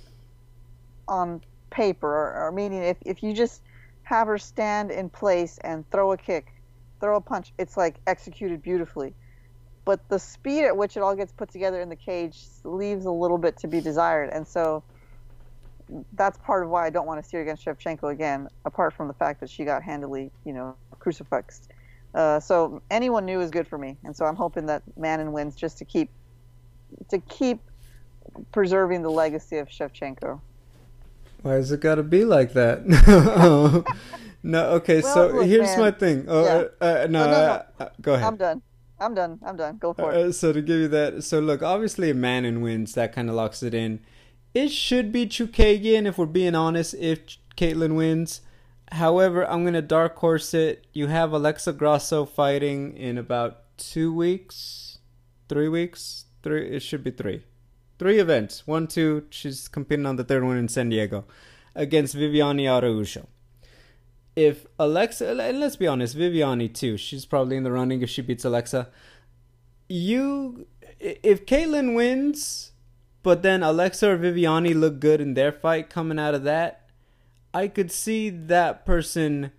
on 1.08 1.42
paper, 1.72 2.08
or, 2.08 2.48
or 2.48 2.52
meaning 2.52 2.84
if, 2.84 2.98
if 3.02 3.24
you 3.24 3.34
just 3.34 3.62
have 4.04 4.28
her 4.28 4.38
stand 4.38 4.92
in 4.92 5.10
place 5.10 5.58
and 5.64 5.90
throw 5.90 6.12
a 6.12 6.18
kick, 6.18 6.54
throw 7.00 7.16
a 7.16 7.22
punch, 7.22 7.54
it's 7.58 7.76
like 7.76 7.96
executed 8.06 8.62
beautifully. 8.62 9.14
But 9.86 10.08
the 10.10 10.20
speed 10.20 10.64
at 10.64 10.78
which 10.78 10.96
it 10.96 11.02
all 11.02 11.16
gets 11.16 11.34
put 11.34 11.50
together 11.50 11.82
in 11.82 11.90
the 11.90 11.96
cage 11.96 12.40
leaves 12.64 13.06
a 13.06 13.12
little 13.12 13.38
bit 13.38 13.58
to 13.58 13.68
be 13.68 13.82
desired. 13.82 14.30
And 14.30 14.48
so 14.48 14.84
that's 16.14 16.38
part 16.40 16.64
of 16.64 16.70
why 16.70 16.86
I 16.86 16.90
don't 16.90 17.06
want 17.06 17.24
to 17.24 17.28
see 17.28 17.38
her 17.38 17.44
against 17.44 17.66
Shevchenko 17.66 18.12
again, 18.12 18.48
apart 18.66 18.94
from 18.94 19.08
the 19.08 19.14
fact 19.14 19.40
that 19.42 19.50
she 19.50 19.66
got 19.66 19.84
handily, 19.84 20.32
you 20.46 20.54
know, 20.54 20.76
crucifixed. 21.00 21.70
Uh, 22.14 22.40
so 22.40 22.82
anyone 22.92 23.26
new 23.26 23.42
is 23.42 23.50
good 23.50 23.68
for 23.68 23.78
me, 23.78 23.98
and 24.04 24.16
so 24.16 24.26
I'm 24.26 24.36
hoping 24.36 24.66
that 24.68 24.84
Manon 24.98 25.32
wins 25.32 25.56
just 25.56 25.78
to 25.80 25.86
keep 25.86 26.10
to 27.10 27.18
keep 27.20 27.60
preserving 28.52 29.02
the 29.02 29.10
legacy 29.10 29.58
of 29.58 29.68
Shevchenko. 29.68 30.40
Why 31.42 31.54
has 31.54 31.72
it 31.72 31.82
got 31.82 31.96
to 31.96 32.04
be 32.04 32.24
like 32.24 32.54
that? 32.54 32.86
no, 34.44 34.66
okay. 34.76 35.02
Well, 35.02 35.14
so 35.14 35.28
look, 35.28 35.46
here's 35.46 35.68
man. 35.70 35.80
my 35.80 35.92
thing. 35.92 36.26
Oh, 36.28 36.44
yeah. 36.44 36.64
uh, 36.80 37.04
uh, 37.04 37.08
no, 37.10 37.26
no, 37.26 37.32
no. 37.32 37.64
Uh, 37.80 37.90
go 38.02 38.14
ahead. 38.14 38.28
I'm 38.28 38.38
done. 38.38 38.62
I'm 39.00 39.14
done. 39.14 39.40
I'm 39.46 39.58
done. 39.58 39.78
Go 39.78 39.94
for 39.94 40.14
it. 40.14 40.18
Uh, 40.18 40.32
so 40.32 40.54
to 40.54 40.62
give 40.62 40.80
you 40.80 40.88
that, 40.88 41.24
so 41.24 41.40
look, 41.40 41.62
obviously 41.62 42.10
a 42.10 42.14
Manon 42.14 42.62
wins. 42.62 42.94
That 42.94 43.12
kind 43.12 43.30
of 43.30 43.36
locks 43.36 43.62
it 43.62 43.74
in. 43.74 44.00
It 44.54 44.70
should 44.70 45.12
be 45.12 45.26
Chookagian 45.26 46.06
if 46.06 46.18
we're 46.18 46.26
being 46.26 46.56
honest. 46.56 46.94
If 46.96 47.20
Katlyn 47.58 47.96
wins, 47.96 48.42
however, 48.92 49.50
I'm 49.50 49.64
gonna 49.64 49.82
dark 49.82 50.18
horse 50.18 50.54
it. 50.54 50.86
You 50.94 51.08
have 51.08 51.32
Alexa 51.32 51.74
Grasso 51.74 52.26
fighting 52.26 52.96
in 52.96 53.18
about 53.18 53.78
two 53.78 54.14
weeks, 54.14 55.00
three 55.50 55.68
weeks, 55.68 56.26
three. 56.44 56.68
It 56.70 56.82
should 56.82 57.04
be 57.04 57.12
three 57.12 57.44
three 58.04 58.20
events. 58.20 58.68
One, 58.68 58.86
two. 58.86 59.26
She's 59.30 59.70
competing 59.70 60.06
on 60.06 60.18
the 60.18 60.26
third 60.26 60.44
one 60.44 60.58
in 60.58 60.68
San 60.68 60.90
Diego 60.90 61.24
against 61.74 62.16
Viviane 62.16 62.68
Araujo. 62.68 63.30
If 64.36 64.68
Alexa, 64.78 65.40
and 65.40 65.60
let's 65.62 65.78
be 65.78 65.88
honest, 65.88 66.18
Viviane 66.18 66.74
too. 66.74 66.98
She's 66.98 67.26
probably 67.26 67.56
in 67.56 67.64
the 67.64 67.72
running 67.72 68.02
if 68.02 68.10
she 68.10 68.22
beats 68.22 68.44
Alexa. 68.44 68.90
You, 69.88 70.68
if 71.00 71.46
Katlyn 71.46 71.96
wins, 71.96 72.73
but 73.24 73.42
then 73.42 73.64
Alexa 73.64 74.12
or 74.12 74.18
Viviane 74.18 74.76
look 74.76 75.00
good 75.00 75.22
in 75.22 75.34
their 75.34 75.52
fight 75.52 75.90
coming 75.90 76.20
out 76.20 76.36
of 76.36 76.44
that, 76.44 76.90
I 77.54 77.68
could 77.68 77.92
see 77.92 78.30
that 78.30 78.86
person 78.86 79.52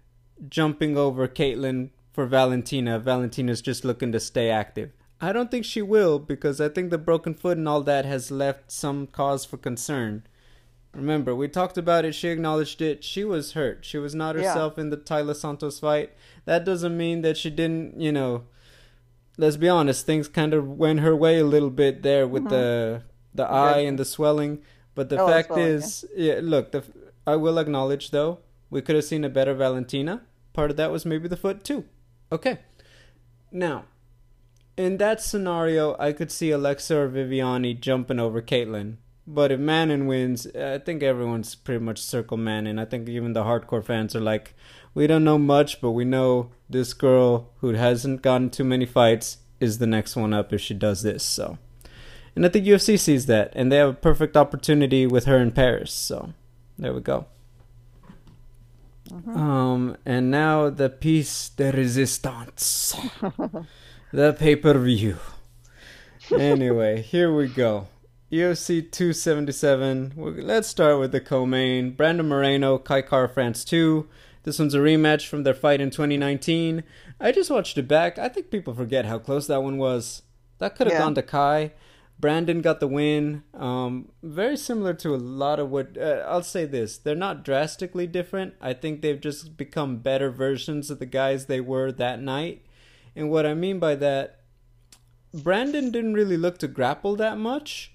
jumping 0.48 0.96
over 0.96 1.26
Katlyn 1.26 1.90
for 2.12 2.26
Valentina. 2.26 2.98
Valentina's 2.98 3.62
just 3.62 3.84
looking 3.84 4.12
to 4.12 4.20
stay 4.20 4.50
active. 4.50 4.92
I 5.20 5.32
don't 5.32 5.50
think 5.50 5.64
she 5.64 5.80
will 5.80 6.18
because 6.18 6.60
I 6.60 6.68
think 6.68 6.90
the 6.90 6.98
broken 6.98 7.34
foot 7.34 7.56
and 7.56 7.68
all 7.68 7.82
that 7.82 8.04
has 8.04 8.30
left 8.30 8.70
some 8.70 9.06
cause 9.06 9.44
for 9.44 9.56
concern. 9.56 10.26
Remember, 10.92 11.34
we 11.34 11.48
talked 11.48 11.78
about 11.78 12.04
it. 12.04 12.14
She 12.14 12.28
acknowledged 12.28 12.80
it. 12.80 13.02
She 13.02 13.24
was 13.24 13.52
hurt. 13.52 13.84
She 13.84 13.98
was 13.98 14.14
not 14.14 14.36
herself 14.36 14.74
yeah. 14.76 14.82
in 14.82 14.90
the 14.90 14.96
Taila 14.96 15.34
Santos 15.34 15.80
fight. 15.80 16.12
That 16.44 16.64
doesn't 16.64 16.96
mean 16.96 17.22
that 17.22 17.36
she 17.36 17.50
didn't, 17.50 18.00
you 18.00 18.12
know. 18.12 18.44
Let's 19.36 19.56
be 19.56 19.68
honest. 19.68 20.06
Things 20.06 20.28
kind 20.28 20.54
of 20.54 20.68
went 20.68 21.00
her 21.00 21.16
way 21.16 21.40
a 21.40 21.44
little 21.44 21.70
bit 21.70 22.02
there 22.02 22.28
with 22.28 22.44
mm-hmm. 22.44 22.50
the 22.50 23.02
the 23.34 23.44
eye 23.44 23.80
and 23.80 23.98
the 23.98 24.04
swelling. 24.04 24.62
But 24.94 25.08
the 25.08 25.18
oh, 25.18 25.26
fact 25.26 25.48
swelling, 25.48 25.64
is, 25.64 26.04
yeah. 26.16 26.34
yeah. 26.34 26.40
Look, 26.42 26.72
the 26.72 26.84
I 27.26 27.36
will 27.36 27.58
acknowledge 27.58 28.10
though 28.10 28.40
we 28.70 28.82
could 28.82 28.96
have 28.96 29.04
seen 29.04 29.24
a 29.24 29.28
better 29.28 29.54
Valentina. 29.54 30.22
Part 30.52 30.70
of 30.70 30.76
that 30.78 30.90
was 30.90 31.06
maybe 31.06 31.28
the 31.28 31.36
foot 31.36 31.62
too. 31.62 31.84
Okay. 32.32 32.58
Now, 33.52 33.84
in 34.76 34.96
that 34.96 35.22
scenario, 35.22 35.96
I 35.98 36.12
could 36.12 36.32
see 36.32 36.50
Alexa 36.50 36.96
or 36.96 37.08
Viviane 37.08 37.78
jumping 37.80 38.18
over 38.18 38.42
Katlyn. 38.42 38.96
But 39.26 39.52
if 39.52 39.60
Manon 39.60 40.06
wins, 40.06 40.46
I 40.54 40.78
think 40.78 41.02
everyone's 41.02 41.54
pretty 41.54 41.84
much 41.84 42.00
circle 42.02 42.36
Manon. 42.36 42.80
I 42.80 42.84
think 42.84 43.08
even 43.08 43.32
the 43.32 43.44
hardcore 43.44 43.84
fans 43.84 44.16
are 44.16 44.20
like, 44.20 44.54
we 44.92 45.06
don't 45.06 45.24
know 45.24 45.38
much, 45.38 45.80
but 45.80 45.92
we 45.92 46.04
know 46.04 46.50
this 46.68 46.92
girl 46.94 47.52
who 47.58 47.74
hasn't 47.74 48.22
gotten 48.22 48.50
too 48.50 48.64
many 48.64 48.86
fights 48.86 49.38
is 49.60 49.78
the 49.78 49.86
next 49.86 50.16
one 50.16 50.34
up 50.34 50.52
if 50.52 50.60
she 50.60 50.74
does 50.74 51.02
this. 51.02 51.22
So, 51.22 51.58
and 52.34 52.44
I 52.44 52.48
think 52.48 52.66
UFC 52.66 52.98
sees 52.98 53.26
that, 53.26 53.52
and 53.54 53.70
they 53.70 53.76
have 53.76 53.90
a 53.90 53.94
perfect 53.94 54.36
opportunity 54.36 55.06
with 55.06 55.24
her 55.26 55.38
in 55.38 55.52
Paris. 55.52 55.92
So, 55.92 56.32
there 56.78 56.92
we 56.92 57.00
go. 57.00 57.26
Uh-huh. 59.12 59.30
Um, 59.30 59.96
and 60.06 60.30
now 60.30 60.70
the 60.70 60.88
piece 60.88 61.50
de 61.50 61.70
resistance. 61.72 62.96
the 64.12 64.32
pay 64.32 64.56
per 64.56 64.78
view. 64.78 65.18
anyway, 66.32 67.02
here 67.10 67.34
we 67.34 67.48
go. 67.48 67.88
UFC 68.32 68.90
277. 68.90 70.14
Let's 70.16 70.66
start 70.66 70.98
with 70.98 71.12
the 71.12 71.20
co-main. 71.20 71.92
Brandon 71.92 72.26
Moreno, 72.26 72.78
Kai 72.78 73.02
Kara-France 73.02 73.64
2. 73.64 74.08
This 74.42 74.58
one's 74.58 74.74
a 74.74 74.78
rematch 74.78 75.28
from 75.28 75.44
their 75.44 75.54
fight 75.54 75.80
in 75.80 75.90
2019. 75.90 76.82
I 77.20 77.30
just 77.30 77.50
watched 77.50 77.78
it 77.78 77.86
back. 77.86 78.18
I 78.18 78.28
think 78.28 78.50
people 78.50 78.74
forget 78.74 79.04
how 79.04 79.18
close 79.18 79.46
that 79.46 79.62
one 79.62 79.78
was. 79.78 80.22
That 80.58 80.74
could 80.74 80.88
have 80.88 80.94
yeah. 80.94 81.00
gone 81.00 81.14
to 81.14 81.22
Kai. 81.22 81.72
Brandon 82.24 82.62
got 82.62 82.80
the 82.80 82.88
win. 82.88 83.42
Um, 83.52 84.08
very 84.22 84.56
similar 84.56 84.94
to 84.94 85.14
a 85.14 85.16
lot 85.16 85.60
of 85.60 85.68
what 85.68 85.98
uh, 85.98 86.24
I'll 86.26 86.42
say 86.42 86.64
this: 86.64 86.96
they're 86.96 87.14
not 87.14 87.44
drastically 87.44 88.06
different. 88.06 88.54
I 88.62 88.72
think 88.72 89.02
they've 89.02 89.20
just 89.20 89.58
become 89.58 89.98
better 89.98 90.30
versions 90.30 90.90
of 90.90 91.00
the 91.00 91.04
guys 91.04 91.44
they 91.44 91.60
were 91.60 91.92
that 91.92 92.22
night. 92.22 92.64
And 93.14 93.28
what 93.28 93.44
I 93.44 93.52
mean 93.52 93.78
by 93.78 93.96
that, 93.96 94.40
Brandon 95.34 95.90
didn't 95.90 96.14
really 96.14 96.38
look 96.38 96.56
to 96.60 96.66
grapple 96.66 97.14
that 97.16 97.36
much, 97.36 97.92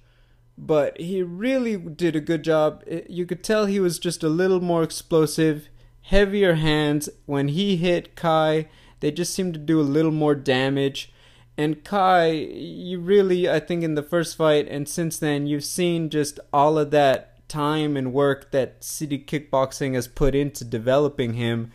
but 0.55 1.01
he 1.01 1.23
really 1.23 1.75
did 1.75 2.15
a 2.15 2.21
good 2.21 2.43
job. 2.43 2.83
You 3.09 3.25
could 3.25 3.43
tell 3.43 3.65
he 3.65 3.79
was 3.79 3.97
just 3.97 4.21
a 4.21 4.29
little 4.29 4.61
more 4.61 4.83
explosive, 4.83 5.69
heavier 6.03 6.53
hands. 6.53 7.09
When 7.25 7.47
he 7.47 7.77
hit 7.77 8.15
Kai, 8.15 8.67
they 8.99 9.09
just 9.09 9.33
seemed 9.33 9.55
to 9.55 9.59
do 9.59 9.81
a 9.81 9.93
little 9.95 10.11
more 10.11 10.35
damage. 10.35 11.11
And 11.59 11.83
Kai, 11.83 12.29
you 12.31 12.99
really, 12.99 13.49
I 13.49 13.59
think, 13.59 13.83
in 13.83 13.95
the 13.95 14.03
first 14.03 14.37
fight 14.37 14.67
and 14.69 14.87
since 14.87 15.19
then, 15.19 15.45
you've 15.45 15.65
seen 15.65 16.09
just 16.09 16.39
all 16.53 16.77
of 16.77 16.91
that 16.91 17.47
time 17.49 17.97
and 17.97 18.13
work 18.13 18.51
that 18.51 18.83
City 18.83 19.19
Kickboxing 19.19 19.95
has 19.95 20.07
put 20.07 20.35
into 20.35 20.63
developing 20.63 21.33
him 21.33 21.71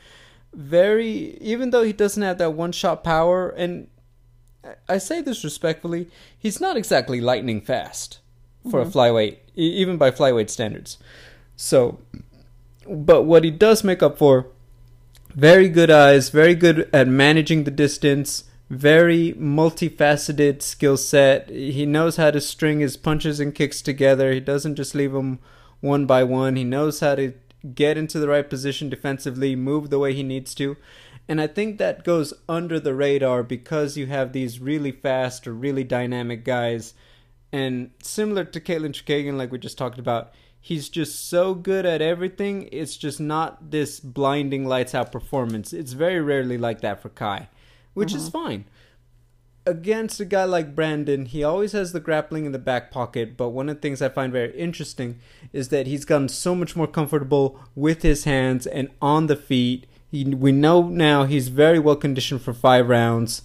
very 0.54 1.36
even 1.40 1.70
though 1.70 1.82
he 1.82 1.92
doesn't 1.92 2.22
have 2.22 2.38
that 2.38 2.52
one 2.52 2.70
shot 2.70 3.02
power 3.02 3.48
and 3.48 3.88
I 4.88 4.98
say 4.98 5.20
this 5.20 5.44
respectfully, 5.44 6.08
he's 6.38 6.60
not 6.60 6.76
exactly 6.76 7.20
lightning 7.20 7.60
fast 7.60 8.20
for 8.70 8.80
mm-hmm. 8.80 8.88
a 8.88 8.92
flyweight, 8.92 9.36
even 9.54 9.98
by 9.98 10.10
flyweight 10.10 10.48
standards. 10.48 10.96
So, 11.56 12.00
but 12.88 13.24
what 13.24 13.44
he 13.44 13.50
does 13.50 13.84
make 13.84 14.02
up 14.02 14.16
for, 14.16 14.46
very 15.34 15.68
good 15.68 15.90
eyes, 15.90 16.30
very 16.30 16.54
good 16.54 16.88
at 16.94 17.08
managing 17.08 17.64
the 17.64 17.70
distance, 17.70 18.44
very 18.70 19.32
multifaceted 19.34 20.62
skill 20.62 20.96
set. 20.96 21.50
He 21.50 21.86
knows 21.86 22.16
how 22.16 22.30
to 22.30 22.40
string 22.40 22.80
his 22.80 22.96
punches 22.96 23.40
and 23.40 23.54
kicks 23.54 23.82
together. 23.82 24.32
He 24.32 24.40
doesn't 24.40 24.76
just 24.76 24.94
leave 24.94 25.12
them 25.12 25.38
one 25.80 26.06
by 26.06 26.24
one. 26.24 26.56
He 26.56 26.64
knows 26.64 27.00
how 27.00 27.14
to 27.14 27.34
get 27.74 27.96
into 27.96 28.18
the 28.18 28.28
right 28.28 28.48
position 28.48 28.88
defensively, 28.88 29.56
move 29.56 29.90
the 29.90 29.98
way 29.98 30.12
he 30.14 30.22
needs 30.22 30.54
to. 30.54 30.76
And 31.28 31.40
I 31.40 31.46
think 31.46 31.78
that 31.78 32.04
goes 32.04 32.34
under 32.48 32.78
the 32.78 32.94
radar 32.94 33.42
because 33.42 33.96
you 33.96 34.06
have 34.06 34.32
these 34.32 34.60
really 34.60 34.92
fast 34.92 35.46
or 35.46 35.54
really 35.54 35.84
dynamic 35.84 36.44
guys. 36.44 36.94
And 37.52 37.92
similar 38.02 38.44
to 38.44 38.60
Katlyn 38.60 38.92
Chookagian, 38.92 39.38
like 39.38 39.50
we 39.50 39.58
just 39.58 39.78
talked 39.78 39.98
about, 39.98 40.32
he's 40.60 40.88
just 40.88 41.28
so 41.28 41.54
good 41.54 41.86
at 41.86 42.02
everything. 42.02 42.68
It's 42.72 42.96
just 42.96 43.20
not 43.20 43.70
this 43.70 44.00
blinding 44.00 44.66
lights 44.66 44.94
out 44.94 45.12
performance. 45.12 45.72
It's 45.72 45.92
very 45.92 46.20
rarely 46.20 46.58
like 46.58 46.80
that 46.82 47.00
for 47.00 47.08
Kai, 47.10 47.48
which 47.94 48.10
mm-hmm. 48.10 48.18
is 48.18 48.28
fine 48.28 48.64
against 49.66 50.20
a 50.20 50.24
guy 50.24 50.44
like 50.44 50.74
Brandon, 50.74 51.26
he 51.26 51.42
always 51.42 51.72
has 51.72 51.92
the 51.92 52.00
grappling 52.00 52.44
in 52.44 52.52
the 52.52 52.58
back 52.58 52.90
pocket, 52.90 53.36
but 53.36 53.50
one 53.50 53.68
of 53.68 53.76
the 53.76 53.80
things 53.80 54.02
I 54.02 54.08
find 54.08 54.32
very 54.32 54.56
interesting 54.56 55.18
is 55.52 55.68
that 55.70 55.86
he's 55.86 56.04
gotten 56.04 56.28
so 56.28 56.54
much 56.54 56.76
more 56.76 56.86
comfortable 56.86 57.58
with 57.74 58.02
his 58.02 58.24
hands 58.24 58.66
and 58.66 58.90
on 59.00 59.26
the 59.26 59.36
feet. 59.36 59.86
He, 60.10 60.24
we 60.24 60.52
know 60.52 60.88
now 60.88 61.24
he's 61.24 61.48
very 61.48 61.78
well 61.78 61.96
conditioned 61.96 62.42
for 62.42 62.52
five 62.52 62.88
rounds. 62.88 63.42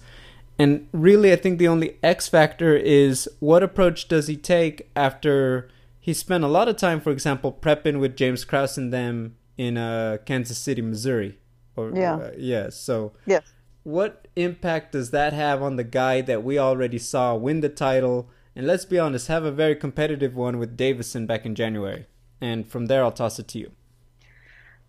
And 0.58 0.88
really, 0.92 1.32
I 1.32 1.36
think 1.36 1.58
the 1.58 1.68
only 1.68 1.96
X 2.02 2.28
factor 2.28 2.76
is 2.76 3.28
what 3.38 3.62
approach 3.62 4.08
does 4.08 4.26
he 4.26 4.36
take 4.36 4.90
after 4.94 5.70
he 5.98 6.12
spent 6.12 6.44
a 6.44 6.48
lot 6.48 6.68
of 6.68 6.76
time, 6.76 7.00
for 7.00 7.10
example, 7.10 7.50
prepping 7.50 7.98
with 7.98 8.14
James 8.14 8.44
Krause 8.44 8.76
and 8.76 8.92
them 8.92 9.36
in 9.56 9.78
uh, 9.78 10.18
Kansas 10.26 10.58
City, 10.58 10.82
Missouri. 10.82 11.38
Or, 11.76 11.92
Yeah. 11.94 12.16
Uh, 12.16 12.30
yeah. 12.36 12.68
So, 12.68 13.12
Yes. 13.24 13.42
What 13.82 14.28
impact 14.36 14.92
does 14.92 15.10
that 15.10 15.32
have 15.32 15.62
on 15.62 15.76
the 15.76 15.84
guy 15.84 16.20
that 16.22 16.44
we 16.44 16.58
already 16.58 16.98
saw 16.98 17.34
win 17.34 17.60
the 17.60 17.68
title? 17.68 18.28
And 18.54 18.66
let's 18.66 18.84
be 18.84 18.98
honest, 18.98 19.28
have 19.28 19.44
a 19.44 19.52
very 19.52 19.74
competitive 19.74 20.36
one 20.36 20.58
with 20.58 20.76
Deiveson 20.76 21.26
back 21.26 21.46
in 21.46 21.54
January. 21.54 22.06
And 22.40 22.68
from 22.68 22.86
there, 22.86 23.02
I'll 23.02 23.12
toss 23.12 23.38
it 23.38 23.48
to 23.48 23.58
you. 23.58 23.72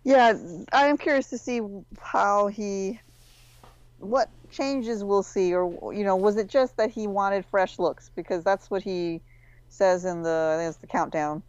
Yeah, 0.04 0.36
I 0.72 0.86
am 0.86 0.98
curious 0.98 1.30
to 1.30 1.38
see 1.38 1.60
how 2.00 2.48
he, 2.48 3.00
what 3.98 4.28
changes 4.50 5.04
we'll 5.04 5.22
see, 5.22 5.54
or 5.54 5.94
you 5.94 6.04
know, 6.04 6.16
was 6.16 6.36
it 6.36 6.48
just 6.48 6.76
that 6.76 6.90
he 6.90 7.06
wanted 7.06 7.46
fresh 7.46 7.78
looks? 7.78 8.10
Because 8.14 8.42
that's 8.42 8.70
what 8.70 8.82
he 8.82 9.20
says 9.68 10.04
in 10.04 10.22
the, 10.22 10.64
it's 10.68 10.78
the 10.78 10.88
countdown, 10.88 11.42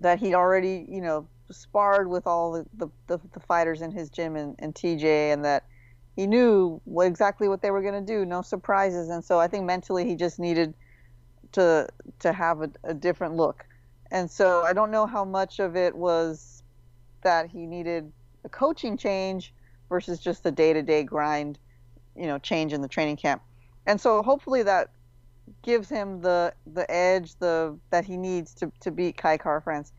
that 0.00 0.18
he'd 0.18 0.34
already, 0.34 0.86
you 0.88 1.02
know, 1.02 1.26
sparred 1.50 2.08
with 2.08 2.26
all 2.26 2.52
the 2.52 2.66
the, 2.74 2.88
the, 3.08 3.18
the 3.32 3.40
fighters 3.40 3.82
in 3.82 3.90
his 3.90 4.08
gym 4.08 4.36
and, 4.36 4.56
and 4.58 4.74
TJ, 4.74 5.32
and 5.32 5.44
that 5.44 5.64
he 6.16 6.26
knew 6.26 6.80
what 6.84 7.06
exactly 7.06 7.48
what 7.48 7.62
they 7.62 7.70
were 7.70 7.82
going 7.82 7.94
to 7.94 8.00
do, 8.00 8.24
no 8.24 8.42
surprises, 8.42 9.08
and 9.08 9.24
so 9.24 9.38
I 9.38 9.48
think 9.48 9.64
mentally 9.64 10.04
he 10.04 10.16
just 10.16 10.38
needed 10.38 10.74
to 11.52 11.88
to 12.20 12.32
have 12.32 12.62
a, 12.62 12.70
a 12.84 12.94
different 12.94 13.36
look, 13.36 13.64
and 14.10 14.30
so 14.30 14.62
I 14.62 14.72
don't 14.72 14.90
know 14.90 15.06
how 15.06 15.24
much 15.24 15.58
of 15.58 15.76
it 15.76 15.94
was 15.94 16.62
that 17.22 17.50
he 17.50 17.66
needed 17.66 18.12
a 18.44 18.48
coaching 18.48 18.96
change 18.96 19.52
versus 19.88 20.18
just 20.20 20.42
the 20.42 20.50
day-to-day 20.50 21.02
grind, 21.02 21.58
you 22.16 22.26
know, 22.26 22.38
change 22.38 22.72
in 22.72 22.80
the 22.80 22.88
training 22.88 23.16
camp. 23.16 23.42
And 23.86 24.00
so 24.00 24.22
hopefully 24.22 24.62
that 24.62 24.90
gives 25.62 25.88
him 25.88 26.20
the 26.20 26.54
the 26.74 26.88
edge 26.90 27.34
the 27.40 27.76
that 27.90 28.04
he 28.04 28.16
needs 28.16 28.54
to 28.54 28.70
to 28.80 28.90
beat 28.90 29.16
Kai 29.16 29.36
Kara-France. 29.36 29.92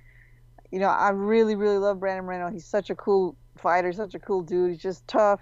You 0.72 0.80
know, 0.80 0.88
I 0.88 1.10
really 1.10 1.56
really 1.56 1.78
love 1.78 2.00
Brandon 2.00 2.26
Moreno. 2.26 2.50
He's 2.50 2.66
such 2.66 2.90
a 2.90 2.96
cool 2.96 3.36
fighter, 3.58 3.92
such 3.92 4.16
a 4.16 4.20
cool 4.20 4.42
dude. 4.42 4.72
He's 4.72 4.82
just 4.82 5.08
tough 5.08 5.42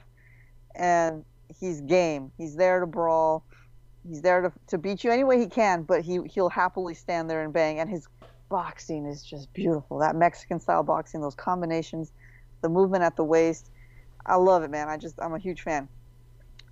and 0.79 1.25
he's 1.59 1.81
game. 1.81 2.31
He's 2.37 2.55
there 2.55 2.79
to 2.79 2.87
brawl. 2.87 3.43
He's 4.07 4.21
there 4.21 4.41
to 4.41 4.51
to 4.67 4.77
beat 4.77 5.03
you 5.03 5.11
any 5.11 5.23
way 5.23 5.37
he 5.37 5.47
can, 5.47 5.83
but 5.83 6.01
he 6.01 6.21
he'll 6.25 6.49
happily 6.49 6.93
stand 6.93 7.29
there 7.29 7.43
and 7.43 7.53
bang 7.53 7.79
and 7.79 7.89
his 7.89 8.07
boxing 8.47 9.05
is 9.05 9.23
just 9.23 9.53
beautiful. 9.53 9.99
That 9.99 10.15
Mexican 10.15 10.59
style 10.59 10.81
boxing, 10.81 11.21
those 11.21 11.35
combinations, 11.35 12.11
the 12.61 12.69
movement 12.69 13.03
at 13.03 13.15
the 13.15 13.23
waist. 13.23 13.69
I 14.25 14.35
love 14.35 14.63
it, 14.63 14.71
man. 14.71 14.87
I 14.89 14.97
just 14.97 15.21
I'm 15.21 15.33
a 15.33 15.39
huge 15.39 15.61
fan. 15.61 15.87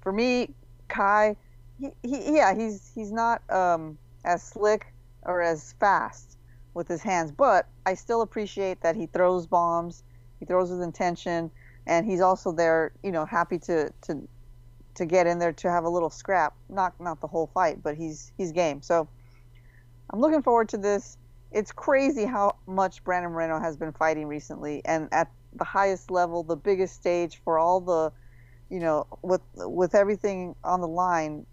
For 0.01 0.11
me, 0.11 0.53
Kai, 0.87 1.35
he, 1.79 1.91
he 2.01 2.37
yeah, 2.37 2.55
he's 2.55 2.91
he's 2.95 3.11
not 3.11 3.41
um, 3.51 3.97
as 4.23 4.41
slick 4.41 4.87
or 5.23 5.41
as 5.41 5.73
fast 5.79 6.37
with 6.73 6.87
his 6.87 7.01
hands, 7.01 7.31
but 7.31 7.67
I 7.85 7.93
still 7.95 8.21
appreciate 8.21 8.81
that 8.81 8.95
he 8.95 9.07
throws 9.07 9.47
bombs, 9.47 10.03
he 10.39 10.45
throws 10.45 10.71
with 10.71 10.81
intention, 10.81 11.51
and 11.87 12.05
he's 12.05 12.21
also 12.21 12.51
there, 12.51 12.91
you 13.03 13.11
know, 13.11 13.25
happy 13.25 13.57
to 13.59 13.91
to 14.03 14.27
to 14.95 15.05
get 15.05 15.27
in 15.27 15.39
there 15.39 15.53
to 15.53 15.69
have 15.69 15.83
a 15.83 15.89
little 15.89 16.09
scrap. 16.09 16.53
Not 16.69 16.99
not 16.99 17.21
the 17.21 17.27
whole 17.27 17.47
fight, 17.53 17.81
but 17.81 17.95
he's 17.95 18.31
he's 18.37 18.51
game. 18.51 18.81
So 18.81 19.09
I'm 20.11 20.19
looking 20.19 20.41
forward 20.41 20.69
to 20.69 20.77
this 20.77 21.17
it's 21.51 21.71
crazy 21.71 22.25
how 22.25 22.55
much 22.67 23.03
Brandon 23.03 23.31
Moreno 23.31 23.59
has 23.59 23.77
been 23.77 23.93
fighting 23.93 24.27
recently, 24.27 24.81
and 24.85 25.07
at 25.11 25.31
the 25.53 25.63
highest 25.63 26.11
level, 26.11 26.43
the 26.43 26.55
biggest 26.55 26.95
stage 26.95 27.41
for 27.43 27.57
all 27.57 27.79
the, 27.79 28.11
you 28.69 28.79
know, 28.79 29.07
with 29.21 29.41
with 29.55 29.95
everything 29.95 30.55
on 30.63 30.81
the 30.81 30.87
line, 30.87 31.45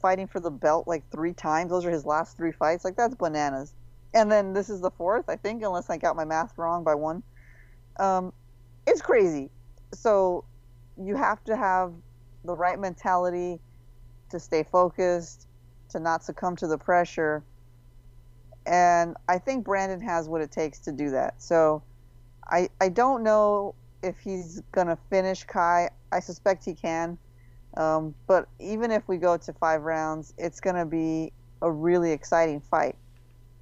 fighting 0.00 0.26
for 0.26 0.40
the 0.40 0.50
belt 0.50 0.88
like 0.88 1.08
three 1.10 1.34
times. 1.34 1.70
Those 1.70 1.84
are 1.84 1.90
his 1.90 2.06
last 2.06 2.36
three 2.36 2.52
fights. 2.52 2.84
Like 2.84 2.96
that's 2.96 3.14
bananas. 3.14 3.74
And 4.14 4.30
then 4.30 4.52
this 4.52 4.68
is 4.68 4.80
the 4.80 4.90
fourth, 4.90 5.28
I 5.28 5.36
think, 5.36 5.62
unless 5.62 5.88
I 5.88 5.96
got 5.96 6.16
my 6.16 6.24
math 6.24 6.56
wrong 6.58 6.84
by 6.84 6.94
one. 6.94 7.22
Um, 7.98 8.32
it's 8.86 9.00
crazy. 9.00 9.50
So 9.94 10.44
you 10.96 11.16
have 11.16 11.42
to 11.44 11.56
have 11.56 11.92
the 12.44 12.54
right 12.54 12.78
mentality 12.78 13.60
to 14.30 14.40
stay 14.40 14.62
focused, 14.62 15.46
to 15.90 16.00
not 16.00 16.24
succumb 16.24 16.56
to 16.56 16.66
the 16.66 16.78
pressure 16.78 17.44
and 18.66 19.16
I 19.28 19.38
think 19.38 19.64
Brandon 19.64 20.00
has 20.00 20.28
what 20.28 20.40
it 20.40 20.50
takes 20.50 20.78
to 20.80 20.92
do 20.92 21.10
that. 21.10 21.42
So 21.42 21.82
I 22.48 22.68
I 22.80 22.88
don't 22.88 23.22
know 23.22 23.74
if 24.02 24.18
he's 24.18 24.62
gonna 24.72 24.98
finish 25.10 25.44
Kai. 25.44 25.90
I 26.12 26.20
suspect 26.20 26.64
he 26.64 26.74
can, 26.74 27.18
um, 27.76 28.14
but 28.26 28.48
even 28.58 28.90
if 28.90 29.08
we 29.08 29.16
go 29.16 29.36
to 29.36 29.52
five 29.54 29.82
rounds, 29.82 30.32
it's 30.38 30.60
gonna 30.60 30.86
be 30.86 31.32
a 31.60 31.70
really 31.70 32.12
exciting 32.12 32.60
fight. 32.60 32.96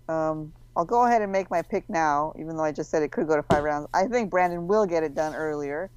Um, 0.08 0.52
I'll 0.76 0.84
go 0.84 1.04
ahead 1.06 1.22
and 1.22 1.30
make 1.32 1.50
my 1.50 1.62
pick 1.62 1.88
now, 1.88 2.32
even 2.38 2.56
though 2.56 2.64
I 2.64 2.72
just 2.72 2.90
said 2.90 3.02
it 3.02 3.12
could 3.12 3.26
go 3.26 3.36
to 3.36 3.42
five 3.42 3.62
rounds. 3.62 3.88
I 3.92 4.06
think 4.06 4.30
Brandon 4.30 4.66
will 4.66 4.86
get 4.86 5.02
it 5.02 5.14
done 5.14 5.34
earlier. 5.34 5.90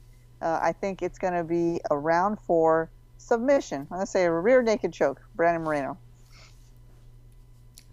Uh, 0.44 0.60
I 0.62 0.74
think 0.74 1.02
it's 1.02 1.18
going 1.20 1.34
to 1.34 1.46
be 1.46 1.82
a 1.90 1.98
round 1.98 2.40
four 2.42 2.92
submission. 3.18 3.82
I'm 3.84 3.88
going 3.98 4.02
to 4.02 4.08
say 4.08 4.26
a 4.26 4.32
rear 4.32 4.62
naked 4.62 4.94
choke, 4.94 5.22
Brandon 5.36 5.64
Moreno. 5.64 5.98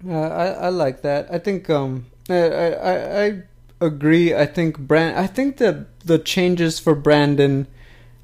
Uh, 0.07 0.15
I 0.15 0.47
I 0.47 0.69
like 0.71 1.03
that. 1.03 1.29
I 1.33 1.39
think 1.39 1.69
um 1.71 2.07
I 2.29 2.35
I, 2.35 3.25
I 3.25 3.43
agree. 3.81 4.35
I 4.35 4.47
think 4.47 4.79
Brand 4.79 5.19
I 5.19 5.27
think 5.27 5.59
the 5.59 5.87
the 6.05 6.19
changes 6.19 6.79
for 6.81 6.95
Brandon, 6.95 7.67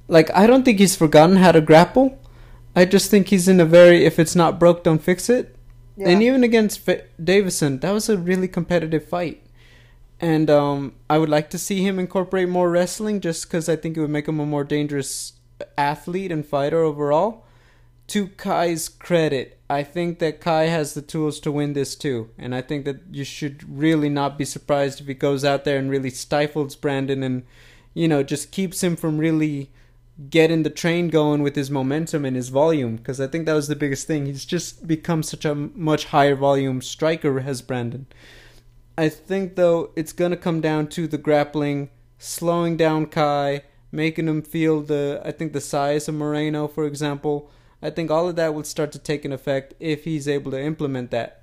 like 0.08 0.30
I 0.34 0.46
don't 0.46 0.64
think 0.64 0.78
he's 0.78 0.96
forgotten 0.96 1.36
how 1.36 1.52
to 1.52 1.60
grapple. 1.60 2.18
I 2.74 2.84
just 2.86 3.10
think 3.10 3.28
he's 3.28 3.48
in 3.48 3.60
a 3.60 3.66
very 3.66 4.04
if 4.04 4.18
it's 4.18 4.36
not 4.36 4.58
broke, 4.58 4.84
don't 4.84 5.02
fix 5.02 5.28
it. 5.30 5.56
Yeah. 5.96 6.08
And 6.10 6.22
even 6.22 6.44
against 6.44 6.88
F- 6.88 7.04
Deiveson, 7.22 7.80
that 7.82 7.92
was 7.92 8.08
a 8.08 8.18
really 8.18 8.48
competitive 8.48 9.08
fight. 9.08 9.42
And 10.20 10.48
um, 10.48 10.94
I 11.10 11.18
would 11.18 11.28
like 11.28 11.50
to 11.50 11.58
see 11.58 11.82
him 11.82 11.98
incorporate 11.98 12.48
more 12.48 12.70
wrestling, 12.70 13.20
just 13.20 13.44
because 13.44 13.68
I 13.68 13.76
think 13.76 13.96
it 13.96 14.00
would 14.00 14.10
make 14.10 14.28
him 14.28 14.40
a 14.40 14.46
more 14.46 14.64
dangerous 14.64 15.34
athlete 15.76 16.32
and 16.32 16.44
fighter 16.44 16.80
overall 16.80 17.46
to 18.08 18.28
Kai's 18.28 18.88
credit, 18.88 19.58
I 19.68 19.82
think 19.82 20.20
that 20.20 20.40
Kai 20.40 20.64
has 20.64 20.94
the 20.94 21.02
tools 21.02 21.40
to 21.40 21.50
win 21.50 21.72
this 21.72 21.96
too. 21.96 22.30
And 22.38 22.54
I 22.54 22.62
think 22.62 22.84
that 22.84 23.00
you 23.10 23.24
should 23.24 23.64
really 23.68 24.08
not 24.08 24.38
be 24.38 24.44
surprised 24.44 25.00
if 25.00 25.06
he 25.06 25.14
goes 25.14 25.44
out 25.44 25.64
there 25.64 25.78
and 25.78 25.90
really 25.90 26.10
stifles 26.10 26.76
Brandon 26.76 27.22
and, 27.22 27.44
you 27.94 28.06
know, 28.06 28.22
just 28.22 28.52
keeps 28.52 28.82
him 28.82 28.94
from 28.94 29.18
really 29.18 29.70
getting 30.30 30.62
the 30.62 30.70
train 30.70 31.08
going 31.08 31.42
with 31.42 31.56
his 31.56 31.70
momentum 31.70 32.24
and 32.24 32.36
his 32.36 32.48
volume. 32.48 32.96
Because 32.96 33.20
I 33.20 33.26
think 33.26 33.44
that 33.46 33.54
was 33.54 33.68
the 33.68 33.76
biggest 33.76 34.06
thing. 34.06 34.26
He's 34.26 34.44
just 34.44 34.86
become 34.86 35.24
such 35.24 35.44
a 35.44 35.54
much 35.54 36.06
higher 36.06 36.36
volume 36.36 36.82
striker, 36.82 37.40
has 37.40 37.60
Brandon. 37.60 38.06
I 38.98 39.08
think, 39.08 39.56
though, 39.56 39.90
it's 39.96 40.12
to 40.12 40.36
come 40.36 40.60
down 40.60 40.88
to 40.88 41.06
the 41.06 41.18
grappling, 41.18 41.90
slowing 42.18 42.76
down 42.76 43.06
Kai, 43.06 43.62
making 43.92 44.28
him 44.28 44.42
feel 44.42 44.80
the, 44.80 45.20
I 45.24 45.32
think, 45.32 45.52
the 45.52 45.60
size 45.60 46.08
of 46.08 46.14
Moreno, 46.14 46.66
for 46.66 46.86
example 46.86 47.50
I 47.82 47.90
think 47.90 48.10
all 48.10 48.28
of 48.28 48.36
that 48.36 48.54
will 48.54 48.64
start 48.64 48.92
to 48.92 48.98
take 48.98 49.24
an 49.24 49.32
effect 49.32 49.74
if 49.78 50.04
he's 50.04 50.28
able 50.28 50.50
to 50.52 50.60
implement 50.60 51.10
that. 51.10 51.42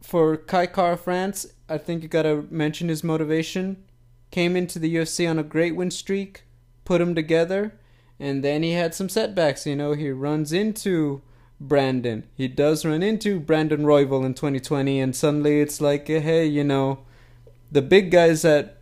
For 0.00 0.36
Kai 0.36 0.66
Kara-France, 0.66 1.46
I 1.68 1.78
think 1.78 2.02
you 2.02 2.08
gotta 2.08 2.44
mention 2.50 2.88
his 2.88 3.04
motivation. 3.04 3.84
Came 4.30 4.56
into 4.56 4.78
the 4.78 4.94
UFC 4.94 5.28
on 5.28 5.38
a 5.38 5.44
great 5.44 5.76
win 5.76 5.90
streak, 5.90 6.44
put 6.84 7.00
him 7.00 7.14
together, 7.14 7.78
and 8.18 8.42
then 8.42 8.62
he 8.62 8.72
had 8.72 8.94
some 8.94 9.08
setbacks. 9.08 9.66
You 9.66 9.76
know, 9.76 9.92
he 9.92 10.10
runs 10.10 10.52
into 10.52 11.22
Brandon. 11.68 12.24
He 12.34 12.48
does 12.48 12.84
run 12.84 13.02
into 13.02 13.40
Brandon 13.40 13.82
Royval 13.82 14.24
in 14.24 14.34
2020, 14.34 15.00
and 15.00 15.14
suddenly 15.14 15.60
it's 15.60 15.80
like, 15.80 16.10
uh, 16.10 16.20
hey, 16.20 16.46
you 16.46 16.64
know, 16.64 17.00
the 17.70 17.82
big 17.82 18.10
guys 18.10 18.44
at 18.44 18.78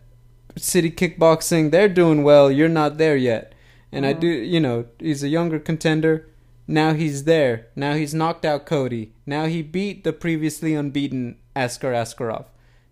City 0.57 0.91
Kickboxing, 0.91 1.71
they're 1.71 1.89
doing 1.89 2.23
well. 2.23 2.51
You're 2.51 2.69
not 2.69 2.97
there 2.97 3.15
yet. 3.15 3.53
And 3.91 4.05
I 4.05 4.11
uh-huh. 4.11 4.19
do, 4.19 4.27
you 4.27 4.59
know, 4.59 4.85
he's 4.99 5.23
a 5.23 5.29
younger 5.29 5.59
contender. 5.59 6.27
Now 6.67 6.93
he's 6.93 7.25
there. 7.25 7.67
Now 7.75 7.95
he's 7.95 8.13
knocked 8.13 8.45
out 8.45 8.65
Cody. 8.65 9.13
Now 9.25 9.45
he 9.45 9.61
beat 9.61 10.03
the 10.03 10.13
previously 10.13 10.73
unbeaten 10.73 11.37
Askar 11.55 11.91
Askarov. 11.91 12.45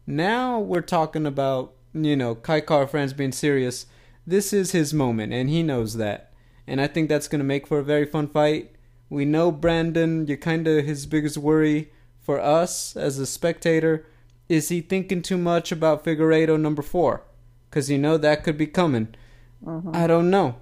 Now 0.05 0.59
we're 0.59 0.81
talking 0.81 1.25
about, 1.25 1.73
you 1.93 2.15
know, 2.15 2.35
Kai 2.35 2.61
Kara-France 2.61 3.13
being 3.13 3.31
serious. 3.31 3.85
This 4.25 4.53
is 4.53 4.71
his 4.71 4.93
moment, 4.93 5.33
and 5.33 5.49
he 5.49 5.63
knows 5.63 5.95
that. 5.95 6.33
And 6.67 6.79
I 6.81 6.87
think 6.87 7.09
that's 7.09 7.27
going 7.27 7.39
to 7.39 7.45
make 7.45 7.67
for 7.67 7.79
a 7.79 7.83
very 7.83 8.05
fun 8.05 8.27
fight. 8.27 8.71
We 9.09 9.25
know 9.25 9.51
Brandon, 9.51 10.27
you're 10.27 10.37
kind 10.37 10.67
of 10.67 10.85
his 10.85 11.05
biggest 11.05 11.37
worry 11.37 11.91
for 12.21 12.39
us 12.39 12.95
as 12.95 13.17
a 13.17 13.25
spectator. 13.25 14.05
Is 14.47 14.69
he 14.69 14.81
thinking 14.81 15.21
too 15.21 15.37
much 15.37 15.71
about 15.71 16.03
Figueiredo 16.03 16.59
number 16.59 16.81
four? 16.81 17.23
Because 17.69 17.89
you 17.89 17.97
know 17.97 18.17
that 18.17 18.43
could 18.43 18.57
be 18.57 18.67
coming. 18.67 19.15
Mm-hmm. 19.65 19.91
I 19.93 20.07
don't 20.07 20.29
know. 20.29 20.57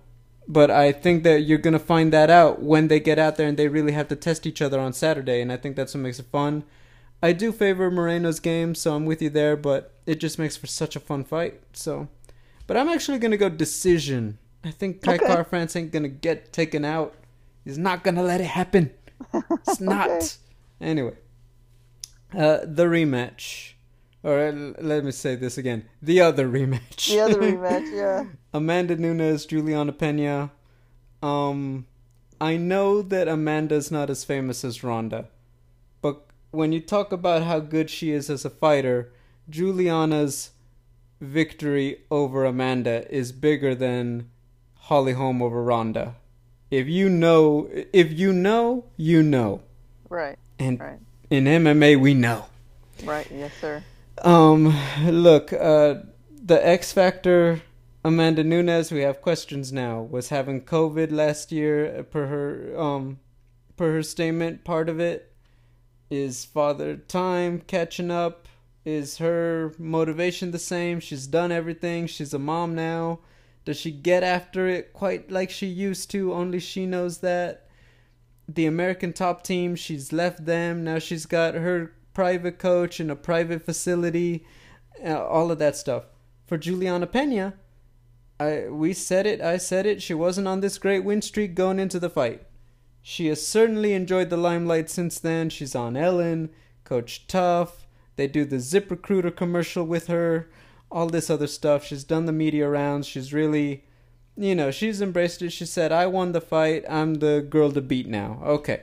But 0.48 0.72
I 0.72 0.94
think 0.94 1.24
that 1.24 1.42
you're 1.42 1.58
going 1.58 1.74
to 1.74 1.80
find 1.80 2.14
that 2.14 2.30
out 2.30 2.62
when 2.62 2.88
they 2.88 3.02
get 3.02 3.20
out 3.20 3.36
there 3.36 3.48
and 3.48 3.58
they 3.58 3.68
really 3.68 3.92
have 3.92 4.08
to 4.08 4.16
test 4.16 4.46
each 4.46 4.62
other 4.62 4.80
on 4.80 4.94
Saturday. 4.94 5.42
And 5.42 5.52
I 5.52 5.58
think 5.58 5.76
that's 5.76 5.94
what 5.94 6.02
makes 6.02 6.20
it 6.20 6.28
fun. 6.32 6.64
I 7.22 7.34
do 7.34 7.52
favor 7.52 7.92
Moreno's 7.92 8.40
game, 8.40 8.76
so 8.76 8.96
I'm 8.96 9.06
with 9.06 9.22
you 9.22 9.30
there, 9.30 9.58
but 9.58 9.94
it 10.06 10.20
just 10.20 10.40
makes 10.40 10.56
for 10.56 10.68
such 10.68 10.96
a 10.96 11.02
fun 11.02 11.24
fight. 11.24 11.60
So, 11.74 12.08
But 12.66 12.78
I'm 12.78 12.88
actually 12.88 13.20
going 13.20 13.32
to 13.32 13.38
go 13.38 13.50
decision. 13.50 14.38
I 14.64 14.72
think 14.72 15.02
Kai 15.02 15.16
Okay. 15.16 15.26
Kara-France 15.26 15.76
ain't 15.76 15.92
going 15.92 16.04
to 16.04 16.10
get 16.10 16.54
taken 16.54 16.86
out. 16.86 17.16
He's 17.68 17.78
not 17.78 18.02
gonna 18.02 18.24
let 18.24 18.40
it 18.40 18.46
happen. 18.46 18.92
It's 19.34 19.82
not. 19.82 20.10
Okay. 20.10 20.28
Anyway, 20.80 21.16
uh, 22.34 22.60
the 22.64 22.86
rematch, 22.86 23.74
or 24.24 24.54
let 24.80 25.04
me 25.04 25.12
say 25.12 25.36
this 25.36 25.58
again: 25.58 25.84
the 26.02 26.22
other 26.22 26.48
rematch. 26.48 27.10
The 27.10 27.20
other 27.20 27.42
rematch, 27.42 27.94
yeah. 27.94 28.24
Amanda 28.54 28.96
Nunes, 28.96 29.46
Julianna 29.46 29.92
Peña. 29.92 30.52
Um, 31.22 31.88
I 32.40 32.56
know 32.56 33.02
that 33.02 33.28
Amanda's 33.28 33.92
not 33.92 34.10
as 34.10 34.24
famous 34.24 34.64
as 34.64 34.82
Ronda, 34.82 35.28
but 36.02 36.26
when 36.52 36.72
you 36.72 36.80
talk 36.80 37.12
about 37.12 37.44
how 37.44 37.60
good 37.60 37.90
she 37.90 38.12
is 38.12 38.30
as 38.30 38.46
a 38.46 38.50
fighter, 38.50 39.12
Julianna's 39.50 40.52
victory 41.20 42.04
over 42.10 42.46
Amanda 42.46 43.14
is 43.14 43.34
bigger 43.34 43.76
than 43.76 44.30
Holly 44.76 45.12
Holm 45.12 45.42
over 45.42 45.62
Ronda. 45.62 46.16
If 46.70 46.88
you 46.88 47.10
know, 47.10 47.70
if 47.94 48.12
you 48.12 48.34
know, 48.34 48.86
you 48.98 49.24
know, 49.24 49.62
Right, 50.10 50.38
and 50.60 50.80
right, 50.80 51.00
in 51.30 51.46
MMA 51.46 52.00
we 52.00 52.14
know. 52.14 52.46
right. 53.04 53.28
Yes, 53.32 53.52
sir. 53.62 53.84
Um, 54.24 54.76
look, 55.06 55.54
uh, 55.54 55.96
the 56.30 56.66
X 56.66 56.92
Factor, 56.92 57.62
Amanda 58.04 58.44
Nunes. 58.44 58.92
We 58.92 59.02
have 59.02 59.22
questions 59.22 59.72
now. 59.72 60.02
Was 60.02 60.30
having 60.30 60.62
COVID 60.62 61.12
last 61.12 61.52
year 61.52 62.00
uh, 62.00 62.04
per 62.04 62.28
her 62.28 62.80
um, 62.80 63.20
per 63.76 63.94
her 63.94 64.04
statement. 64.04 64.64
Part 64.64 64.90
of 64.90 65.00
it 65.00 65.32
is 66.10 66.46
father 66.46 66.98
time 66.98 67.62
catching 67.68 68.12
up. 68.12 68.48
Is 68.84 69.18
her 69.18 69.74
motivation 69.78 70.52
the 70.52 70.60
same? 70.60 71.00
She's 71.02 71.28
done 71.28 71.52
everything. 71.52 72.08
She's 72.08 72.34
a 72.34 72.40
mom 72.40 72.74
now. 72.76 73.20
Does 73.68 73.76
she 73.76 73.92
get 73.92 74.24
after 74.24 74.70
it 74.70 74.94
quite 74.94 75.30
like 75.30 75.50
she 75.50 75.68
used 75.68 76.10
to? 76.12 76.34
Only 76.34 76.58
she 76.58 76.86
knows 76.86 77.18
that. 77.18 77.68
The 78.48 78.66
American 78.66 79.12
top 79.12 79.44
team, 79.44 79.76
she's 79.76 80.14
left 80.14 80.46
them. 80.46 80.86
Now 80.86 81.00
she's 81.00 81.26
got 81.26 81.54
her 81.54 81.92
private 82.14 82.60
coach 82.60 83.02
in 83.02 83.10
a 83.10 83.16
private 83.18 83.66
facility, 83.66 84.46
uh, 85.06 85.22
all 85.22 85.52
of 85.52 85.60
that 85.60 85.76
stuff. 85.76 86.06
For 86.46 86.58
Julianna 86.58 87.08
Peña, 87.08 87.56
I 88.40 88.70
we 88.70 88.94
said 88.94 89.28
it, 89.28 89.42
I 89.42 89.58
said 89.58 89.86
it. 89.86 90.02
She 90.02 90.14
wasn't 90.14 90.48
on 90.48 90.62
this 90.62 90.78
great 90.78 91.04
win 91.04 91.22
streak 91.22 91.54
going 91.54 91.78
into 91.78 92.00
the 92.00 92.10
fight. 92.10 92.48
She 93.02 93.28
has 93.28 93.46
certainly 93.46 93.92
enjoyed 93.92 94.30
the 94.30 94.38
limelight 94.38 94.90
since 94.90 95.20
then. 95.20 95.50
She's 95.50 95.76
on 95.76 95.98
Ellen, 95.98 96.52
Coach 96.86 97.28
Tough. 97.28 97.86
They 98.16 98.28
do 98.28 98.46
the 98.46 98.62
ZipRecruiter 98.62 99.36
commercial 99.36 99.84
with 99.84 100.08
her, 100.08 100.50
all 100.92 101.08
this 101.08 101.30
other 101.30 101.48
stuff. 101.48 101.86
She's 101.86 102.04
done 102.04 102.26
the 102.26 102.32
media 102.32 102.68
rounds. 102.70 103.08
She's 103.08 103.34
really, 103.34 103.84
you 104.36 104.56
know, 104.56 104.72
she's 104.72 105.02
embraced 105.02 105.42
it. 105.42 105.52
She 105.52 105.66
said, 105.66 105.92
"I 105.92 106.08
won 106.08 106.32
the 106.32 106.42
fight. 106.42 106.86
I'm 106.90 107.16
the 107.16 107.46
girl 107.48 107.72
to 107.72 107.82
beat 107.82 108.08
now." 108.08 108.42
Okay 108.46 108.82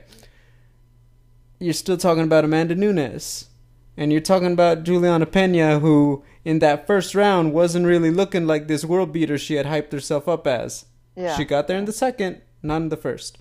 you're 1.59 1.73
still 1.73 1.97
talking 1.97 2.23
about 2.23 2.45
Amanda 2.45 2.75
Nunes. 2.75 3.49
And 3.97 4.11
you're 4.11 4.21
talking 4.21 4.51
about 4.51 4.83
Julianna 4.83 5.25
Peña, 5.25 5.79
who 5.79 6.23
in 6.43 6.59
that 6.59 6.85
first 6.85 7.15
round 7.15 7.53
wasn't 7.53 7.85
really 7.85 8.11
looking 8.11 8.45
like 8.45 8.67
this 8.67 8.83
world 8.83 9.13
beater 9.13 9.37
she 9.37 9.55
had 9.55 9.65
hyped 9.65 9.93
herself 9.93 10.27
up 10.27 10.45
as. 10.45 10.85
Yeah. 11.15 11.37
She 11.37 11.45
got 11.45 11.67
there 11.67 11.77
in 11.77 11.85
the 11.85 11.93
second, 11.93 12.41
not 12.61 12.81
in 12.81 12.89
the 12.89 12.97
first. 12.97 13.37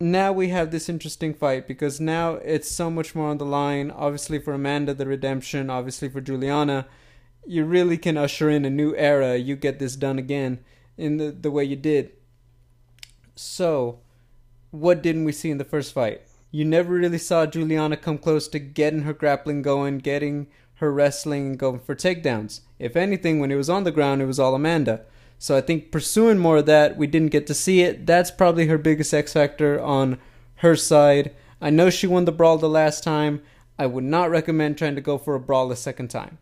Now 0.00 0.32
we 0.32 0.48
have 0.48 0.70
this 0.70 0.88
interesting 0.88 1.34
fight 1.34 1.68
because 1.68 2.00
now 2.00 2.36
it's 2.36 2.70
so 2.70 2.90
much 2.90 3.14
more 3.14 3.28
on 3.28 3.36
the 3.36 3.44
line. 3.44 3.90
Obviously, 3.90 4.38
for 4.38 4.54
Amanda, 4.54 4.94
the 4.94 5.04
redemption. 5.04 5.68
Obviously, 5.68 6.08
for 6.08 6.22
Julianna, 6.22 6.86
you 7.46 7.64
really 7.64 7.98
can 7.98 8.16
usher 8.16 8.48
in 8.50 8.64
a 8.64 8.70
new 8.70 8.94
era. 8.96 9.36
You 9.36 9.56
get 9.56 9.78
this 9.78 9.96
done 9.96 10.18
again 10.18 10.60
in 10.96 11.16
the, 11.16 11.30
the 11.30 11.50
way 11.50 11.64
you 11.64 11.76
did. 11.76 12.12
So, 13.34 14.00
what 14.70 15.02
didn't 15.02 15.24
we 15.24 15.32
see 15.32 15.50
in 15.50 15.58
the 15.58 15.64
first 15.64 15.92
fight? 15.92 16.22
You 16.50 16.64
never 16.64 16.94
really 16.94 17.18
saw 17.18 17.46
Julianna 17.46 17.96
come 17.96 18.18
close 18.18 18.48
to 18.48 18.58
getting 18.58 19.02
her 19.02 19.12
grappling 19.12 19.62
going, 19.62 19.98
getting 19.98 20.48
her 20.74 20.92
wrestling, 20.92 21.46
and 21.46 21.58
going 21.58 21.80
for 21.80 21.94
takedowns. 21.94 22.60
If 22.78 22.96
anything, 22.96 23.38
when 23.38 23.52
it 23.52 23.56
was 23.56 23.70
on 23.70 23.84
the 23.84 23.92
ground, 23.92 24.20
it 24.20 24.26
was 24.26 24.40
all 24.40 24.54
Amanda. 24.54 25.02
So 25.38 25.56
I 25.56 25.60
think 25.60 25.90
pursuing 25.90 26.38
more 26.38 26.58
of 26.58 26.66
that, 26.66 26.96
we 26.96 27.06
didn't 27.06 27.32
get 27.32 27.46
to 27.46 27.54
see 27.54 27.82
it. 27.82 28.06
That's 28.06 28.30
probably 28.30 28.66
her 28.66 28.78
biggest 28.78 29.14
X 29.14 29.32
factor 29.32 29.80
on 29.80 30.18
her 30.56 30.76
side. 30.76 31.34
I 31.60 31.70
know 31.70 31.88
she 31.88 32.06
won 32.06 32.24
the 32.24 32.32
brawl 32.32 32.58
the 32.58 32.68
last 32.68 33.04
time. 33.04 33.42
I 33.78 33.86
would 33.86 34.04
not 34.04 34.30
recommend 34.30 34.76
trying 34.76 34.96
to 34.96 35.00
go 35.00 35.16
for 35.16 35.34
a 35.34 35.40
brawl 35.40 35.72
a 35.72 35.76
second 35.76 36.08
time. 36.08 36.38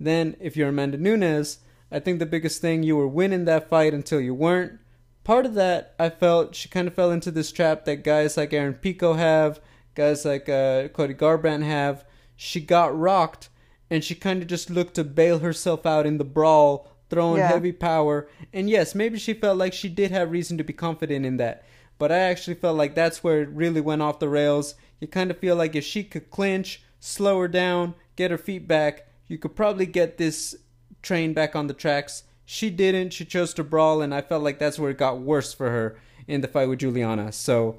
Then, 0.00 0.36
if 0.40 0.56
you're 0.56 0.68
Amanda 0.68 0.96
Nunes, 0.98 1.58
I 1.90 1.98
think 2.00 2.18
the 2.18 2.26
biggest 2.26 2.60
thing 2.60 2.82
you 2.82 2.96
were 2.96 3.08
winning 3.08 3.44
that 3.46 3.68
fight 3.68 3.94
until 3.94 4.20
you 4.20 4.34
weren't. 4.34 4.78
Part 5.24 5.46
of 5.46 5.54
that, 5.54 5.94
I 5.98 6.08
felt 6.10 6.54
she 6.54 6.68
kind 6.68 6.88
of 6.88 6.94
fell 6.94 7.10
into 7.10 7.30
this 7.30 7.52
trap 7.52 7.84
that 7.84 8.04
guys 8.04 8.36
like 8.36 8.52
Aaron 8.52 8.74
Pico 8.74 9.14
have, 9.14 9.60
guys 9.94 10.24
like 10.24 10.48
uh, 10.48 10.88
Cody 10.88 11.14
Garbrandt 11.14 11.64
have. 11.64 12.04
She 12.36 12.60
got 12.60 12.96
rocked, 12.96 13.48
and 13.90 14.04
she 14.04 14.14
kind 14.14 14.40
of 14.42 14.48
just 14.48 14.70
looked 14.70 14.94
to 14.94 15.04
bail 15.04 15.40
herself 15.40 15.84
out 15.84 16.06
in 16.06 16.18
the 16.18 16.24
brawl, 16.24 16.92
throwing 17.10 17.38
Yeah. 17.38 17.48
heavy 17.48 17.72
power. 17.72 18.28
And 18.52 18.70
yes, 18.70 18.94
maybe 18.94 19.18
she 19.18 19.34
felt 19.34 19.58
like 19.58 19.72
she 19.72 19.88
did 19.88 20.10
have 20.12 20.30
reason 20.30 20.56
to 20.58 20.64
be 20.64 20.72
confident 20.72 21.26
in 21.26 21.36
that. 21.38 21.64
But 21.98 22.12
I 22.12 22.18
actually 22.18 22.54
felt 22.54 22.76
like 22.76 22.94
that's 22.94 23.24
where 23.24 23.42
it 23.42 23.48
really 23.48 23.80
went 23.80 24.02
off 24.02 24.20
the 24.20 24.28
rails. 24.28 24.76
You 25.00 25.08
kind 25.08 25.30
of 25.30 25.38
feel 25.38 25.56
like 25.56 25.74
if 25.74 25.84
she 25.84 26.04
could 26.04 26.30
clinch, 26.30 26.82
slow 27.00 27.40
her 27.40 27.48
down, 27.48 27.94
get 28.14 28.30
her 28.30 28.38
feet 28.38 28.68
back, 28.68 29.07
you 29.28 29.38
could 29.38 29.54
probably 29.54 29.86
get 29.86 30.18
this 30.18 30.56
train 31.02 31.32
back 31.32 31.54
on 31.54 31.66
the 31.66 31.74
tracks. 31.74 32.24
She 32.44 32.70
didn't. 32.70 33.12
She 33.12 33.24
chose 33.24 33.54
to 33.54 33.64
brawl, 33.64 34.00
and 34.00 34.14
I 34.14 34.22
felt 34.22 34.42
like 34.42 34.58
that's 34.58 34.78
where 34.78 34.90
it 34.90 34.98
got 34.98 35.20
worse 35.20 35.52
for 35.52 35.70
her 35.70 35.98
in 36.26 36.40
the 36.40 36.48
fight 36.48 36.68
with 36.68 36.80
Julianna. 36.80 37.32
So, 37.32 37.78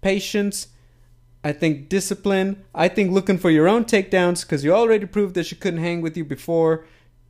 patience. 0.00 0.68
I 1.44 1.52
think 1.52 1.88
discipline. 1.88 2.64
I 2.74 2.88
think 2.88 3.12
looking 3.12 3.38
for 3.38 3.50
your 3.50 3.68
own 3.68 3.84
takedowns 3.84 4.42
because 4.42 4.64
you 4.64 4.72
already 4.72 5.06
proved 5.06 5.36
that 5.36 5.46
she 5.46 5.54
couldn't 5.54 5.78
hang 5.78 6.00
with 6.00 6.16
you 6.16 6.24
before. 6.24 6.86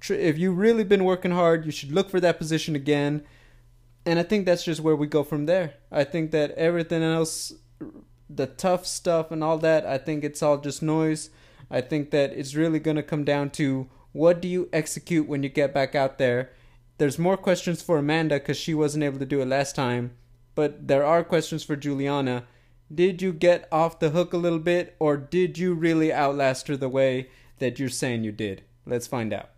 If 0.09 0.39
you've 0.39 0.57
really 0.57 0.85
been 0.85 1.05
working 1.05 1.33
hard, 1.33 1.67
you 1.67 1.71
should 1.71 1.93
look 1.93 2.09
for 2.09 2.21
that 2.21 2.39
position 2.39 2.75
again. 2.75 3.25
And 4.07 4.19
I 4.19 4.23
think 4.23 4.47
that's 4.47 4.64
just 4.64 4.81
where 4.81 4.97
we 4.97 5.07
go 5.07 5.23
from 5.23 5.45
there. 5.45 5.75
I 5.91 6.05
think 6.05 6.31
that 6.31 6.53
everything 6.53 7.03
else, 7.03 7.53
the 8.31 8.47
tough 8.47 8.87
stuff 8.87 9.31
and 9.31 9.45
all 9.45 9.59
that, 9.59 9.85
I 9.85 9.99
think 9.99 10.25
it's 10.25 10.43
all 10.43 10.59
just 10.59 10.83
noise. 10.83 11.29
I 11.71 11.81
think 11.81 12.11
that 12.11 12.33
it's 12.33 12.55
really 12.55 12.79
going 12.79 12.97
to 12.97 13.03
come 13.03 13.25
down 13.25 13.51
to 13.51 13.89
what 14.12 14.41
do 14.41 14.49
you 14.49 14.69
execute 14.73 15.29
when 15.29 15.43
you 15.43 15.49
get 15.49 15.75
back 15.75 15.95
out 15.95 16.19
there. 16.19 16.53
There's 16.99 17.19
more 17.19 17.37
questions 17.37 17.83
for 17.83 17.99
Amanda 17.99 18.37
because 18.39 18.57
she 18.57 18.73
wasn't 18.73 19.05
able 19.05 19.19
to 19.19 19.27
do 19.27 19.41
it 19.41 19.49
last 19.49 19.77
time, 19.77 20.12
but 20.55 20.89
there 20.89 21.05
are 21.05 21.23
questions 21.23 21.62
for 21.62 21.77
Julianna. 21.77 22.45
Did 22.93 23.21
you 23.21 23.33
get 23.33 23.69
off 23.71 23.99
the 23.99 24.11
hook 24.11 24.33
a 24.33 24.39
little 24.39 24.61
bit, 24.61 24.97
or 24.99 25.17
did 25.17 25.59
you 25.59 25.75
really 25.75 26.12
outlast 26.12 26.69
her 26.69 26.77
the 26.77 26.89
way 26.89 27.29
that 27.59 27.79
you're 27.79 27.89
saying 27.89 28.25
you 28.25 28.33
did? 28.33 28.62
Let's 28.87 29.07
find 29.07 29.33
out. 29.33 29.51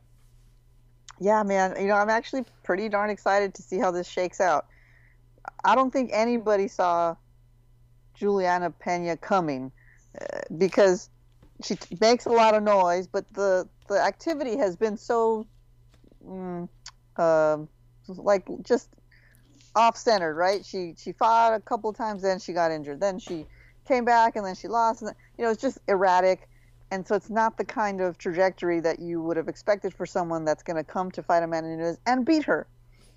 Yeah, 1.20 1.42
man. 1.42 1.76
You 1.78 1.88
know, 1.88 1.94
I'm 1.94 2.10
actually 2.10 2.44
pretty 2.62 2.88
darn 2.88 3.10
excited 3.10 3.54
to 3.54 3.62
see 3.62 3.78
how 3.78 3.90
this 3.90 4.08
shakes 4.08 4.40
out. 4.40 4.66
I 5.64 5.74
don't 5.74 5.92
think 5.92 6.10
anybody 6.12 6.68
saw 6.68 7.16
Julianna 8.14 8.72
Peña 8.72 9.20
coming 9.20 9.70
uh, 10.20 10.40
because 10.56 11.10
she 11.62 11.76
t- 11.76 11.96
makes 12.00 12.26
a 12.26 12.30
lot 12.30 12.54
of 12.54 12.62
noise, 12.62 13.06
but 13.06 13.24
the 13.32 13.68
the 13.88 14.00
activity 14.00 14.56
has 14.58 14.76
been 14.76 14.96
so, 14.96 15.46
um 17.16 17.68
like 18.08 18.46
just 18.62 18.90
off 19.74 19.96
centered, 19.96 20.34
right? 20.36 20.64
She 20.64 20.94
she 20.98 21.12
fought 21.12 21.54
a 21.54 21.60
couple 21.60 21.92
times, 21.92 22.22
then 22.22 22.38
she 22.38 22.52
got 22.52 22.70
injured, 22.70 23.00
then 23.00 23.18
she 23.18 23.46
came 23.86 24.04
back, 24.04 24.36
and 24.36 24.44
then 24.44 24.54
she 24.54 24.68
lost. 24.68 25.02
And 25.02 25.14
you 25.38 25.44
know, 25.44 25.50
it's 25.50 25.62
just 25.62 25.78
erratic, 25.88 26.48
and 26.90 27.06
so 27.06 27.14
it's 27.14 27.30
not 27.30 27.56
the 27.58 27.64
kind 27.64 28.00
of 28.00 28.18
trajectory 28.18 28.80
that 28.80 28.98
you 29.00 29.22
would 29.22 29.36
have 29.36 29.48
expected 29.48 29.94
for 29.94 30.06
someone 30.06 30.44
that's 30.44 30.62
going 30.62 30.76
to 30.76 30.84
come 30.84 31.10
to 31.12 31.22
fight 31.22 31.42
Amanda 31.42 31.76
Nunes 31.76 31.98
and 32.06 32.24
beat 32.26 32.44
her. 32.44 32.68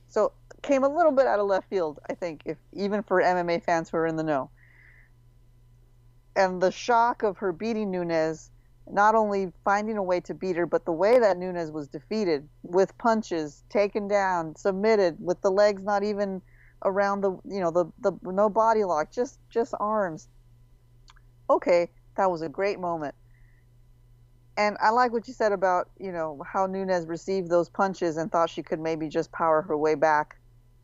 So 0.08 0.34
came 0.62 0.84
a 0.84 0.89
little 0.89 1.12
bit 1.12 1.26
out 1.28 1.39
of 1.39 1.48
left 1.48 1.70
field, 1.70 2.00
I 2.10 2.14
think, 2.16 2.44
if 2.46 2.58
even 2.74 3.04
for 3.04 3.22
MMA 3.22 3.60
fans 3.60 3.89
who 3.89 3.98
are 3.98 4.08
in 4.08 4.18
the 4.18 4.24
know. 4.24 4.52
And 6.36 6.61
the 6.61 6.71
shock 6.71 7.23
of 7.23 7.38
her 7.38 7.51
beating 7.51 7.91
Nunes, 7.91 8.51
not 8.89 9.15
only 9.15 9.51
finding 9.63 9.97
a 9.97 10.03
way 10.03 10.19
to 10.21 10.34
beat 10.34 10.55
her, 10.55 10.65
but 10.65 10.86
the 10.86 10.91
way 10.91 11.19
that 11.19 11.38
Nunes 11.38 11.71
was 11.71 11.88
defeated 11.88 12.47
with 12.63 12.97
punches, 12.97 13.63
taken 13.69 14.07
down, 14.07 14.55
submitted, 14.55 15.17
with 15.19 15.41
the 15.41 15.51
legs 15.51 15.84
not 15.84 16.03
even 16.03 16.41
around 16.84 17.21
the 17.21 17.32
you 17.45 17.59
know 17.59 17.71
the 17.71 17.86
the 17.99 18.11
no 18.23 18.49
body 18.49 18.84
lock, 18.84 19.11
just 19.11 19.39
just 19.49 19.73
arms. 19.79 20.27
Okay, 21.49 21.89
that 22.15 22.32
was 22.32 22.41
a 22.41 22.49
great 22.49 22.79
moment. 22.79 23.15
And 24.57 24.77
I 24.82 24.89
like 24.89 25.11
what 25.11 25.27
you 25.27 25.34
said 25.34 25.51
about 25.51 25.89
you 25.99 26.11
know 26.11 26.41
how 26.51 26.65
Nunes 26.65 27.05
received 27.07 27.49
those 27.49 27.69
punches 27.69 28.17
and 28.17 28.32
thought 28.32 28.49
she 28.49 28.63
could 28.63 28.79
maybe 28.79 29.09
just 29.09 29.32
power 29.32 29.61
her 29.61 29.77
way 29.77 29.95
back 29.95 30.38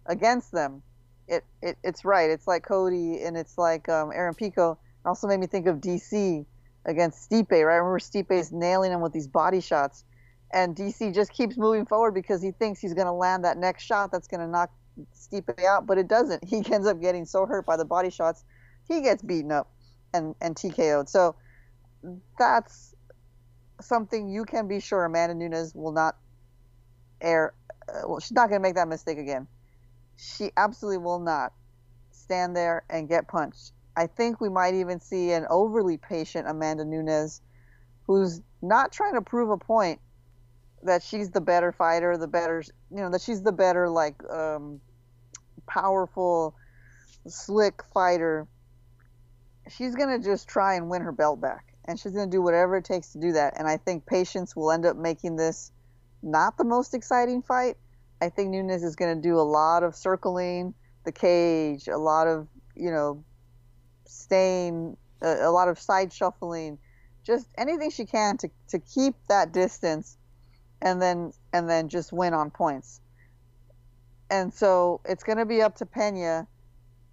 against 0.06 0.52
them. 0.52 0.84
It, 1.28 1.44
it 1.62 1.78
it's 1.84 2.06
right. 2.06 2.30
It's 2.30 2.48
like 2.48 2.64
Cody 2.64 3.22
and 3.24 3.36
it's 3.38 3.58
like 3.58 3.90
um, 3.90 4.12
Aaron 4.14 4.34
Pico. 4.34 4.78
Also 5.08 5.28
made 5.28 5.40
me 5.40 5.48
think 5.48 5.68
of 5.68 5.78
DC 5.78 6.46
against 6.86 7.30
Stipe. 7.30 7.52
Right? 7.52 7.74
I 7.74 7.78
remember 7.78 8.00
Stipe's 8.00 8.52
nailing 8.52 8.92
him 8.92 9.02
with 9.02 9.14
these 9.14 9.28
body 9.28 9.62
shots, 9.62 10.04
and 10.52 10.76
DC 10.76 11.14
just 11.14 11.32
keeps 11.34 11.58
moving 11.58 11.86
forward 11.86 12.14
because 12.14 12.42
he 12.42 12.52
thinks 12.52 12.80
he's 12.80 12.94
going 12.94 13.08
to 13.08 13.14
land 13.14 13.46
that 13.46 13.58
next 13.58 13.84
shot 13.84 14.12
that's 14.12 14.28
going 14.28 14.42
to 14.42 14.48
knock 14.48 14.72
Stipe 15.16 15.64
out, 15.64 15.86
but 15.86 15.98
it 15.98 16.08
doesn't. 16.08 16.44
He 16.44 16.58
ends 16.72 16.88
up 16.88 17.02
getting 17.02 17.26
so 17.26 17.46
hurt 17.46 17.66
by 17.66 17.78
the 17.78 17.86
body 17.86 18.10
shots, 18.10 18.44
he 18.88 19.02
gets 19.02 19.22
beaten 19.24 19.52
up 19.52 19.72
and 20.14 20.36
and 20.42 20.56
TKO'd. 20.56 21.10
So 21.10 21.36
that's 22.38 22.96
something 23.82 24.30
you 24.30 24.46
can 24.46 24.68
be 24.68 24.80
sure 24.80 25.06
Amanda 25.06 25.36
Nunes 25.36 25.74
will 25.76 25.92
not 25.92 26.16
air. 27.22 27.54
Uh, 27.88 28.08
well, 28.08 28.20
she's 28.20 28.34
not 28.34 28.50
going 28.50 28.62
to 28.62 28.64
make 28.68 28.76
that 28.76 28.88
mistake 28.88 29.18
again. 29.18 29.48
She 30.18 30.52
absolutely 30.58 30.98
will 30.98 31.20
not 31.20 31.54
stand 32.12 32.56
there 32.56 32.84
and 32.90 33.08
get 33.08 33.28
punched. 33.28 33.72
I 33.98 34.06
think 34.06 34.40
we 34.40 34.48
might 34.48 34.76
even 34.76 35.00
see 35.00 35.32
an 35.32 35.48
overly 35.50 35.98
patient 35.98 36.48
Amanda 36.48 36.86
Nunes 36.86 37.42
who's 38.06 38.42
not 38.62 38.92
trying 38.92 39.16
to 39.16 39.22
prove 39.22 39.50
a 39.50 39.58
point 39.58 40.00
that 40.84 41.02
she's 41.02 41.32
the 41.32 41.42
better 41.42 41.72
fighter, 41.72 42.16
the 42.16 42.28
better, 42.28 42.64
you 42.92 42.98
know, 42.98 43.10
that 43.10 43.22
she's 43.22 43.42
the 43.42 43.52
better, 43.52 43.90
like, 43.90 44.24
um, 44.30 44.80
powerful, 45.66 46.56
slick 47.28 47.82
fighter. 47.92 48.48
She's 49.68 49.96
going 49.96 50.22
to 50.22 50.24
just 50.24 50.48
try 50.48 50.76
and 50.76 50.90
win 50.90 51.02
her 51.02 51.12
belt 51.12 51.42
back. 51.42 51.74
And 51.86 52.00
she's 52.00 52.12
going 52.12 52.30
to 52.30 52.38
do 52.38 52.42
whatever 52.42 52.78
it 52.78 52.86
takes 52.86 53.14
to 53.14 53.20
do 53.20 53.32
that. 53.32 53.56
And 53.58 53.68
I 53.68 53.78
think 53.78 54.06
patience 54.06 54.56
will 54.56 54.72
end 54.72 54.86
up 54.86 54.96
making 54.96 55.38
this 55.38 55.72
not 56.22 56.56
the 56.58 56.66
most 56.66 56.94
exciting 56.94 57.42
fight. 57.42 57.78
I 58.22 58.30
think 58.30 58.52
Nunes 58.52 58.84
is 58.84 58.96
going 58.96 59.16
to 59.16 59.22
do 59.22 59.40
a 59.40 59.42
lot 59.42 59.82
of 59.82 59.96
circling 59.96 60.76
the 61.04 61.12
cage, 61.12 61.88
a 61.88 61.98
lot 61.98 62.28
of, 62.28 62.48
you 62.76 62.92
know, 62.92 63.24
staying, 64.08 64.98
a, 65.22 65.48
a 65.48 65.52
lot 65.52 65.68
of 65.68 65.80
side 65.80 66.12
shuffling, 66.12 66.78
just 67.24 67.48
anything 67.58 67.90
she 67.90 68.06
can 68.06 68.38
to, 68.38 68.50
to 68.70 68.80
keep 68.80 69.16
that 69.28 69.52
distance 69.52 70.18
and 70.82 71.02
then 71.02 71.34
and 71.54 71.70
then 71.70 71.90
just 71.90 72.14
win 72.14 72.34
on 72.34 72.52
points. 72.52 73.02
And 74.30 74.54
so 74.54 75.02
it's 75.06 75.24
going 75.24 75.38
to 75.38 75.46
be 75.46 75.62
up 75.62 75.76
to 75.78 75.86
Pena 75.86 76.48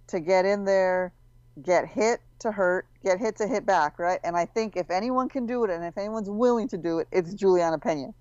to 0.07 0.19
get 0.19 0.45
in 0.45 0.65
there, 0.65 1.13
get 1.61 1.87
hit 1.87 2.21
to 2.39 2.51
hurt, 2.51 2.85
get 3.03 3.19
hit 3.19 3.37
to 3.37 3.47
hit 3.47 3.65
back, 3.65 3.97
right? 3.97 4.19
And 4.23 4.35
I 4.35 4.45
think 4.45 4.75
if 4.75 4.91
anyone 4.91 5.29
can 5.29 5.45
do 5.45 5.63
it 5.63 5.69
and 5.69 5.83
if 5.83 5.97
anyone's 5.97 6.29
willing 6.29 6.67
to 6.69 6.77
do 6.77 6.99
it, 6.99 7.07
it's 7.11 7.33
Julianna 7.33 7.79
Peña. 7.79 8.13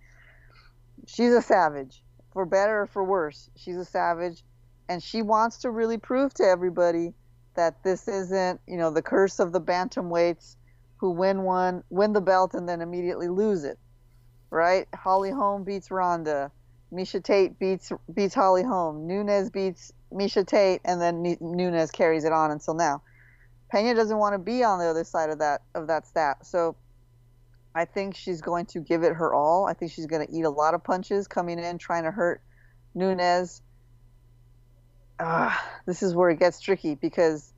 She's 1.06 1.32
a 1.32 1.42
savage, 1.42 2.02
for 2.32 2.46
better 2.46 2.82
or 2.82 2.86
for 2.86 3.04
worse. 3.04 3.50
She's 3.56 3.76
a 3.76 3.84
savage 3.84 4.42
and 4.88 5.02
she 5.02 5.22
wants 5.22 5.58
to 5.58 5.70
really 5.70 5.98
prove 5.98 6.32
to 6.34 6.44
everybody 6.44 7.12
that 7.56 7.82
this 7.82 8.08
isn't, 8.08 8.60
you 8.66 8.76
know, 8.76 8.90
the 8.90 9.02
curse 9.02 9.38
of 9.38 9.52
the 9.52 9.60
bantamweights 9.60 10.56
who 10.96 11.10
win 11.10 11.42
one, 11.42 11.82
win 11.90 12.12
the 12.12 12.20
belt 12.20 12.54
and 12.54 12.68
then 12.68 12.80
immediately 12.80 13.28
lose 13.28 13.64
it 13.64 13.78
right? 14.54 14.86
Holly 14.94 15.30
Holm 15.30 15.64
beats 15.64 15.90
Ronda. 15.90 16.50
Miesha 16.92 17.22
Tate 17.22 17.58
beats 17.58 17.90
beats 18.14 18.34
Holly 18.34 18.62
Holm. 18.62 19.06
Nunes 19.06 19.50
beats 19.50 19.92
Miesha 20.12 20.46
Tate, 20.46 20.80
and 20.84 21.00
then 21.00 21.36
Nunes 21.40 21.90
carries 21.90 22.24
it 22.24 22.32
on 22.32 22.52
until 22.52 22.74
now. 22.74 23.02
Pena 23.70 23.94
doesn't 23.96 24.16
want 24.16 24.34
to 24.34 24.38
be 24.38 24.62
on 24.62 24.78
the 24.78 24.86
other 24.86 25.02
side 25.02 25.30
of 25.30 25.40
that 25.40 25.62
of 25.74 25.88
that 25.88 26.06
stat, 26.06 26.46
so 26.46 26.76
I 27.74 27.84
think 27.84 28.14
she's 28.14 28.40
going 28.40 28.66
to 28.66 28.80
give 28.80 29.02
it 29.02 29.14
her 29.14 29.34
all. 29.34 29.66
I 29.66 29.74
think 29.74 29.90
she's 29.90 30.06
going 30.06 30.24
to 30.24 30.32
eat 30.32 30.44
a 30.44 30.50
lot 30.50 30.74
of 30.74 30.84
punches 30.84 31.26
coming 31.26 31.58
in, 31.58 31.78
trying 31.78 32.04
to 32.04 32.12
hurt 32.12 32.40
Nunes. 32.94 33.60
Uh, 35.18 35.56
this 35.86 36.02
is 36.02 36.14
where 36.14 36.30
it 36.30 36.38
gets 36.38 36.60
tricky 36.60 36.94
because 36.94 37.52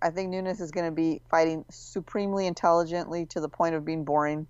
I 0.00 0.10
think 0.10 0.30
Nunes 0.30 0.60
is 0.60 0.70
going 0.70 0.86
to 0.86 0.94
be 0.94 1.22
fighting 1.30 1.64
supremely 1.70 2.46
intelligently 2.46 3.26
to 3.26 3.40
the 3.40 3.48
point 3.48 3.74
of 3.74 3.84
being 3.84 4.04
boring 4.04 4.46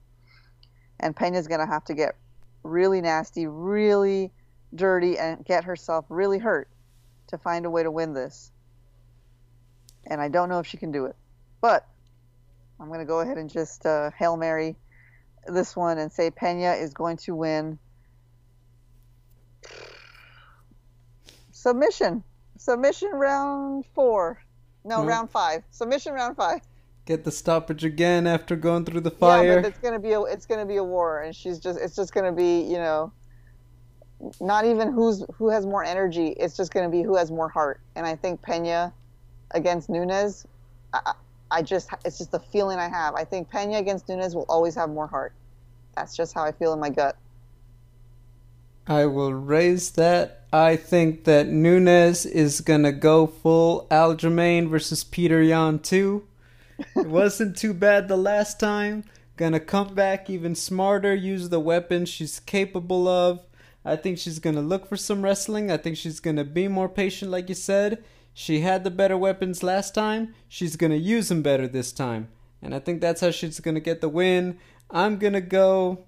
and 1.01 1.15
Pena's 1.15 1.47
going 1.47 1.61
to 1.61 1.67
have 1.67 1.85
to 1.87 1.95
get 1.95 2.17
really 2.63 3.01
nasty, 3.01 3.47
really 3.47 4.33
dirty, 4.75 5.19
and 5.19 5.45
get 5.45 5.65
herself 5.65 6.05
really 6.09 6.39
hurt 6.39 6.69
to 7.29 7.39
find 7.39 7.67
a 7.67 7.71
way 7.71 7.83
to 7.83 7.91
win 7.91 8.15
this. 8.15 8.51
And 10.07 10.21
I 10.21 10.29
don't 10.29 10.49
know 10.49 10.59
if 10.59 10.67
she 10.67 10.77
can 10.77 10.91
do 10.91 11.07
it. 11.07 11.17
But 11.61 11.87
I'm 12.81 12.89
going 12.89 13.01
to 13.01 13.07
go 13.07 13.21
ahead 13.21 13.39
and 13.39 13.51
just 13.51 13.85
uh, 13.85 14.11
Hail 14.19 14.37
Mary 14.37 14.77
this 15.47 15.77
one 15.77 15.99
and 15.99 16.13
say 16.13 16.31
Pena 16.31 16.73
is 16.73 16.95
going 16.95 17.17
to 17.19 17.35
win. 17.35 17.79
Submission. 21.51 22.23
Submission 22.59 23.11
round 23.13 23.85
four. 23.95 24.43
No, 24.85 25.03
hmm? 25.03 25.09
round 25.09 25.31
five. 25.31 25.63
Submission 25.71 26.13
round 26.13 26.37
five 26.37 26.61
get 27.09 27.25
the 27.25 27.31
stoppage 27.31 27.87
again 27.87 28.27
after 28.27 28.55
going 28.55 28.85
through 28.85 29.01
the 29.01 29.11
fire. 29.11 29.55
Yeah, 29.55 29.55
but 29.63 29.65
it's 29.65 29.79
gonna 29.79 29.99
be 29.99 30.13
a 30.13 30.21
it's 30.23 30.45
gonna 30.45 30.67
be 30.67 30.77
a 30.77 30.85
war, 30.85 31.23
and 31.23 31.35
she's 31.35 31.59
just 31.59 31.81
it's 31.81 31.97
just 31.97 32.13
gonna 32.13 32.33
be 32.33 32.61
you 32.61 32.77
know, 32.77 33.11
not 34.43 34.67
even 34.67 34.93
who's 34.93 35.25
who 35.35 35.49
has 35.49 35.65
more 35.65 35.83
energy. 35.83 36.29
It's 36.29 36.55
just 36.55 36.73
gonna 36.73 36.91
be 36.91 37.03
who 37.03 37.17
has 37.17 37.31
more 37.31 37.49
heart. 37.49 37.81
And 37.97 38.07
I 38.07 38.15
think 38.15 38.43
Pena 38.43 38.93
against 39.53 39.89
Nunes, 39.89 40.47
I, 40.93 41.15
I 41.51 41.63
just 41.63 41.89
it's 42.05 42.19
just 42.19 42.31
the 42.31 42.41
feeling 42.41 42.79
I 42.79 42.91
have. 42.91 43.15
I 43.15 43.25
think 43.25 43.49
Pena 43.49 43.79
against 43.79 44.07
Nunes 44.11 44.35
will 44.35 44.47
always 44.51 44.75
have 44.75 44.91
more 44.91 45.07
heart. 45.07 45.33
That's 45.97 46.15
just 46.15 46.35
how 46.35 46.45
I 46.45 46.53
feel 46.53 46.75
in 46.75 46.79
my 46.79 46.91
gut. 46.91 47.17
I 48.89 49.07
will 49.07 49.35
raise 49.35 49.91
that. 49.93 50.47
I 50.53 50.77
think 50.77 51.25
that 51.25 51.47
Nunes 51.47 52.25
is 52.25 52.63
gonna 52.63 52.93
go 52.93 53.27
full 53.27 53.87
Aljamain 53.91 54.69
versus 54.69 55.05
Petr 55.05 55.47
Yan 55.47 55.79
too 55.79 56.27
it 56.79 57.07
wasn't 57.07 57.57
too 57.57 57.75
bad 57.75 58.09
the 58.09 58.17
last 58.17 58.61
time. 58.61 59.05
Gonna 59.37 59.61
come 59.61 59.95
back 59.95 60.29
even 60.29 60.55
smarter, 60.55 61.15
use 61.15 61.49
the 61.49 61.61
weapons 61.61 62.09
she's 62.09 62.41
capable 62.41 63.07
of. 63.07 63.41
I 63.85 63.97
think 63.97 64.19
she's 64.19 64.39
gonna 64.39 64.63
look 64.63 64.89
for 64.89 64.97
some 64.97 65.23
wrestling. 65.23 65.71
I 65.71 65.77
think 65.77 65.97
she's 65.97 66.21
gonna 66.21 66.45
be 66.45 66.69
more 66.69 66.89
patient, 66.89 67.31
like 67.31 67.49
you 67.49 67.55
said. 67.55 68.03
She 68.35 68.61
had 68.61 68.85
the 68.85 68.91
better 68.91 69.17
weapons 69.17 69.63
last 69.63 69.95
time. 69.95 70.35
She's 70.49 70.77
gonna 70.77 70.97
use 70.97 71.29
them 71.29 71.43
better 71.43 71.69
this 71.69 71.93
time. 71.93 72.29
And 72.61 72.75
I 72.75 72.81
think 72.81 73.01
that's 73.01 73.21
how 73.21 73.31
she's 73.31 73.61
gonna 73.61 73.81
get 73.81 74.01
the 74.01 74.09
win. 74.09 74.59
I'm 74.91 75.19
gonna 75.19 75.41
go. 75.41 76.07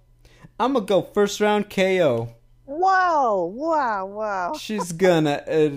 I'm 0.59 0.75
gonna 0.75 0.87
go 0.87 1.03
first 1.03 1.41
round 1.41 1.71
KO. 1.71 2.35
Wow! 2.71 3.51
Wow! 3.53 4.07
Wow! 4.07 4.53
She's 4.57 4.93
gonna. 4.93 5.43
Uh, 5.45 5.71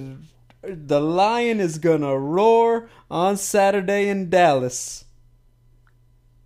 the 0.62 1.02
lion 1.02 1.60
is 1.60 1.80
gonna 1.80 2.16
roar 2.16 2.88
on 3.10 3.38
Saturday 3.38 4.10
in 4.10 4.30
Dallas. 4.30 5.04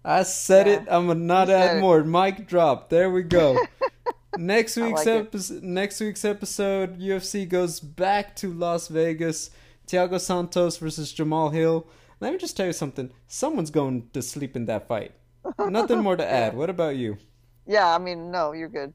I 0.05 0.23
said 0.23 0.67
yeah, 0.67 0.73
it. 0.73 0.79
I'm 0.89 1.07
gonna 1.07 1.19
not 1.19 1.49
add 1.49 1.81
more. 1.81 2.01
Mic 2.05 2.47
drop. 2.47 2.89
There 2.89 3.11
we 3.11 3.23
go. 3.23 3.57
next 4.37 4.77
week's 4.77 5.05
like 5.05 5.25
episode. 5.25 5.63
Next 5.63 5.99
week's 5.99 6.23
episode. 6.23 6.97
UFC 6.97 7.47
goes 7.47 7.81
back 7.81 8.33
to 8.37 8.53
Las 8.53 8.87
Vegas. 8.87 9.49
Thiago 9.85 10.17
Santos 10.17 10.77
versus 10.77 11.13
Jamahal 11.13 11.53
Hill. 11.53 11.87
Let 12.21 12.31
me 12.31 12.39
just 12.39 12.55
tell 12.55 12.67
you 12.67 12.73
something. 12.73 13.11
Someone's 13.27 13.69
going 13.69 14.09
to 14.13 14.21
sleep 14.21 14.55
in 14.55 14.65
that 14.67 14.87
fight. 14.87 15.11
Nothing 15.59 15.99
more 15.99 16.15
to 16.15 16.25
add. 16.31 16.55
What 16.55 16.69
about 16.69 16.95
you? 16.95 17.17
Yeah, 17.65 17.93
I 17.93 17.97
mean, 17.97 18.31
no, 18.31 18.53
you're 18.53 18.69
good. 18.69 18.93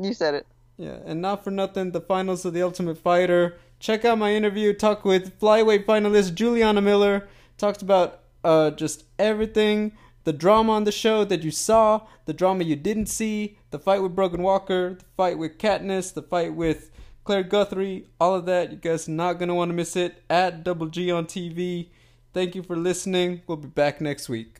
You 0.00 0.14
said 0.14 0.34
it. 0.34 0.46
Yeah, 0.80 0.96
and 1.04 1.20
not 1.20 1.44
for 1.44 1.50
nothing, 1.50 1.92
the 1.92 2.00
finals 2.00 2.46
of 2.46 2.54
the 2.54 2.62
Ultimate 2.62 2.96
Fighter 2.96 3.58
check 3.80 4.06
out 4.06 4.16
my 4.16 4.34
interview. 4.34 4.72
Talk 4.72 5.04
with 5.04 5.38
flyweight 5.38 5.84
finalist 5.84 6.34
Juliana 6.34 6.80
Miller. 6.80 7.28
Talked 7.58 7.82
about 7.82 8.20
uh, 8.42 8.70
just 8.70 9.04
everything, 9.18 9.92
the 10.24 10.32
drama 10.32 10.72
on 10.72 10.84
the 10.84 10.92
show 10.92 11.22
that 11.24 11.42
you 11.42 11.50
saw, 11.50 12.06
the 12.24 12.32
drama 12.32 12.64
you 12.64 12.76
didn't 12.76 13.06
see, 13.06 13.58
the 13.70 13.78
fight 13.78 14.02
with 14.02 14.14
Brogan 14.14 14.42
Walker, 14.42 14.94
the 14.94 15.04
fight 15.18 15.36
with 15.36 15.58
Katniss, 15.58 16.14
the 16.14 16.22
fight 16.22 16.54
with 16.54 16.90
Claire 17.24 17.42
Guthrie, 17.42 18.06
all 18.18 18.34
of 18.34 18.46
that. 18.46 18.70
You 18.70 18.78
guys 18.78 19.06
are 19.06 19.12
not 19.12 19.34
gonna 19.38 19.54
want 19.54 19.68
to 19.68 19.74
miss 19.74 19.96
it 19.96 20.22
at 20.30 20.64
Double 20.64 20.86
G 20.86 21.10
on 21.10 21.26
TV. 21.26 21.88
Thank 22.32 22.54
you 22.54 22.62
for 22.62 22.76
listening. 22.76 23.42
We'll 23.46 23.58
be 23.58 23.68
back 23.68 24.00
next 24.00 24.30
week. 24.30 24.59